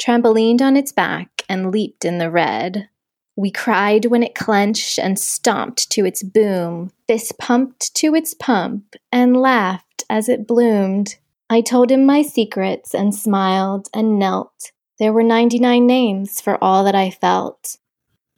trampolined 0.00 0.60
on 0.60 0.76
its 0.76 0.92
back 0.92 1.42
and 1.48 1.70
leaped 1.70 2.04
in 2.04 2.18
the 2.18 2.30
red. 2.30 2.88
We 3.36 3.50
cried 3.50 4.06
when 4.06 4.22
it 4.22 4.34
clenched 4.34 4.98
and 4.98 5.18
stomped 5.18 5.90
to 5.90 6.04
its 6.04 6.22
boom, 6.22 6.90
fist 7.06 7.38
pumped 7.38 7.94
to 7.96 8.14
its 8.14 8.34
pump, 8.34 8.96
and 9.12 9.36
laughed 9.36 10.04
as 10.10 10.28
it 10.28 10.46
bloomed. 10.46 11.16
I 11.48 11.60
told 11.60 11.90
him 11.90 12.04
my 12.04 12.22
secrets 12.22 12.94
and 12.94 13.14
smiled 13.14 13.88
and 13.94 14.18
knelt 14.18 14.72
there 14.98 15.12
were 15.12 15.22
99 15.22 15.86
names 15.86 16.40
for 16.40 16.62
all 16.62 16.84
that 16.84 16.96
I 16.96 17.10
felt. 17.10 17.76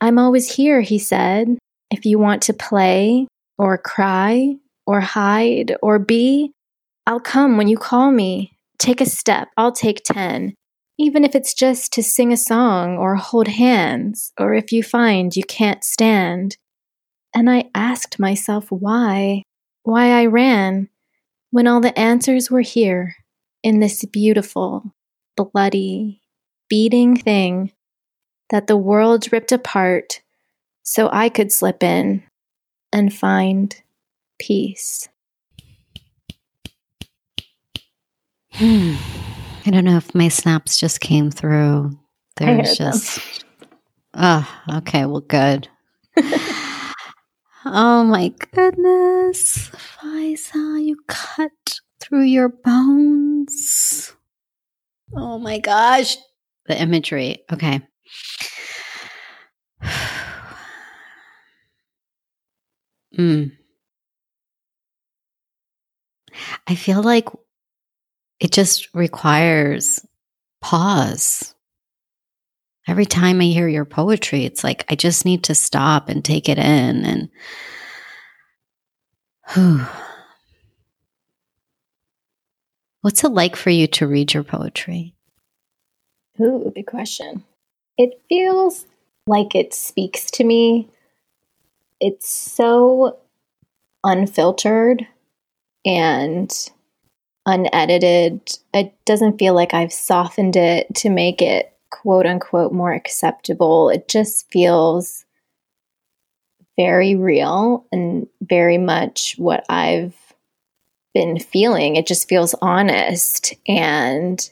I'm 0.00 0.18
always 0.18 0.56
here, 0.56 0.82
he 0.82 0.98
said. 0.98 1.56
If 1.90 2.04
you 2.04 2.18
want 2.18 2.42
to 2.42 2.52
play, 2.52 3.26
or 3.56 3.78
cry, 3.78 4.56
or 4.86 5.00
hide, 5.00 5.74
or 5.82 5.98
be, 5.98 6.52
I'll 7.06 7.20
come 7.20 7.56
when 7.56 7.68
you 7.68 7.78
call 7.78 8.10
me. 8.10 8.52
Take 8.78 9.00
a 9.00 9.06
step, 9.06 9.48
I'll 9.56 9.72
take 9.72 10.02
10. 10.04 10.54
Even 11.00 11.24
if 11.24 11.34
it's 11.34 11.54
just 11.54 11.94
to 11.94 12.02
sing 12.02 12.30
a 12.30 12.36
song 12.36 12.98
or 12.98 13.16
hold 13.16 13.48
hands, 13.48 14.34
or 14.38 14.52
if 14.52 14.70
you 14.70 14.82
find 14.82 15.34
you 15.34 15.42
can't 15.42 15.82
stand. 15.82 16.58
And 17.34 17.48
I 17.48 17.70
asked 17.74 18.18
myself 18.18 18.70
why, 18.70 19.44
why 19.82 20.10
I 20.20 20.26
ran, 20.26 20.90
when 21.52 21.66
all 21.66 21.80
the 21.80 21.98
answers 21.98 22.50
were 22.50 22.60
here 22.60 23.16
in 23.62 23.80
this 23.80 24.04
beautiful, 24.04 24.94
bloody, 25.38 26.20
beating 26.68 27.16
thing 27.16 27.72
that 28.50 28.66
the 28.66 28.76
world 28.76 29.32
ripped 29.32 29.52
apart 29.52 30.20
so 30.82 31.08
I 31.10 31.30
could 31.30 31.50
slip 31.50 31.82
in 31.82 32.24
and 32.92 33.10
find 33.10 33.74
peace. 34.38 35.08
Hmm. 38.52 38.96
I 39.66 39.70
don't 39.70 39.84
know 39.84 39.96
if 39.96 40.14
my 40.14 40.28
snaps 40.28 40.78
just 40.78 41.00
came 41.00 41.30
through. 41.30 41.98
There's 42.36 42.76
just. 42.76 43.44
Oh, 44.14 44.48
okay. 44.76 45.04
Well, 45.04 45.20
good. 45.20 45.68
oh 47.64 48.04
my 48.04 48.32
goodness. 48.52 49.70
Faiza, 49.70 50.84
you 50.84 50.96
cut 51.06 51.80
through 52.00 52.24
your 52.24 52.48
bones. 52.48 54.14
Oh 55.14 55.38
my 55.38 55.58
gosh 55.58 56.16
the 56.70 56.80
imagery. 56.80 57.44
Okay. 57.52 57.80
mm. 63.18 63.52
I 66.66 66.74
feel 66.76 67.02
like 67.02 67.28
it 68.40 68.52
just 68.52 68.88
requires 68.94 70.04
pause. 70.60 71.54
Every 72.88 73.06
time 73.06 73.40
I 73.40 73.44
hear 73.44 73.68
your 73.68 73.84
poetry, 73.84 74.44
it's 74.44 74.64
like 74.64 74.84
I 74.88 74.94
just 74.94 75.24
need 75.24 75.44
to 75.44 75.54
stop 75.54 76.08
and 76.08 76.24
take 76.24 76.48
it 76.48 76.58
in 76.58 77.04
and 77.04 77.28
whew. 79.52 79.86
What's 83.02 83.24
it 83.24 83.30
like 83.30 83.56
for 83.56 83.70
you 83.70 83.86
to 83.86 84.06
read 84.06 84.34
your 84.34 84.44
poetry? 84.44 85.14
Ooh, 86.38 86.70
good 86.74 86.86
question. 86.86 87.44
It 87.96 88.20
feels 88.28 88.84
like 89.26 89.54
it 89.54 89.72
speaks 89.72 90.30
to 90.32 90.44
me. 90.44 90.88
It's 91.98 92.28
so 92.28 93.18
unfiltered 94.04 95.06
and 95.84 96.70
unedited. 97.46 98.40
It 98.74 98.94
doesn't 99.04 99.38
feel 99.38 99.54
like 99.54 99.74
I've 99.74 99.92
softened 99.92 100.56
it 100.56 100.94
to 100.96 101.10
make 101.10 101.42
it 101.42 101.72
quote 101.90 102.26
unquote 102.26 102.72
more 102.72 102.92
acceptable. 102.92 103.90
It 103.90 104.08
just 104.08 104.50
feels 104.50 105.24
very 106.76 107.14
real 107.14 107.84
and 107.92 108.26
very 108.40 108.78
much 108.78 109.34
what 109.36 109.64
I've 109.68 110.14
been 111.12 111.38
feeling. 111.38 111.96
It 111.96 112.06
just 112.06 112.28
feels 112.28 112.54
honest 112.62 113.54
and 113.66 114.50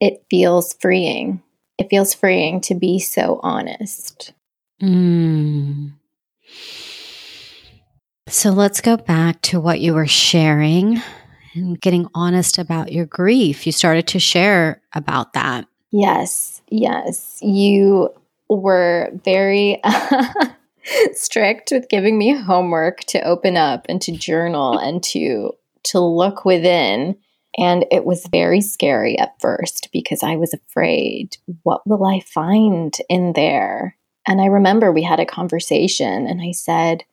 it 0.00 0.24
feels 0.28 0.74
freeing. 0.74 1.42
It 1.78 1.88
feels 1.88 2.12
freeing 2.12 2.60
to 2.62 2.74
be 2.74 2.98
so 2.98 3.40
honest. 3.42 4.32
Mm. 4.82 5.92
So 8.28 8.50
let's 8.50 8.80
go 8.80 8.96
back 8.96 9.40
to 9.42 9.60
what 9.60 9.80
you 9.80 9.94
were 9.94 10.06
sharing 10.06 11.00
and 11.54 11.80
getting 11.80 12.08
honest 12.14 12.58
about 12.58 12.92
your 12.92 13.06
grief. 13.06 13.66
You 13.66 13.72
started 13.72 14.06
to 14.08 14.18
share 14.18 14.82
about 14.94 15.32
that. 15.32 15.66
Yes, 15.90 16.62
yes. 16.68 17.38
You 17.42 18.10
were 18.48 19.10
very 19.24 19.80
strict 21.12 21.70
with 21.70 21.88
giving 21.88 22.18
me 22.18 22.34
homework 22.34 23.00
to 23.04 23.20
open 23.22 23.56
up 23.56 23.86
and 23.88 24.00
to 24.02 24.12
journal 24.12 24.78
and 24.78 25.02
to 25.04 25.52
to 25.84 25.98
look 25.98 26.44
within 26.44 27.16
and 27.58 27.84
it 27.90 28.04
was 28.04 28.26
very 28.28 28.60
scary 28.60 29.18
at 29.18 29.38
first 29.40 29.90
because 29.92 30.22
I 30.22 30.36
was 30.36 30.54
afraid, 30.54 31.36
what 31.62 31.86
will 31.86 32.04
I 32.04 32.20
find 32.20 32.96
in 33.08 33.34
there? 33.34 33.96
And 34.26 34.40
I 34.40 34.46
remember 34.46 34.90
we 34.90 35.02
had 35.02 35.20
a 35.20 35.26
conversation 35.26 36.26
and 36.26 36.40
I 36.40 36.52
said, 36.52 37.04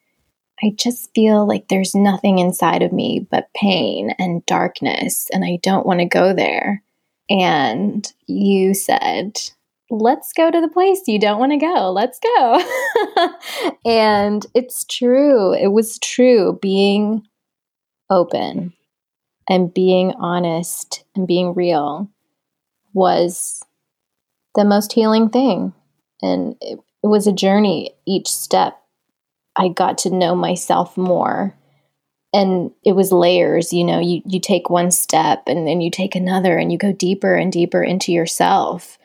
I 0.64 0.72
just 0.76 1.14
feel 1.16 1.48
like 1.48 1.68
there's 1.68 1.96
nothing 1.96 2.40
inside 2.40 2.82
of 2.82 2.92
me 2.92 3.28
but 3.32 3.50
pain 3.56 4.12
and 4.20 4.46
darkness, 4.46 5.28
and 5.32 5.46
I 5.46 5.60
don't 5.62 5.86
want 5.86 6.00
to 6.00 6.06
go 6.06 6.34
there. 6.34 6.84
And 7.30 8.12
you 8.28 8.74
said, 8.74 9.38
Let's 9.92 10.34
go 10.34 10.52
to 10.52 10.62
the 10.62 10.68
place 10.68 11.02
you 11.08 11.20
don't 11.20 11.40
want 11.40 11.52
to 11.52 11.58
go. 11.58 11.92
Let's 11.92 12.20
go. 12.20 12.64
and 13.86 14.46
it's 14.54 14.86
true. 14.86 15.54
It 15.56 15.70
was 15.70 15.98
true 15.98 16.60
being 16.62 17.24
open 18.10 18.74
and 19.50 19.74
being 19.74 20.14
honest 20.20 21.04
and 21.16 21.28
being 21.28 21.56
real 21.56 22.08
was 22.94 23.64
the 24.56 24.64
most 24.64 24.94
healing 24.94 25.30
thing. 25.30 25.74
And 26.22 26.56
it, 26.62 26.80
it 27.04 27.08
was 27.08 27.26
a 27.26 27.34
journey. 27.34 27.96
Each 28.06 28.28
step, 28.28 28.79
I 29.60 29.68
got 29.68 30.00
to 30.00 30.10
know 30.10 30.36
myself 30.36 30.98
more. 30.98 31.56
And 32.34 32.72
it 32.86 32.94
was 32.94 33.12
layers, 33.12 33.74
you 33.74 33.84
know, 33.84 34.00
you, 34.00 34.22
you 34.26 34.40
take 34.40 34.70
one 34.70 34.92
step 34.92 35.44
and 35.48 35.68
then 35.68 35.82
you 35.82 35.92
take 35.92 36.16
another 36.16 36.58
and 36.58 36.72
you 36.72 36.78
go 36.78 36.94
deeper 36.94 37.36
and 37.36 37.52
deeper 37.52 37.84
into 37.84 38.12
yourself. 38.12 38.98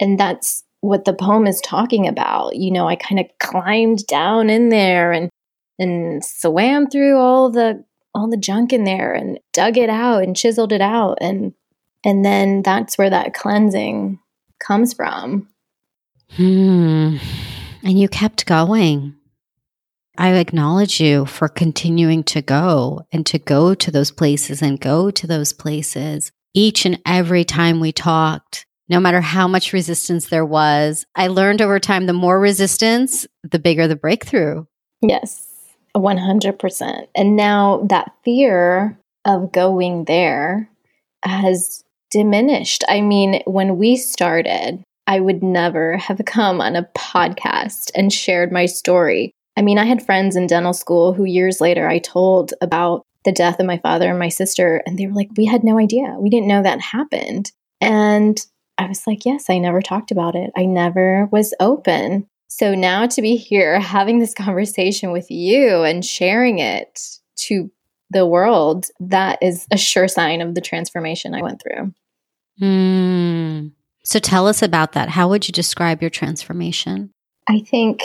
And 0.00 0.18
that's 0.18 0.64
what 0.80 1.04
the 1.04 1.12
poem 1.12 1.46
is 1.46 1.60
talking 1.60 2.08
about. 2.08 2.56
You 2.56 2.72
know, 2.72 2.88
I 2.88 2.96
kind 2.96 3.20
of 3.20 3.26
climbed 3.38 4.06
down 4.06 4.50
in 4.50 4.70
there 4.70 5.12
and 5.12 5.30
and 5.78 6.24
swam 6.24 6.88
through 6.88 7.18
all 7.18 7.50
the 7.50 7.84
all 8.14 8.28
the 8.28 8.36
junk 8.36 8.72
in 8.72 8.84
there 8.84 9.12
and 9.12 9.38
dug 9.52 9.78
it 9.78 9.90
out 9.90 10.24
and 10.24 10.36
chiseled 10.36 10.72
it 10.72 10.80
out 10.80 11.18
and 11.20 11.54
And 12.02 12.24
then 12.24 12.62
that's 12.62 12.96
where 12.96 13.10
that 13.10 13.34
cleansing 13.34 14.18
comes 14.58 14.94
from. 14.94 15.48
Hmm. 16.30 17.16
And 17.82 17.98
you 17.98 18.08
kept 18.08 18.46
going. 18.46 19.14
I 20.20 20.34
acknowledge 20.34 21.00
you 21.00 21.24
for 21.24 21.48
continuing 21.48 22.24
to 22.24 22.42
go 22.42 23.06
and 23.10 23.24
to 23.24 23.38
go 23.38 23.72
to 23.72 23.90
those 23.90 24.10
places 24.10 24.60
and 24.60 24.78
go 24.78 25.10
to 25.10 25.26
those 25.26 25.54
places. 25.54 26.30
Each 26.52 26.84
and 26.84 27.00
every 27.06 27.42
time 27.42 27.80
we 27.80 27.90
talked, 27.90 28.66
no 28.90 29.00
matter 29.00 29.22
how 29.22 29.48
much 29.48 29.72
resistance 29.72 30.28
there 30.28 30.44
was, 30.44 31.06
I 31.16 31.28
learned 31.28 31.62
over 31.62 31.80
time 31.80 32.04
the 32.04 32.12
more 32.12 32.38
resistance, 32.38 33.26
the 33.50 33.58
bigger 33.58 33.88
the 33.88 33.96
breakthrough. 33.96 34.66
Yes, 35.00 35.48
100%. 35.96 37.08
And 37.14 37.34
now 37.34 37.86
that 37.88 38.12
fear 38.22 38.98
of 39.24 39.52
going 39.52 40.04
there 40.04 40.68
has 41.24 41.82
diminished. 42.10 42.84
I 42.90 43.00
mean, 43.00 43.40
when 43.46 43.78
we 43.78 43.96
started, 43.96 44.82
I 45.06 45.18
would 45.18 45.42
never 45.42 45.96
have 45.96 46.20
come 46.26 46.60
on 46.60 46.76
a 46.76 46.86
podcast 46.94 47.90
and 47.94 48.12
shared 48.12 48.52
my 48.52 48.66
story. 48.66 49.32
I 49.56 49.62
mean, 49.62 49.78
I 49.78 49.84
had 49.84 50.04
friends 50.04 50.36
in 50.36 50.46
dental 50.46 50.72
school 50.72 51.12
who 51.12 51.24
years 51.24 51.60
later 51.60 51.88
I 51.88 51.98
told 51.98 52.54
about 52.60 53.04
the 53.24 53.32
death 53.32 53.60
of 53.60 53.66
my 53.66 53.78
father 53.78 54.08
and 54.08 54.18
my 54.18 54.28
sister, 54.28 54.82
and 54.86 54.98
they 54.98 55.06
were 55.06 55.12
like, 55.12 55.28
We 55.36 55.46
had 55.46 55.64
no 55.64 55.78
idea. 55.78 56.16
We 56.18 56.30
didn't 56.30 56.48
know 56.48 56.62
that 56.62 56.80
happened. 56.80 57.52
And 57.80 58.40
I 58.78 58.86
was 58.86 59.06
like, 59.06 59.26
Yes, 59.26 59.50
I 59.50 59.58
never 59.58 59.82
talked 59.82 60.10
about 60.10 60.34
it. 60.34 60.50
I 60.56 60.64
never 60.64 61.28
was 61.30 61.54
open. 61.60 62.26
So 62.48 62.74
now 62.74 63.06
to 63.06 63.22
be 63.22 63.36
here 63.36 63.80
having 63.80 64.18
this 64.18 64.34
conversation 64.34 65.12
with 65.12 65.30
you 65.30 65.82
and 65.82 66.04
sharing 66.04 66.58
it 66.58 67.00
to 67.46 67.70
the 68.10 68.26
world, 68.26 68.86
that 68.98 69.38
is 69.40 69.66
a 69.70 69.76
sure 69.76 70.08
sign 70.08 70.40
of 70.40 70.54
the 70.54 70.60
transformation 70.60 71.34
I 71.34 71.42
went 71.42 71.62
through. 71.62 71.94
Mm. 72.60 73.72
So 74.04 74.18
tell 74.18 74.46
us 74.46 74.62
about 74.62 74.92
that. 74.92 75.10
How 75.10 75.28
would 75.28 75.46
you 75.46 75.52
describe 75.52 76.00
your 76.00 76.10
transformation? 76.10 77.12
I 77.48 77.60
think 77.60 78.02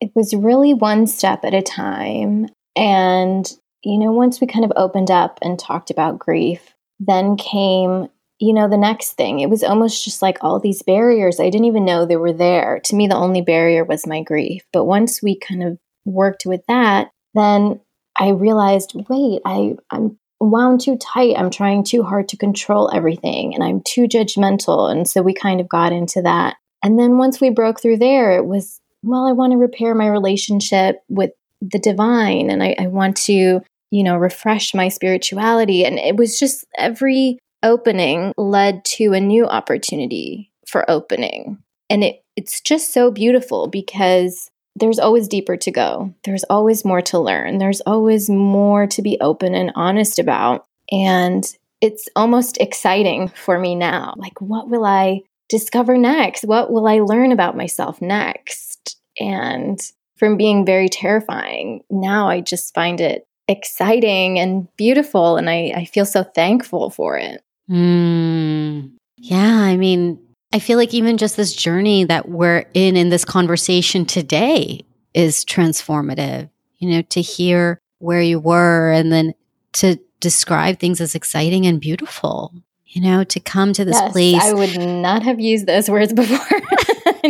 it 0.00 0.10
was 0.14 0.34
really 0.34 0.74
one 0.74 1.06
step 1.06 1.44
at 1.44 1.54
a 1.54 1.62
time. 1.62 2.46
And, 2.76 3.50
you 3.82 3.98
know, 3.98 4.12
once 4.12 4.40
we 4.40 4.46
kind 4.46 4.64
of 4.64 4.72
opened 4.76 5.10
up 5.10 5.38
and 5.42 5.58
talked 5.58 5.90
about 5.90 6.18
grief, 6.18 6.74
then 6.98 7.36
came, 7.36 8.08
you 8.38 8.52
know, 8.52 8.68
the 8.68 8.76
next 8.76 9.12
thing. 9.12 9.40
It 9.40 9.50
was 9.50 9.62
almost 9.62 10.04
just 10.04 10.22
like 10.22 10.38
all 10.42 10.60
these 10.60 10.82
barriers. 10.82 11.40
I 11.40 11.50
didn't 11.50 11.66
even 11.66 11.84
know 11.84 12.04
they 12.04 12.16
were 12.16 12.32
there. 12.32 12.80
To 12.84 12.96
me, 12.96 13.06
the 13.06 13.16
only 13.16 13.40
barrier 13.40 13.84
was 13.84 14.06
my 14.06 14.22
grief. 14.22 14.64
But 14.72 14.84
once 14.84 15.22
we 15.22 15.38
kind 15.38 15.62
of 15.62 15.78
worked 16.04 16.44
with 16.44 16.62
that, 16.68 17.10
then 17.34 17.80
I 18.18 18.30
realized, 18.30 18.92
wait, 19.08 19.40
I, 19.44 19.76
I'm 19.90 20.18
wound 20.40 20.82
too 20.82 20.98
tight. 20.98 21.36
I'm 21.38 21.50
trying 21.50 21.84
too 21.84 22.02
hard 22.02 22.28
to 22.28 22.36
control 22.36 22.90
everything 22.94 23.54
and 23.54 23.64
I'm 23.64 23.80
too 23.86 24.06
judgmental. 24.06 24.90
And 24.90 25.08
so 25.08 25.22
we 25.22 25.32
kind 25.32 25.60
of 25.60 25.68
got 25.68 25.92
into 25.92 26.22
that. 26.22 26.56
And 26.82 26.98
then 26.98 27.18
once 27.18 27.40
we 27.40 27.50
broke 27.50 27.80
through 27.80 27.98
there, 27.98 28.36
it 28.36 28.44
was, 28.44 28.80
well, 29.02 29.26
I 29.26 29.32
want 29.32 29.52
to 29.52 29.58
repair 29.58 29.94
my 29.94 30.08
relationship 30.08 30.96
with 31.08 31.30
the 31.60 31.78
divine 31.78 32.50
and 32.50 32.62
I, 32.62 32.74
I 32.78 32.86
want 32.88 33.16
to, 33.18 33.60
you 33.90 34.04
know, 34.04 34.16
refresh 34.16 34.74
my 34.74 34.88
spirituality. 34.88 35.84
And 35.84 35.98
it 35.98 36.16
was 36.16 36.38
just 36.38 36.64
every 36.76 37.38
opening 37.62 38.32
led 38.36 38.84
to 38.84 39.12
a 39.12 39.20
new 39.20 39.46
opportunity 39.46 40.50
for 40.66 40.88
opening. 40.90 41.58
And 41.88 42.04
it, 42.04 42.22
it's 42.36 42.60
just 42.60 42.92
so 42.92 43.10
beautiful 43.10 43.68
because 43.68 44.50
there's 44.74 44.98
always 44.98 45.26
deeper 45.26 45.56
to 45.56 45.70
go. 45.70 46.14
There's 46.24 46.44
always 46.44 46.84
more 46.84 47.00
to 47.02 47.18
learn. 47.18 47.58
There's 47.58 47.80
always 47.82 48.28
more 48.28 48.86
to 48.88 49.02
be 49.02 49.18
open 49.20 49.54
and 49.54 49.72
honest 49.74 50.18
about. 50.18 50.66
And 50.92 51.44
it's 51.80 52.08
almost 52.14 52.58
exciting 52.58 53.28
for 53.28 53.58
me 53.58 53.74
now. 53.74 54.14
Like, 54.16 54.40
what 54.40 54.68
will 54.68 54.84
I 54.84 55.22
discover 55.48 55.96
next? 55.96 56.44
What 56.44 56.70
will 56.70 56.86
I 56.86 57.00
learn 57.00 57.32
about 57.32 57.56
myself 57.56 58.02
next? 58.02 58.75
And 59.18 59.78
from 60.16 60.36
being 60.36 60.64
very 60.64 60.88
terrifying, 60.88 61.82
now 61.90 62.28
I 62.28 62.40
just 62.40 62.74
find 62.74 63.00
it 63.00 63.26
exciting 63.48 64.38
and 64.38 64.68
beautiful. 64.76 65.36
And 65.36 65.48
I, 65.48 65.72
I 65.74 65.84
feel 65.84 66.06
so 66.06 66.24
thankful 66.24 66.90
for 66.90 67.16
it. 67.18 67.42
Mm. 67.70 68.92
Yeah. 69.18 69.60
I 69.60 69.76
mean, 69.76 70.18
I 70.52 70.58
feel 70.58 70.78
like 70.78 70.94
even 70.94 71.16
just 71.16 71.36
this 71.36 71.52
journey 71.52 72.04
that 72.04 72.28
we're 72.28 72.64
in 72.74 72.96
in 72.96 73.10
this 73.10 73.24
conversation 73.24 74.06
today 74.06 74.84
is 75.14 75.44
transformative. 75.44 76.50
You 76.78 76.90
know, 76.90 77.02
to 77.02 77.20
hear 77.20 77.80
where 77.98 78.20
you 78.20 78.38
were 78.38 78.92
and 78.92 79.10
then 79.10 79.34
to 79.74 79.98
describe 80.20 80.78
things 80.78 81.00
as 81.00 81.14
exciting 81.14 81.66
and 81.66 81.80
beautiful. 81.80 82.52
You 82.86 83.02
know, 83.02 83.24
to 83.24 83.40
come 83.40 83.72
to 83.74 83.84
this 83.84 83.96
yes, 83.96 84.12
place. 84.12 84.42
I 84.42 84.52
would 84.52 84.78
not 84.78 85.22
have 85.22 85.40
used 85.40 85.66
those 85.66 85.90
words 85.90 86.12
before 86.14 86.60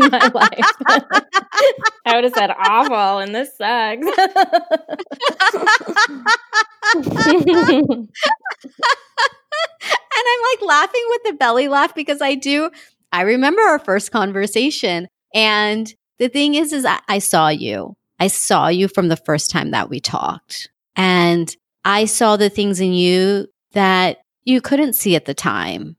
in 0.02 0.10
my 0.10 0.30
life. 0.34 0.72
I 2.06 2.14
would 2.14 2.24
have 2.24 2.34
said 2.34 2.50
awful 2.50 3.18
and 3.18 3.34
this 3.34 3.56
sucks. 3.56 4.06
and 4.06 4.18
I'm 10.28 10.40
like 10.52 10.62
laughing 10.62 11.04
with 11.08 11.22
the 11.24 11.32
belly 11.38 11.68
laugh 11.68 11.94
because 11.94 12.22
I 12.22 12.34
do 12.34 12.70
I 13.12 13.22
remember 13.22 13.62
our 13.62 13.78
first 13.78 14.10
conversation. 14.10 15.08
And 15.34 15.92
the 16.18 16.28
thing 16.28 16.54
is, 16.54 16.72
is 16.72 16.84
I, 16.84 17.00
I 17.08 17.18
saw 17.18 17.48
you. 17.48 17.96
I 18.18 18.28
saw 18.28 18.68
you 18.68 18.88
from 18.88 19.08
the 19.08 19.16
first 19.16 19.50
time 19.50 19.70
that 19.70 19.88
we 19.88 20.00
talked. 20.00 20.70
And 20.96 21.54
I 21.84 22.06
saw 22.06 22.36
the 22.36 22.50
things 22.50 22.80
in 22.80 22.92
you 22.92 23.46
that 23.72 24.18
you 24.44 24.60
couldn't 24.60 24.94
see 24.94 25.14
at 25.16 25.26
the 25.26 25.34
time. 25.34 25.96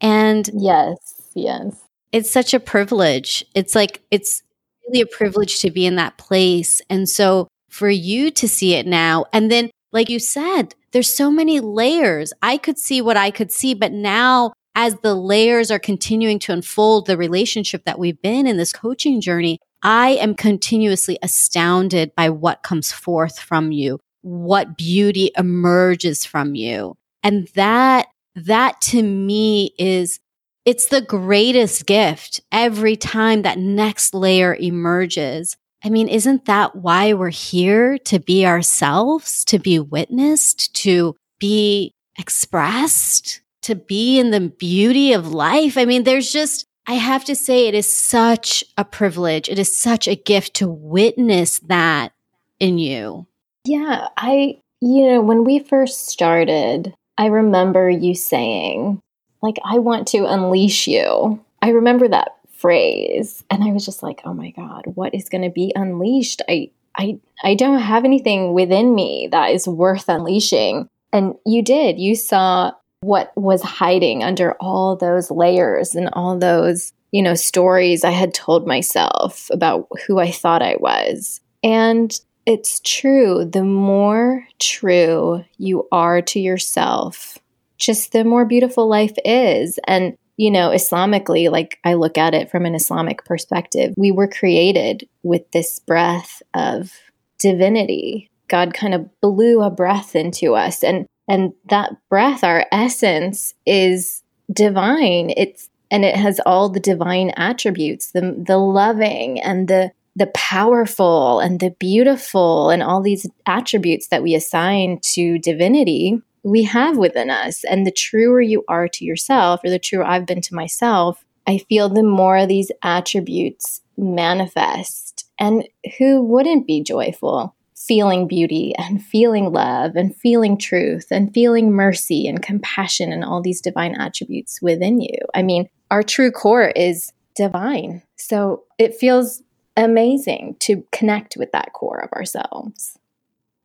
And 0.00 0.48
yes, 0.54 1.30
yes. 1.34 1.76
It's 2.12 2.30
such 2.30 2.54
a 2.54 2.60
privilege. 2.60 3.44
It's 3.54 3.74
like, 3.74 4.02
it's 4.10 4.42
really 4.86 5.00
a 5.02 5.06
privilege 5.06 5.60
to 5.60 5.70
be 5.70 5.86
in 5.86 5.96
that 5.96 6.18
place. 6.18 6.82
And 6.90 7.08
so 7.08 7.48
for 7.68 7.88
you 7.88 8.30
to 8.32 8.48
see 8.48 8.74
it 8.74 8.86
now, 8.86 9.26
and 9.32 9.50
then, 9.50 9.70
like 9.92 10.08
you 10.08 10.18
said, 10.18 10.74
there's 10.92 11.14
so 11.14 11.30
many 11.30 11.60
layers. 11.60 12.32
I 12.42 12.56
could 12.56 12.78
see 12.78 13.00
what 13.00 13.16
I 13.16 13.30
could 13.30 13.52
see, 13.52 13.74
but 13.74 13.92
now 13.92 14.52
as 14.74 14.96
the 14.96 15.14
layers 15.14 15.70
are 15.70 15.78
continuing 15.78 16.38
to 16.40 16.52
unfold 16.52 17.06
the 17.06 17.16
relationship 17.16 17.84
that 17.84 17.98
we've 17.98 18.20
been 18.22 18.46
in 18.46 18.56
this 18.56 18.72
coaching 18.72 19.20
journey, 19.20 19.58
I 19.82 20.10
am 20.10 20.34
continuously 20.34 21.18
astounded 21.22 22.14
by 22.14 22.30
what 22.30 22.62
comes 22.62 22.92
forth 22.92 23.38
from 23.38 23.72
you, 23.72 23.98
what 24.22 24.76
beauty 24.76 25.30
emerges 25.36 26.24
from 26.24 26.54
you. 26.54 26.96
And 27.22 27.48
that, 27.54 28.08
that 28.34 28.80
to 28.82 29.02
me 29.02 29.74
is, 29.78 30.20
it's 30.64 30.88
the 30.88 31.00
greatest 31.00 31.86
gift 31.86 32.40
every 32.52 32.96
time 32.96 33.42
that 33.42 33.58
next 33.58 34.14
layer 34.14 34.54
emerges. 34.54 35.56
I 35.82 35.88
mean, 35.88 36.08
isn't 36.08 36.44
that 36.44 36.76
why 36.76 37.14
we're 37.14 37.30
here 37.30 37.96
to 37.98 38.18
be 38.18 38.46
ourselves, 38.46 39.44
to 39.46 39.58
be 39.58 39.78
witnessed, 39.78 40.74
to 40.76 41.16
be 41.38 41.94
expressed? 42.18 43.40
to 43.62 43.74
be 43.74 44.18
in 44.18 44.30
the 44.30 44.40
beauty 44.40 45.12
of 45.12 45.32
life. 45.32 45.76
I 45.76 45.84
mean, 45.84 46.04
there's 46.04 46.32
just, 46.32 46.66
I 46.86 46.94
have 46.94 47.24
to 47.26 47.36
say, 47.36 47.66
it 47.66 47.74
is 47.74 47.92
such 47.92 48.64
a 48.76 48.84
privilege. 48.84 49.48
It 49.48 49.58
is 49.58 49.76
such 49.76 50.08
a 50.08 50.16
gift 50.16 50.54
to 50.54 50.68
witness 50.68 51.58
that 51.60 52.12
in 52.58 52.78
you. 52.78 53.26
Yeah. 53.64 54.08
I, 54.16 54.60
you 54.80 55.06
know, 55.06 55.20
when 55.20 55.44
we 55.44 55.58
first 55.58 56.08
started, 56.08 56.94
I 57.18 57.26
remember 57.26 57.90
you 57.90 58.14
saying, 58.14 59.00
like, 59.42 59.58
I 59.64 59.78
want 59.78 60.08
to 60.08 60.26
unleash 60.26 60.86
you. 60.86 61.42
I 61.62 61.70
remember 61.70 62.08
that 62.08 62.36
phrase. 62.52 63.42
And 63.50 63.64
I 63.64 63.72
was 63.72 63.84
just 63.84 64.02
like, 64.02 64.20
oh 64.24 64.34
my 64.34 64.50
God, 64.50 64.84
what 64.94 65.14
is 65.14 65.28
going 65.28 65.42
to 65.42 65.50
be 65.50 65.72
unleashed? 65.74 66.42
I, 66.48 66.70
I, 66.96 67.18
I 67.42 67.54
don't 67.54 67.78
have 67.78 68.04
anything 68.04 68.52
within 68.52 68.94
me 68.94 69.28
that 69.32 69.52
is 69.52 69.66
worth 69.66 70.08
unleashing. 70.08 70.88
And 71.12 71.34
you 71.46 71.62
did. 71.62 71.98
You 71.98 72.14
saw 72.14 72.72
what 73.00 73.32
was 73.34 73.62
hiding 73.62 74.22
under 74.22 74.52
all 74.60 74.94
those 74.94 75.30
layers 75.30 75.94
and 75.94 76.10
all 76.12 76.38
those, 76.38 76.92
you 77.12 77.22
know, 77.22 77.34
stories 77.34 78.04
I 78.04 78.10
had 78.10 78.34
told 78.34 78.66
myself 78.66 79.48
about 79.50 79.88
who 80.06 80.18
I 80.18 80.30
thought 80.30 80.62
I 80.62 80.76
was. 80.78 81.40
And 81.62 82.12
it's 82.46 82.80
true. 82.80 83.44
The 83.44 83.64
more 83.64 84.46
true 84.58 85.44
you 85.56 85.88
are 85.92 86.20
to 86.22 86.40
yourself, 86.40 87.38
just 87.80 88.12
the 88.12 88.24
more 88.24 88.44
beautiful 88.44 88.88
life 88.88 89.14
is. 89.24 89.78
And, 89.86 90.16
you 90.36 90.50
know, 90.50 90.70
Islamically, 90.70 91.50
like 91.50 91.78
I 91.84 91.94
look 91.94 92.16
at 92.16 92.34
it 92.34 92.50
from 92.50 92.66
an 92.66 92.74
Islamic 92.74 93.24
perspective, 93.24 93.94
we 93.96 94.12
were 94.12 94.28
created 94.28 95.08
with 95.22 95.50
this 95.50 95.78
breath 95.80 96.42
of 96.54 96.92
divinity. 97.38 98.30
God 98.48 98.74
kind 98.74 98.94
of 98.94 99.08
blew 99.20 99.62
a 99.62 99.70
breath 99.70 100.14
into 100.14 100.54
us. 100.54 100.84
And 100.84 101.06
and 101.28 101.52
that 101.68 101.92
breath, 102.08 102.42
our 102.42 102.66
essence, 102.72 103.54
is 103.64 104.22
divine. 104.52 105.32
It's 105.36 105.68
and 105.90 106.04
it 106.04 106.16
has 106.16 106.40
all 106.46 106.68
the 106.68 106.80
divine 106.80 107.30
attributes, 107.36 108.12
the 108.12 108.34
the 108.46 108.58
loving 108.58 109.40
and 109.40 109.68
the 109.68 109.92
the 110.16 110.26
powerful 110.28 111.38
and 111.40 111.60
the 111.60 111.70
beautiful 111.78 112.70
and 112.70 112.82
all 112.82 113.00
these 113.00 113.26
attributes 113.46 114.08
that 114.08 114.22
we 114.22 114.34
assign 114.34 114.98
to 115.02 115.38
divinity. 115.38 116.20
We 116.42 116.62
have 116.64 116.96
within 116.96 117.30
us. 117.30 117.64
And 117.64 117.86
the 117.86 117.92
truer 117.92 118.40
you 118.40 118.64
are 118.68 118.88
to 118.88 119.04
yourself, 119.04 119.60
or 119.64 119.70
the 119.70 119.78
truer 119.78 120.04
I've 120.04 120.26
been 120.26 120.40
to 120.42 120.54
myself, 120.54 121.24
I 121.46 121.58
feel 121.58 121.88
the 121.88 122.02
more 122.02 122.46
these 122.46 122.70
attributes 122.82 123.80
manifest. 123.96 125.26
And 125.38 125.68
who 125.98 126.22
wouldn't 126.22 126.66
be 126.66 126.82
joyful? 126.82 127.54
Feeling 127.74 128.28
beauty 128.28 128.74
and 128.76 129.02
feeling 129.02 129.52
love 129.52 129.96
and 129.96 130.14
feeling 130.14 130.58
truth 130.58 131.06
and 131.10 131.32
feeling 131.32 131.72
mercy 131.72 132.28
and 132.28 132.42
compassion 132.42 133.10
and 133.10 133.24
all 133.24 133.40
these 133.40 133.60
divine 133.60 133.94
attributes 133.94 134.60
within 134.60 135.00
you. 135.00 135.16
I 135.34 135.42
mean, 135.42 135.68
our 135.90 136.02
true 136.02 136.30
core 136.30 136.68
is 136.68 137.10
divine. 137.34 138.02
So 138.16 138.64
it 138.78 138.94
feels 138.94 139.42
amazing 139.76 140.56
to 140.60 140.84
connect 140.92 141.36
with 141.36 141.52
that 141.52 141.72
core 141.72 141.98
of 142.04 142.12
ourselves. 142.12 142.98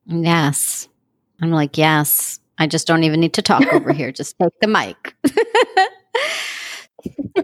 Yes. 0.05 0.88
I'm 1.41 1.51
like, 1.51 1.78
yes. 1.78 2.39
I 2.57 2.67
just 2.67 2.87
don't 2.87 3.03
even 3.03 3.19
need 3.19 3.33
to 3.33 3.41
talk 3.41 3.65
over 3.73 3.91
here. 3.91 4.11
Just 4.11 4.37
take 4.39 4.53
the 4.61 4.67
mic. 4.67 5.15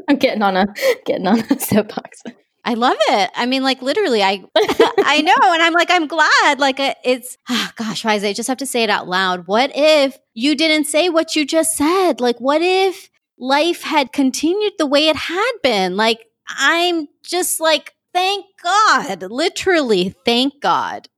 I'm 0.07 0.16
getting 0.16 0.41
on 0.41 0.57
a 0.57 0.66
getting 1.05 1.28
on 1.28 1.39
a 1.39 1.59
soapbox. 1.59 2.24
I 2.64 2.76
love 2.76 2.97
it. 2.99 3.32
I 3.36 3.47
mean, 3.47 3.64
like 3.64 3.82
literally, 3.82 4.24
I 4.24 4.43
I 4.55 5.22
know, 5.22 5.53
and 5.53 5.62
I'm 5.62 5.74
like, 5.74 5.89
I'm 5.89 6.07
glad. 6.07 6.59
Like, 6.59 6.80
uh, 6.80 6.93
it's 7.03 7.38
oh, 7.49 7.70
gosh, 7.76 8.05
Isaiah, 8.05 8.30
I 8.30 8.34
just 8.34 8.47
have 8.47 8.57
to 8.57 8.66
say 8.66 8.84
it 8.84 8.89
out 8.89 9.07
loud. 9.07 9.47
What 9.47 9.72
if 9.74 10.18
you 10.34 10.55
didn't 10.55 10.86
say 10.86 11.09
what 11.09 11.36
you 11.36 11.45
just 11.45 11.76
said? 11.76 12.22
Like, 12.22 12.39
what 12.39 12.62
if 12.62 13.09
life 13.38 13.82
had 13.82 14.14
continued 14.14 14.74
the 14.78 14.86
way 14.86 15.07
it 15.07 15.16
had 15.16 15.51
been? 15.64 15.97
Like, 15.97 16.26
I'm 16.47 17.07
just 17.24 17.59
like, 17.59 17.95
thank 18.14 18.45
God, 18.64 19.24
literally, 19.24 20.16
thank 20.26 20.62
God, 20.62 21.09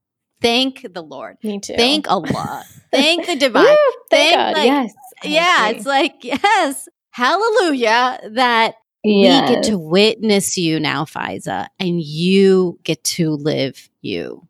thank 0.42 0.86
the 0.94 1.04
Lord, 1.04 1.38
me 1.44 1.60
too. 1.60 1.76
Thank 1.76 2.10
Allah, 2.10 2.64
thank 2.94 3.26
the 3.28 3.36
divine, 3.40 3.66
Woo, 3.66 3.78
thank, 4.10 4.36
God, 4.36 4.56
like, 4.58 4.66
yes. 4.66 4.94
yeah. 5.24 5.70
It's 5.70 5.86
like 5.86 6.24
yes, 6.24 6.88
hallelujah 7.12 8.20
that 8.32 8.76
Yes. 9.06 9.50
we 9.50 9.56
get 9.56 9.64
to 9.66 9.78
witness 9.78 10.58
you 10.58 10.80
now, 10.80 11.04
Faiza, 11.04 11.68
and 11.78 12.02
you 12.02 12.80
get 12.84 13.04
to 13.06 13.32
live 13.32 13.90
you. 14.02 14.48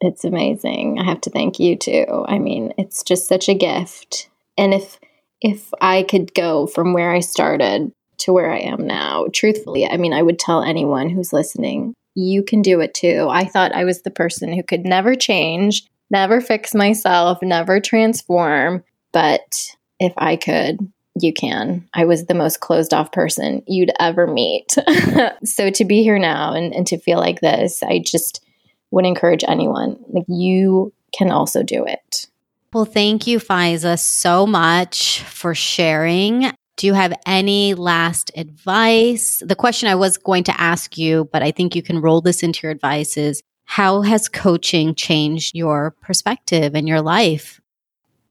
It's 0.00 0.24
amazing. 0.24 0.98
I 0.98 1.04
have 1.04 1.20
to 1.22 1.30
thank 1.30 1.60
you 1.60 1.76
too. 1.76 2.24
I 2.26 2.40
mean, 2.40 2.72
it's 2.76 3.04
just 3.04 3.28
such 3.28 3.48
a 3.48 3.54
gift. 3.54 4.28
And 4.58 4.74
if 4.74 4.98
if 5.40 5.70
I 5.80 6.02
could 6.02 6.34
go 6.34 6.66
from 6.66 6.92
where 6.92 7.12
I 7.12 7.20
started 7.20 7.92
to 8.18 8.32
where 8.32 8.50
I 8.50 8.58
am 8.58 8.84
now, 8.86 9.26
truthfully, 9.32 9.86
I 9.86 9.96
mean, 9.96 10.12
I 10.12 10.22
would 10.22 10.38
tell 10.40 10.62
anyone 10.62 11.08
who's 11.08 11.32
listening, 11.32 11.94
you 12.14 12.42
can 12.42 12.62
do 12.62 12.80
it 12.80 12.94
too. 12.94 13.28
I 13.30 13.44
thought 13.44 13.72
I 13.74 13.84
was 13.84 14.02
the 14.02 14.10
person 14.10 14.52
who 14.52 14.62
could 14.64 14.84
never 14.84 15.14
change, 15.14 15.84
never 16.12 16.40
fix 16.40 16.74
myself, 16.74 17.38
never 17.42 17.80
transform, 17.80 18.84
but 19.12 19.74
if 19.98 20.12
I 20.16 20.36
could, 20.36 20.78
you 21.20 21.32
can. 21.32 21.88
I 21.94 22.04
was 22.04 22.26
the 22.26 22.34
most 22.34 22.60
closed 22.60 22.94
off 22.94 23.10
person 23.12 23.62
you'd 23.66 23.92
ever 23.98 24.26
meet. 24.26 24.76
so 25.44 25.70
to 25.70 25.84
be 25.84 26.02
here 26.02 26.18
now 26.18 26.52
and, 26.54 26.74
and 26.74 26.86
to 26.86 26.98
feel 26.98 27.18
like 27.18 27.40
this, 27.40 27.82
I 27.82 28.00
just 28.04 28.44
would 28.90 29.06
encourage 29.06 29.44
anyone. 29.46 29.98
Like 30.08 30.24
you 30.28 30.92
can 31.16 31.30
also 31.30 31.62
do 31.62 31.84
it. 31.84 32.28
Well, 32.72 32.84
thank 32.86 33.26
you, 33.26 33.38
Faiza, 33.38 33.98
so 33.98 34.46
much 34.46 35.20
for 35.22 35.54
sharing. 35.54 36.52
Do 36.78 36.86
you 36.86 36.94
have 36.94 37.12
any 37.26 37.74
last 37.74 38.30
advice? 38.34 39.42
The 39.44 39.54
question 39.54 39.90
I 39.90 39.94
was 39.94 40.16
going 40.16 40.44
to 40.44 40.60
ask 40.60 40.96
you, 40.96 41.28
but 41.32 41.42
I 41.42 41.50
think 41.50 41.76
you 41.76 41.82
can 41.82 42.00
roll 42.00 42.22
this 42.22 42.42
into 42.42 42.60
your 42.62 42.72
advice 42.72 43.18
is 43.18 43.42
how 43.64 44.02
has 44.02 44.28
coaching 44.28 44.94
changed 44.94 45.54
your 45.54 45.92
perspective 46.00 46.74
and 46.74 46.86
your 46.86 47.00
life? 47.00 47.60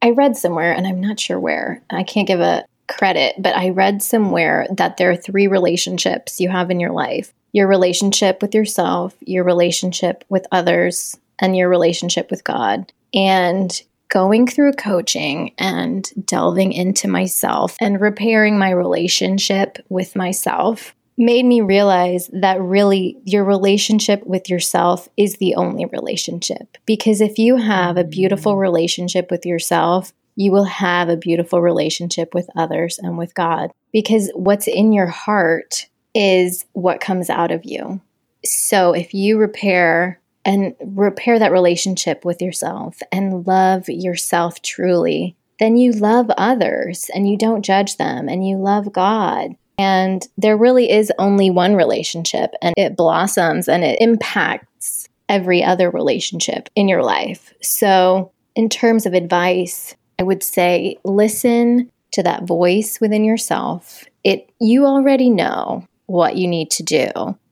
I 0.02 0.12
read 0.12 0.36
somewhere, 0.36 0.74
and 0.74 0.88
I'm 0.88 1.00
not 1.00 1.20
sure 1.20 1.40
where, 1.40 1.84
I 1.90 2.04
can't 2.04 2.28
give 2.28 2.40
a 2.40 2.66
credit, 2.88 3.36
but 3.38 3.56
I 3.56 3.70
read 3.70 4.02
somewhere 4.02 4.68
that 4.78 4.98
there 4.98 5.12
are 5.12 5.16
three 5.16 5.48
relationships 5.48 6.40
you 6.40 6.50
have 6.50 6.72
in 6.72 6.80
your 6.80 6.92
life 6.92 7.34
your 7.54 7.68
relationship 7.68 8.42
with 8.42 8.56
yourself, 8.56 9.14
your 9.20 9.44
relationship 9.44 10.24
with 10.30 10.48
others, 10.54 11.18
and 11.40 11.58
your 11.58 11.68
relationship 11.68 12.32
with 12.32 12.46
God. 12.46 12.94
And 13.14 13.82
going 14.08 14.48
through 14.48 14.74
coaching 14.74 15.54
and 15.58 16.10
delving 16.26 16.72
into 16.72 17.08
myself 17.08 17.76
and 17.82 18.00
repairing 18.00 18.58
my 18.58 18.70
relationship 18.70 19.78
with 19.90 20.16
myself 20.16 20.96
made 21.22 21.46
me 21.46 21.62
realize 21.62 22.30
that 22.34 22.60
really 22.60 23.18
your 23.24 23.44
relationship 23.46 24.26
with 24.26 24.50
yourself 24.50 25.08
is 25.16 25.38
the 25.38 25.56
only 25.56 25.86
relationship. 25.86 26.78
Because 26.86 27.22
if 27.22 27.38
you 27.38 27.58
have 27.58 27.96
a 27.96 28.04
beautiful 28.04 28.56
mm. 28.56 28.60
relationship 28.60 29.30
with 29.30 29.46
yourself, 29.46 30.14
you 30.36 30.52
will 30.52 30.64
have 30.64 31.10
a 31.10 31.18
beautiful 31.18 31.62
relationship 31.62 32.34
with 32.34 32.50
others 32.56 32.98
and 32.98 33.18
with 33.18 33.36
God. 33.36 33.72
Because 33.94 34.32
what's 34.34 34.68
in 34.68 34.94
your 34.94 35.08
heart 35.08 35.88
is 36.16 36.66
what 36.74 37.02
comes 37.02 37.30
out 37.30 37.52
of 37.52 37.66
you. 37.66 38.02
So 38.44 38.94
if 38.94 39.14
you 39.14 39.38
repair 39.38 40.20
and 40.44 40.74
repair 40.84 41.38
that 41.38 41.52
relationship 41.52 42.26
with 42.26 42.42
yourself 42.42 43.00
and 43.12 43.46
love 43.46 43.88
yourself 43.88 44.62
truly, 44.62 45.36
then 45.60 45.78
you 45.78 45.92
love 45.92 46.32
others 46.32 47.12
and 47.14 47.30
you 47.30 47.38
don't 47.38 47.64
judge 47.64 47.98
them 47.98 48.28
and 48.28 48.48
you 48.48 48.58
love 48.58 48.92
God. 48.92 49.56
And 49.82 50.28
there 50.38 50.56
really 50.56 50.92
is 50.92 51.12
only 51.18 51.50
one 51.50 51.76
relationship 51.76 52.52
and 52.62 52.76
it 52.78 52.96
blossoms 52.96 53.68
and 53.68 53.84
it 53.84 53.98
impacts 54.00 55.10
every 55.28 55.64
other 55.64 55.90
relationship 55.90 56.70
in 56.76 56.88
your 56.88 57.02
life. 57.02 57.52
So, 57.64 58.32
in 58.56 58.70
terms 58.70 59.08
of 59.08 59.16
advice, 59.16 59.96
I 60.20 60.24
would 60.24 60.44
say 60.44 60.98
listen 61.04 61.90
to 62.12 62.22
that 62.22 62.44
voice 62.44 63.02
within 63.02 63.24
yourself. 63.24 64.06
It 64.24 64.52
you 64.60 64.86
already 64.86 65.32
know 65.32 65.88
what 66.06 66.36
you 66.36 66.48
need 66.48 66.70
to 66.72 66.84
do. 66.84 67.10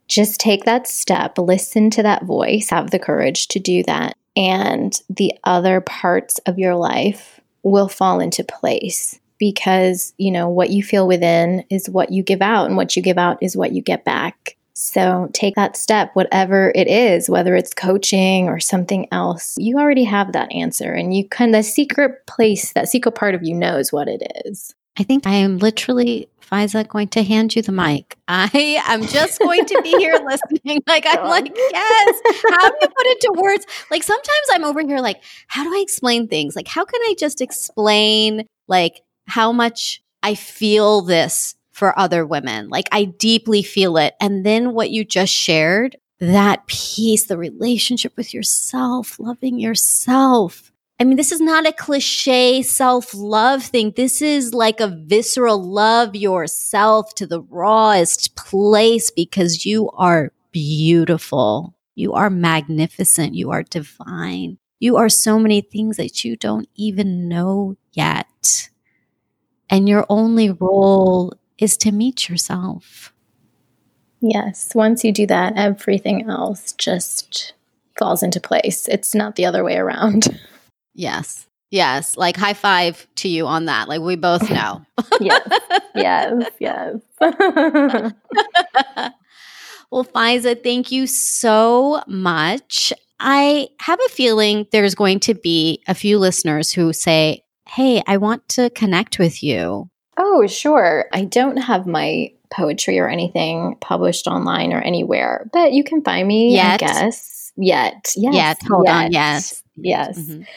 Just 0.08 0.40
take 0.40 0.66
that 0.66 0.86
step, 0.86 1.40
listen 1.40 1.90
to 1.92 2.04
that 2.04 2.26
voice, 2.26 2.70
have 2.70 2.92
the 2.92 3.00
courage 3.00 3.48
to 3.48 3.60
do 3.60 3.82
that, 3.84 4.16
and 4.38 4.94
the 5.10 5.34
other 5.44 5.82
parts 5.82 6.38
of 6.46 6.60
your 6.60 6.76
life 6.76 7.40
will 7.64 7.88
fall 7.88 8.20
into 8.20 8.44
place 8.44 9.19
because, 9.40 10.14
you 10.18 10.32
know, 10.32 10.50
what 10.50 10.70
you 10.70 10.84
feel 10.84 11.08
within 11.08 11.64
is 11.70 11.90
what 11.90 12.12
you 12.12 12.22
give 12.22 12.42
out, 12.42 12.68
and 12.68 12.78
what 12.78 12.96
you 12.96 13.02
give 13.02 13.18
out 13.18 13.42
is 13.42 13.58
what 13.58 13.72
you 13.72 13.82
get 13.82 14.06
back. 14.06 14.56
So 14.74 15.30
take 15.34 15.56
that 15.56 15.76
step, 15.76 16.12
whatever 16.14 16.72
it 16.74 16.88
is, 16.88 17.30
whether 17.30 17.54
it's 17.56 17.74
coaching 17.74 18.48
or 18.48 18.62
something 18.62 19.08
else, 19.12 19.56
you 19.58 19.78
already 19.78 20.06
have 20.06 20.32
that 20.32 20.52
answer. 20.54 20.94
And 20.94 21.14
you 21.14 21.28
kind 21.28 21.54
of 21.56 21.66
secret 21.66 22.26
place, 22.28 22.72
that 22.74 22.88
secret 22.88 23.14
part 23.14 23.36
of 23.36 23.44
you 23.44 23.56
knows 23.56 23.92
what 23.92 24.08
it 24.08 24.22
is. 24.46 24.74
I 24.98 25.04
think 25.04 25.28
I 25.28 25.36
am 25.36 25.60
literally, 25.60 26.30
Faiza, 26.42 26.88
going 26.88 27.10
to 27.10 27.24
hand 27.24 27.56
you 27.56 27.62
the 27.62 27.72
mic. 27.74 28.18
I 28.28 28.82
am 28.88 29.06
just 29.06 29.40
going 29.40 29.66
to 29.66 29.82
be 29.82 29.92
here 29.98 30.18
listening. 30.26 30.82
Like, 30.88 31.06
I'm 31.08 31.26
like, 31.26 31.52
yes. 31.56 32.22
How 32.50 32.70
do 32.70 32.78
you 32.82 32.88
put 32.88 33.06
it 33.06 33.22
to 33.22 33.34
words? 33.38 33.66
Like, 33.92 34.04
sometimes 34.04 34.48
I'm 34.54 34.64
over 34.64 34.82
here, 34.82 35.00
like, 35.00 35.22
how 35.48 35.64
do 35.64 35.74
I 35.74 35.80
explain 35.82 36.28
things? 36.30 36.56
Like, 36.56 36.68
how 36.68 36.86
can 36.86 37.02
I 37.02 37.16
just 37.18 37.42
explain, 37.42 38.46
like, 38.68 39.02
how 39.30 39.52
much 39.52 40.02
I 40.24 40.36
feel 40.36 41.02
this 41.02 41.56
for 41.72 41.98
other 41.98 42.26
women? 42.26 42.70
Like, 42.70 42.90
I 42.92 43.06
deeply 43.06 43.64
feel 43.64 43.98
it. 43.98 44.16
And 44.20 44.46
then 44.46 44.74
what 44.74 44.90
you 44.90 45.06
just 45.06 45.34
shared, 45.34 45.98
that 46.20 46.68
piece, 46.68 47.28
the 47.28 47.38
relationship 47.38 48.18
with 48.18 48.34
yourself, 48.34 49.20
loving 49.20 49.60
yourself. 49.60 50.72
I 51.02 51.06
mean, 51.06 51.16
this 51.16 51.32
is 51.32 51.40
not 51.40 51.66
a 51.66 51.72
cliche 51.72 52.62
self 52.62 53.14
love 53.14 53.64
thing. 53.64 53.94
This 53.96 54.22
is 54.22 54.54
like 54.54 54.82
a 54.82 54.88
visceral 55.06 55.64
love 55.64 56.14
yourself 56.14 57.16
to 57.16 57.26
the 57.26 57.42
rawest 57.42 58.36
place 58.36 59.10
because 59.10 59.66
you 59.66 59.90
are 59.92 60.34
beautiful. 60.52 61.74
You 61.96 62.14
are 62.14 62.30
magnificent. 62.30 63.36
You 63.36 63.52
are 63.52 63.64
divine. 63.64 64.58
You 64.80 64.98
are 64.98 65.10
so 65.10 65.40
many 65.40 65.62
things 65.62 65.98
that 65.98 66.26
you 66.26 66.36
don't 66.36 66.68
even 66.76 67.30
know 67.30 67.76
yet. 67.94 68.70
And 69.70 69.88
your 69.88 70.06
only 70.10 70.50
role 70.50 71.34
is 71.58 71.78
to 71.78 71.92
meet 71.92 72.28
yourself. 72.30 73.14
Yes. 74.22 74.72
Once 74.74 75.04
you 75.04 75.12
do 75.12 75.26
that, 75.28 75.54
everything 75.56 76.30
else 76.30 76.74
just 76.74 77.54
falls 77.98 78.24
into 78.24 78.40
place. 78.40 78.88
It's 78.88 79.14
not 79.14 79.36
the 79.36 79.46
other 79.46 79.64
way 79.64 79.78
around. 79.78 80.28
Yes. 80.96 81.48
Yes. 81.72 82.18
Like 82.18 82.36
high 82.36 82.56
five 82.56 83.08
to 83.18 83.30
you 83.30 83.48
on 83.48 83.66
that. 83.66 83.88
Like 83.88 84.02
we 84.02 84.18
both 84.18 84.50
know. 84.50 84.86
yes. 85.22 85.48
Yes. 85.96 86.44
Yes. 86.60 86.96
well, 89.90 90.04
Faiza, 90.04 90.62
thank 90.62 90.92
you 90.92 91.08
so 91.08 92.02
much. 92.06 92.92
I 93.22 93.70
have 93.80 94.00
a 94.06 94.10
feeling 94.10 94.68
there's 94.74 94.96
going 94.96 95.22
to 95.22 95.34
be 95.34 95.82
a 95.88 95.94
few 95.94 96.20
listeners 96.20 96.74
who 96.74 96.92
say, 96.92 97.44
Hey, 97.70 98.02
I 98.08 98.18
want 98.18 98.48
to 98.50 98.70
connect 98.72 99.20
with 99.20 99.44
you. 99.44 99.90
Oh, 100.18 100.48
sure. 100.48 101.06
I 101.14 101.24
don't 101.24 101.58
have 101.58 101.86
my 101.86 102.32
poetry 102.52 102.98
or 102.98 103.08
anything 103.08 103.78
published 103.80 104.26
online 104.28 104.74
or 104.74 104.82
anywhere, 104.82 105.48
but 105.54 105.72
you 105.72 105.84
can 105.84 106.04
find 106.04 106.28
me, 106.28 106.54
Yet. 106.56 106.74
I 106.74 106.78
guess. 106.78 107.52
Yet. 107.56 108.14
Yes. 108.16 108.34
Yet. 108.34 108.58
Hold 108.68 108.88
yet. 108.88 108.96
on. 108.96 109.12
Yes. 109.12 109.64
Yes. 109.76 110.20
Mhm. 110.20 110.48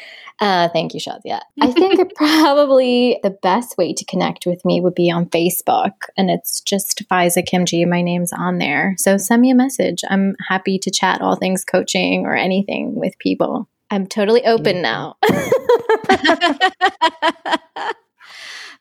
Uh, 0.40 0.68
thank 0.70 0.94
you, 0.94 1.00
Shazia. 1.00 1.40
I 1.60 1.70
think 1.70 2.14
probably 2.16 3.20
the 3.22 3.30
best 3.30 3.76
way 3.78 3.92
to 3.92 4.04
connect 4.06 4.46
with 4.46 4.64
me 4.64 4.80
would 4.80 4.94
be 4.94 5.10
on 5.10 5.26
Facebook, 5.26 5.92
and 6.16 6.30
it's 6.30 6.60
just 6.60 7.06
Faiza 7.08 7.46
Kimji. 7.46 7.86
My 7.86 8.02
name's 8.02 8.32
on 8.32 8.58
there. 8.58 8.94
So 8.98 9.18
send 9.18 9.42
me 9.42 9.50
a 9.50 9.54
message. 9.54 10.00
I'm 10.08 10.34
happy 10.48 10.78
to 10.80 10.90
chat 10.90 11.20
all 11.20 11.36
things 11.36 11.64
coaching 11.64 12.24
or 12.26 12.34
anything 12.34 12.94
with 12.96 13.18
people. 13.18 13.68
I'm 13.92 14.06
totally 14.06 14.42
open 14.46 14.80
now. 14.80 15.16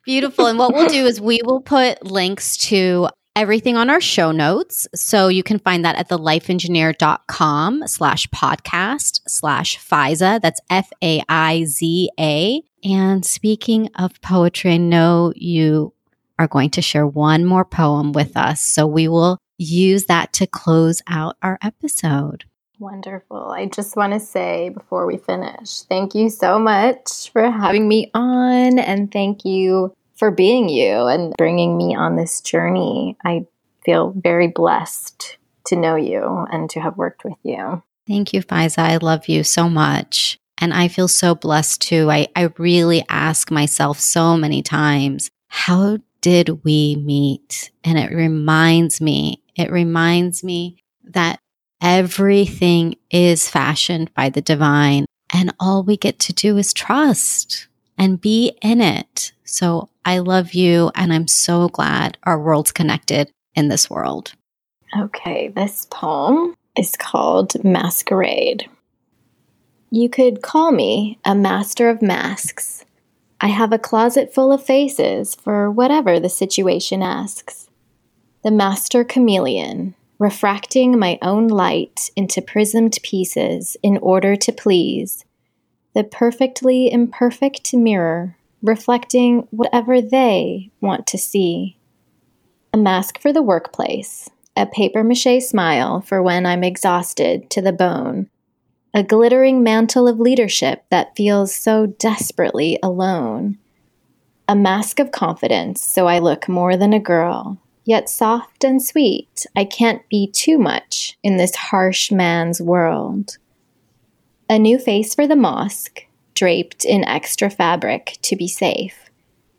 Beautiful. 0.05 0.45
And 0.45 0.57
what 0.57 0.73
we'll 0.73 0.87
do 0.87 1.05
is 1.05 1.19
we 1.19 1.41
will 1.43 1.59
put 1.59 2.05
links 2.05 2.55
to 2.69 3.09
everything 3.35 3.75
on 3.75 3.89
our 3.89 3.99
show 3.99 4.31
notes. 4.31 4.87
So 4.95 5.27
you 5.27 5.43
can 5.43 5.59
find 5.59 5.83
that 5.83 5.97
at 5.97 6.07
thelifeengineer.com 6.07 7.87
slash 7.87 8.27
podcast 8.27 9.19
slash 9.27 9.77
FAIZA. 9.79 10.39
That's 10.41 10.61
F 10.69 10.89
A 11.03 11.21
I 11.27 11.65
Z 11.65 12.09
A. 12.17 12.61
And 12.85 13.25
speaking 13.25 13.89
of 13.95 14.21
poetry, 14.21 14.75
I 14.75 14.77
know 14.77 15.33
you 15.35 15.93
are 16.39 16.47
going 16.47 16.69
to 16.69 16.81
share 16.81 17.05
one 17.05 17.43
more 17.43 17.65
poem 17.65 18.13
with 18.13 18.37
us. 18.37 18.61
So 18.61 18.87
we 18.87 19.09
will 19.09 19.39
use 19.57 20.05
that 20.05 20.31
to 20.33 20.47
close 20.47 21.01
out 21.05 21.35
our 21.41 21.59
episode. 21.61 22.45
Wonderful. 22.81 23.51
I 23.51 23.67
just 23.67 23.95
want 23.95 24.13
to 24.13 24.19
say 24.19 24.69
before 24.69 25.05
we 25.05 25.17
finish, 25.17 25.81
thank 25.81 26.15
you 26.15 26.31
so 26.31 26.57
much 26.57 27.29
for 27.31 27.51
having 27.51 27.87
me 27.87 28.09
on 28.15 28.79
and 28.79 29.11
thank 29.11 29.45
you 29.45 29.95
for 30.15 30.31
being 30.31 30.67
you 30.67 31.05
and 31.05 31.35
bringing 31.37 31.77
me 31.77 31.95
on 31.95 32.15
this 32.15 32.41
journey. 32.41 33.17
I 33.23 33.45
feel 33.85 34.15
very 34.17 34.47
blessed 34.47 35.37
to 35.67 35.75
know 35.75 35.95
you 35.95 36.47
and 36.51 36.71
to 36.71 36.79
have 36.79 36.97
worked 36.97 37.23
with 37.23 37.37
you. 37.43 37.83
Thank 38.07 38.33
you, 38.33 38.41
Faiza. 38.41 38.79
I 38.79 38.97
love 38.97 39.27
you 39.27 39.43
so 39.43 39.69
much. 39.69 40.39
And 40.57 40.73
I 40.73 40.87
feel 40.87 41.07
so 41.07 41.35
blessed 41.35 41.83
too. 41.83 42.09
I, 42.09 42.29
I 42.35 42.49
really 42.57 43.05
ask 43.09 43.51
myself 43.51 43.99
so 43.99 44.35
many 44.35 44.63
times, 44.63 45.29
how 45.49 45.99
did 46.21 46.63
we 46.63 46.95
meet? 46.95 47.69
And 47.83 47.99
it 47.99 48.11
reminds 48.11 48.99
me, 49.01 49.43
it 49.55 49.69
reminds 49.69 50.43
me 50.43 50.77
that 51.03 51.39
everything 51.81 52.95
is 53.09 53.49
fashioned 53.49 54.13
by 54.13 54.29
the 54.29 54.41
divine. 54.41 55.05
And 55.33 55.53
all 55.59 55.83
we 55.83 55.97
get 55.97 56.19
to 56.19 56.33
do 56.33 56.57
is 56.57 56.73
trust 56.73 57.67
and 57.97 58.19
be 58.19 58.57
in 58.61 58.81
it. 58.81 59.31
So 59.43 59.89
I 60.03 60.19
love 60.19 60.53
you, 60.53 60.91
and 60.95 61.13
I'm 61.13 61.27
so 61.27 61.69
glad 61.69 62.17
our 62.23 62.39
world's 62.39 62.71
connected 62.71 63.29
in 63.55 63.67
this 63.67 63.89
world. 63.89 64.33
Okay, 64.99 65.49
this 65.49 65.87
poem 65.89 66.55
is 66.77 66.95
called 66.97 67.63
Masquerade. 67.63 68.69
You 69.89 70.09
could 70.09 70.41
call 70.41 70.71
me 70.71 71.19
a 71.25 71.35
master 71.35 71.89
of 71.89 72.01
masks. 72.01 72.85
I 73.39 73.47
have 73.47 73.73
a 73.73 73.79
closet 73.79 74.33
full 74.33 74.51
of 74.51 74.63
faces 74.63 75.35
for 75.35 75.69
whatever 75.69 76.19
the 76.19 76.29
situation 76.29 77.01
asks. 77.01 77.69
The 78.43 78.51
master 78.51 79.03
chameleon, 79.03 79.95
refracting 80.21 80.99
my 80.99 81.17
own 81.23 81.47
light 81.47 82.11
into 82.15 82.43
prismed 82.43 83.01
pieces 83.01 83.75
in 83.81 83.97
order 83.97 84.35
to 84.35 84.51
please. 84.51 85.25
The 85.95 86.03
perfectly 86.03 86.91
imperfect 86.91 87.73
mirror 87.73 88.37
reflecting 88.61 89.47
whatever 89.49 89.99
they 89.99 90.69
want 90.79 91.07
to 91.07 91.17
see. 91.17 91.75
A 92.71 92.77
mask 92.77 93.19
for 93.19 93.33
the 93.33 93.41
workplace, 93.41 94.29
a 94.55 94.67
paper 94.67 95.03
mache 95.03 95.41
smile 95.41 96.01
for 96.01 96.21
when 96.21 96.45
I'm 96.45 96.63
exhausted 96.63 97.49
to 97.49 97.61
the 97.63 97.73
bone, 97.73 98.29
a 98.93 99.01
glittering 99.01 99.63
mantle 99.63 100.07
of 100.07 100.19
leadership 100.19 100.83
that 100.91 101.15
feels 101.15 101.51
so 101.51 101.87
desperately 101.87 102.77
alone. 102.83 103.57
A 104.47 104.55
mask 104.55 104.99
of 104.99 105.11
confidence 105.11 105.83
so 105.83 106.05
I 106.05 106.19
look 106.19 106.47
more 106.47 106.77
than 106.77 106.93
a 106.93 106.99
girl, 106.99 107.57
yet 107.85 108.09
soft 108.09 108.63
and 108.63 108.81
sweet. 108.81 109.45
I 109.55 109.65
can't 109.65 110.07
be 110.09 110.27
too 110.27 110.57
much 110.57 111.17
in 111.23 111.37
this 111.37 111.55
harsh 111.55 112.11
man's 112.11 112.61
world. 112.61 113.37
A 114.49 114.59
new 114.59 114.77
face 114.77 115.15
for 115.15 115.27
the 115.27 115.35
mosque, 115.35 116.05
draped 116.33 116.85
in 116.85 117.05
extra 117.05 117.49
fabric 117.49 118.17
to 118.23 118.35
be 118.35 118.47
safe, 118.47 119.09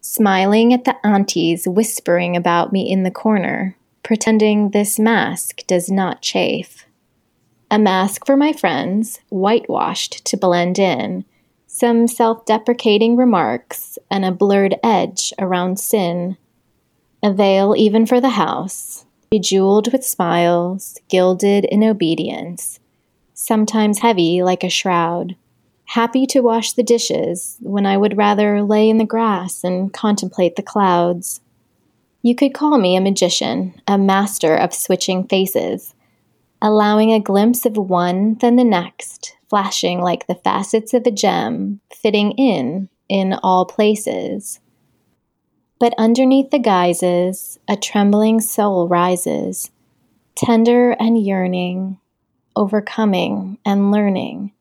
smiling 0.00 0.74
at 0.74 0.84
the 0.84 0.96
aunties 1.06 1.66
whispering 1.66 2.36
about 2.36 2.72
me 2.72 2.90
in 2.90 3.02
the 3.02 3.10
corner, 3.10 3.76
pretending 4.02 4.70
this 4.70 4.98
mask 4.98 5.66
does 5.66 5.90
not 5.90 6.22
chafe. 6.22 6.86
A 7.70 7.78
mask 7.78 8.26
for 8.26 8.36
my 8.36 8.52
friends, 8.52 9.20
whitewashed 9.30 10.24
to 10.26 10.36
blend 10.36 10.78
in, 10.78 11.24
some 11.66 12.06
self 12.06 12.44
deprecating 12.44 13.16
remarks, 13.16 13.98
and 14.10 14.26
a 14.26 14.30
blurred 14.30 14.74
edge 14.82 15.32
around 15.38 15.80
sin. 15.80 16.36
A 17.22 17.32
veil 17.32 17.74
even 17.76 18.06
for 18.06 18.20
the 18.20 18.30
house, 18.30 19.04
bejeweled 19.30 19.92
with 19.92 20.04
smiles, 20.04 20.98
gilded 21.08 21.64
in 21.64 21.84
obedience, 21.84 22.80
sometimes 23.34 24.00
heavy 24.00 24.42
like 24.42 24.64
a 24.64 24.68
shroud 24.68 25.36
happy 25.92 26.24
to 26.24 26.40
wash 26.40 26.72
the 26.72 26.82
dishes 26.82 27.58
when 27.60 27.84
I 27.84 27.98
would 27.98 28.16
rather 28.16 28.62
lay 28.62 28.88
in 28.88 28.96
the 28.96 29.04
grass 29.04 29.62
and 29.62 29.92
contemplate 29.92 30.56
the 30.56 30.62
clouds. 30.62 31.42
You 32.22 32.34
could 32.34 32.54
call 32.54 32.78
me 32.78 32.96
a 32.96 33.00
magician, 33.02 33.74
a 33.86 33.98
master 33.98 34.54
of 34.54 34.72
switching 34.72 35.28
faces, 35.28 35.94
allowing 36.62 37.12
a 37.12 37.20
glimpse 37.20 37.66
of 37.66 37.76
one, 37.76 38.36
then 38.40 38.56
the 38.56 38.64
next, 38.64 39.36
flashing 39.50 40.00
like 40.00 40.26
the 40.26 40.34
facets 40.36 40.94
of 40.94 41.06
a 41.06 41.10
gem, 41.10 41.80
fitting 41.94 42.32
in 42.32 42.88
in 43.10 43.34
all 43.42 43.66
places. 43.66 44.60
But 45.82 45.94
underneath 45.98 46.52
the 46.52 46.60
guises, 46.60 47.58
a 47.66 47.76
trembling 47.76 48.40
soul 48.40 48.86
rises, 48.86 49.72
tender 50.36 50.92
and 50.92 51.20
yearning, 51.20 51.98
overcoming 52.54 53.58
and 53.66 53.90
learning. 53.90 54.52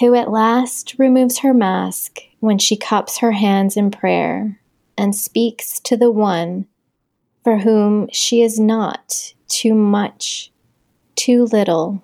Who 0.00 0.16
at 0.16 0.32
last 0.32 0.96
removes 0.98 1.38
her 1.38 1.54
mask 1.54 2.18
when 2.40 2.58
she 2.58 2.76
cups 2.76 3.18
her 3.18 3.30
hands 3.30 3.76
in 3.76 3.92
prayer 3.92 4.58
and 4.98 5.14
speaks 5.14 5.78
to 5.84 5.96
the 5.96 6.10
one 6.10 6.66
for 7.44 7.58
whom 7.58 8.08
she 8.10 8.42
is 8.42 8.58
not 8.58 9.34
too 9.46 9.72
much, 9.72 10.50
too 11.14 11.44
little, 11.44 12.02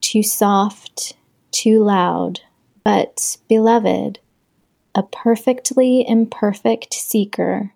too 0.00 0.24
soft, 0.24 1.14
too 1.52 1.84
loud, 1.84 2.40
but 2.82 3.36
beloved, 3.48 4.18
a 4.94 5.02
perfectly 5.02 6.06
imperfect 6.06 6.94
seeker, 6.94 7.72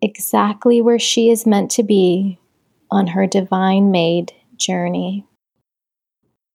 exactly 0.00 0.80
where 0.80 0.98
she 0.98 1.30
is 1.30 1.46
meant 1.46 1.70
to 1.72 1.82
be 1.82 2.38
on 2.90 3.08
her 3.08 3.26
divine 3.26 3.90
made 3.90 4.32
journey. 4.56 5.27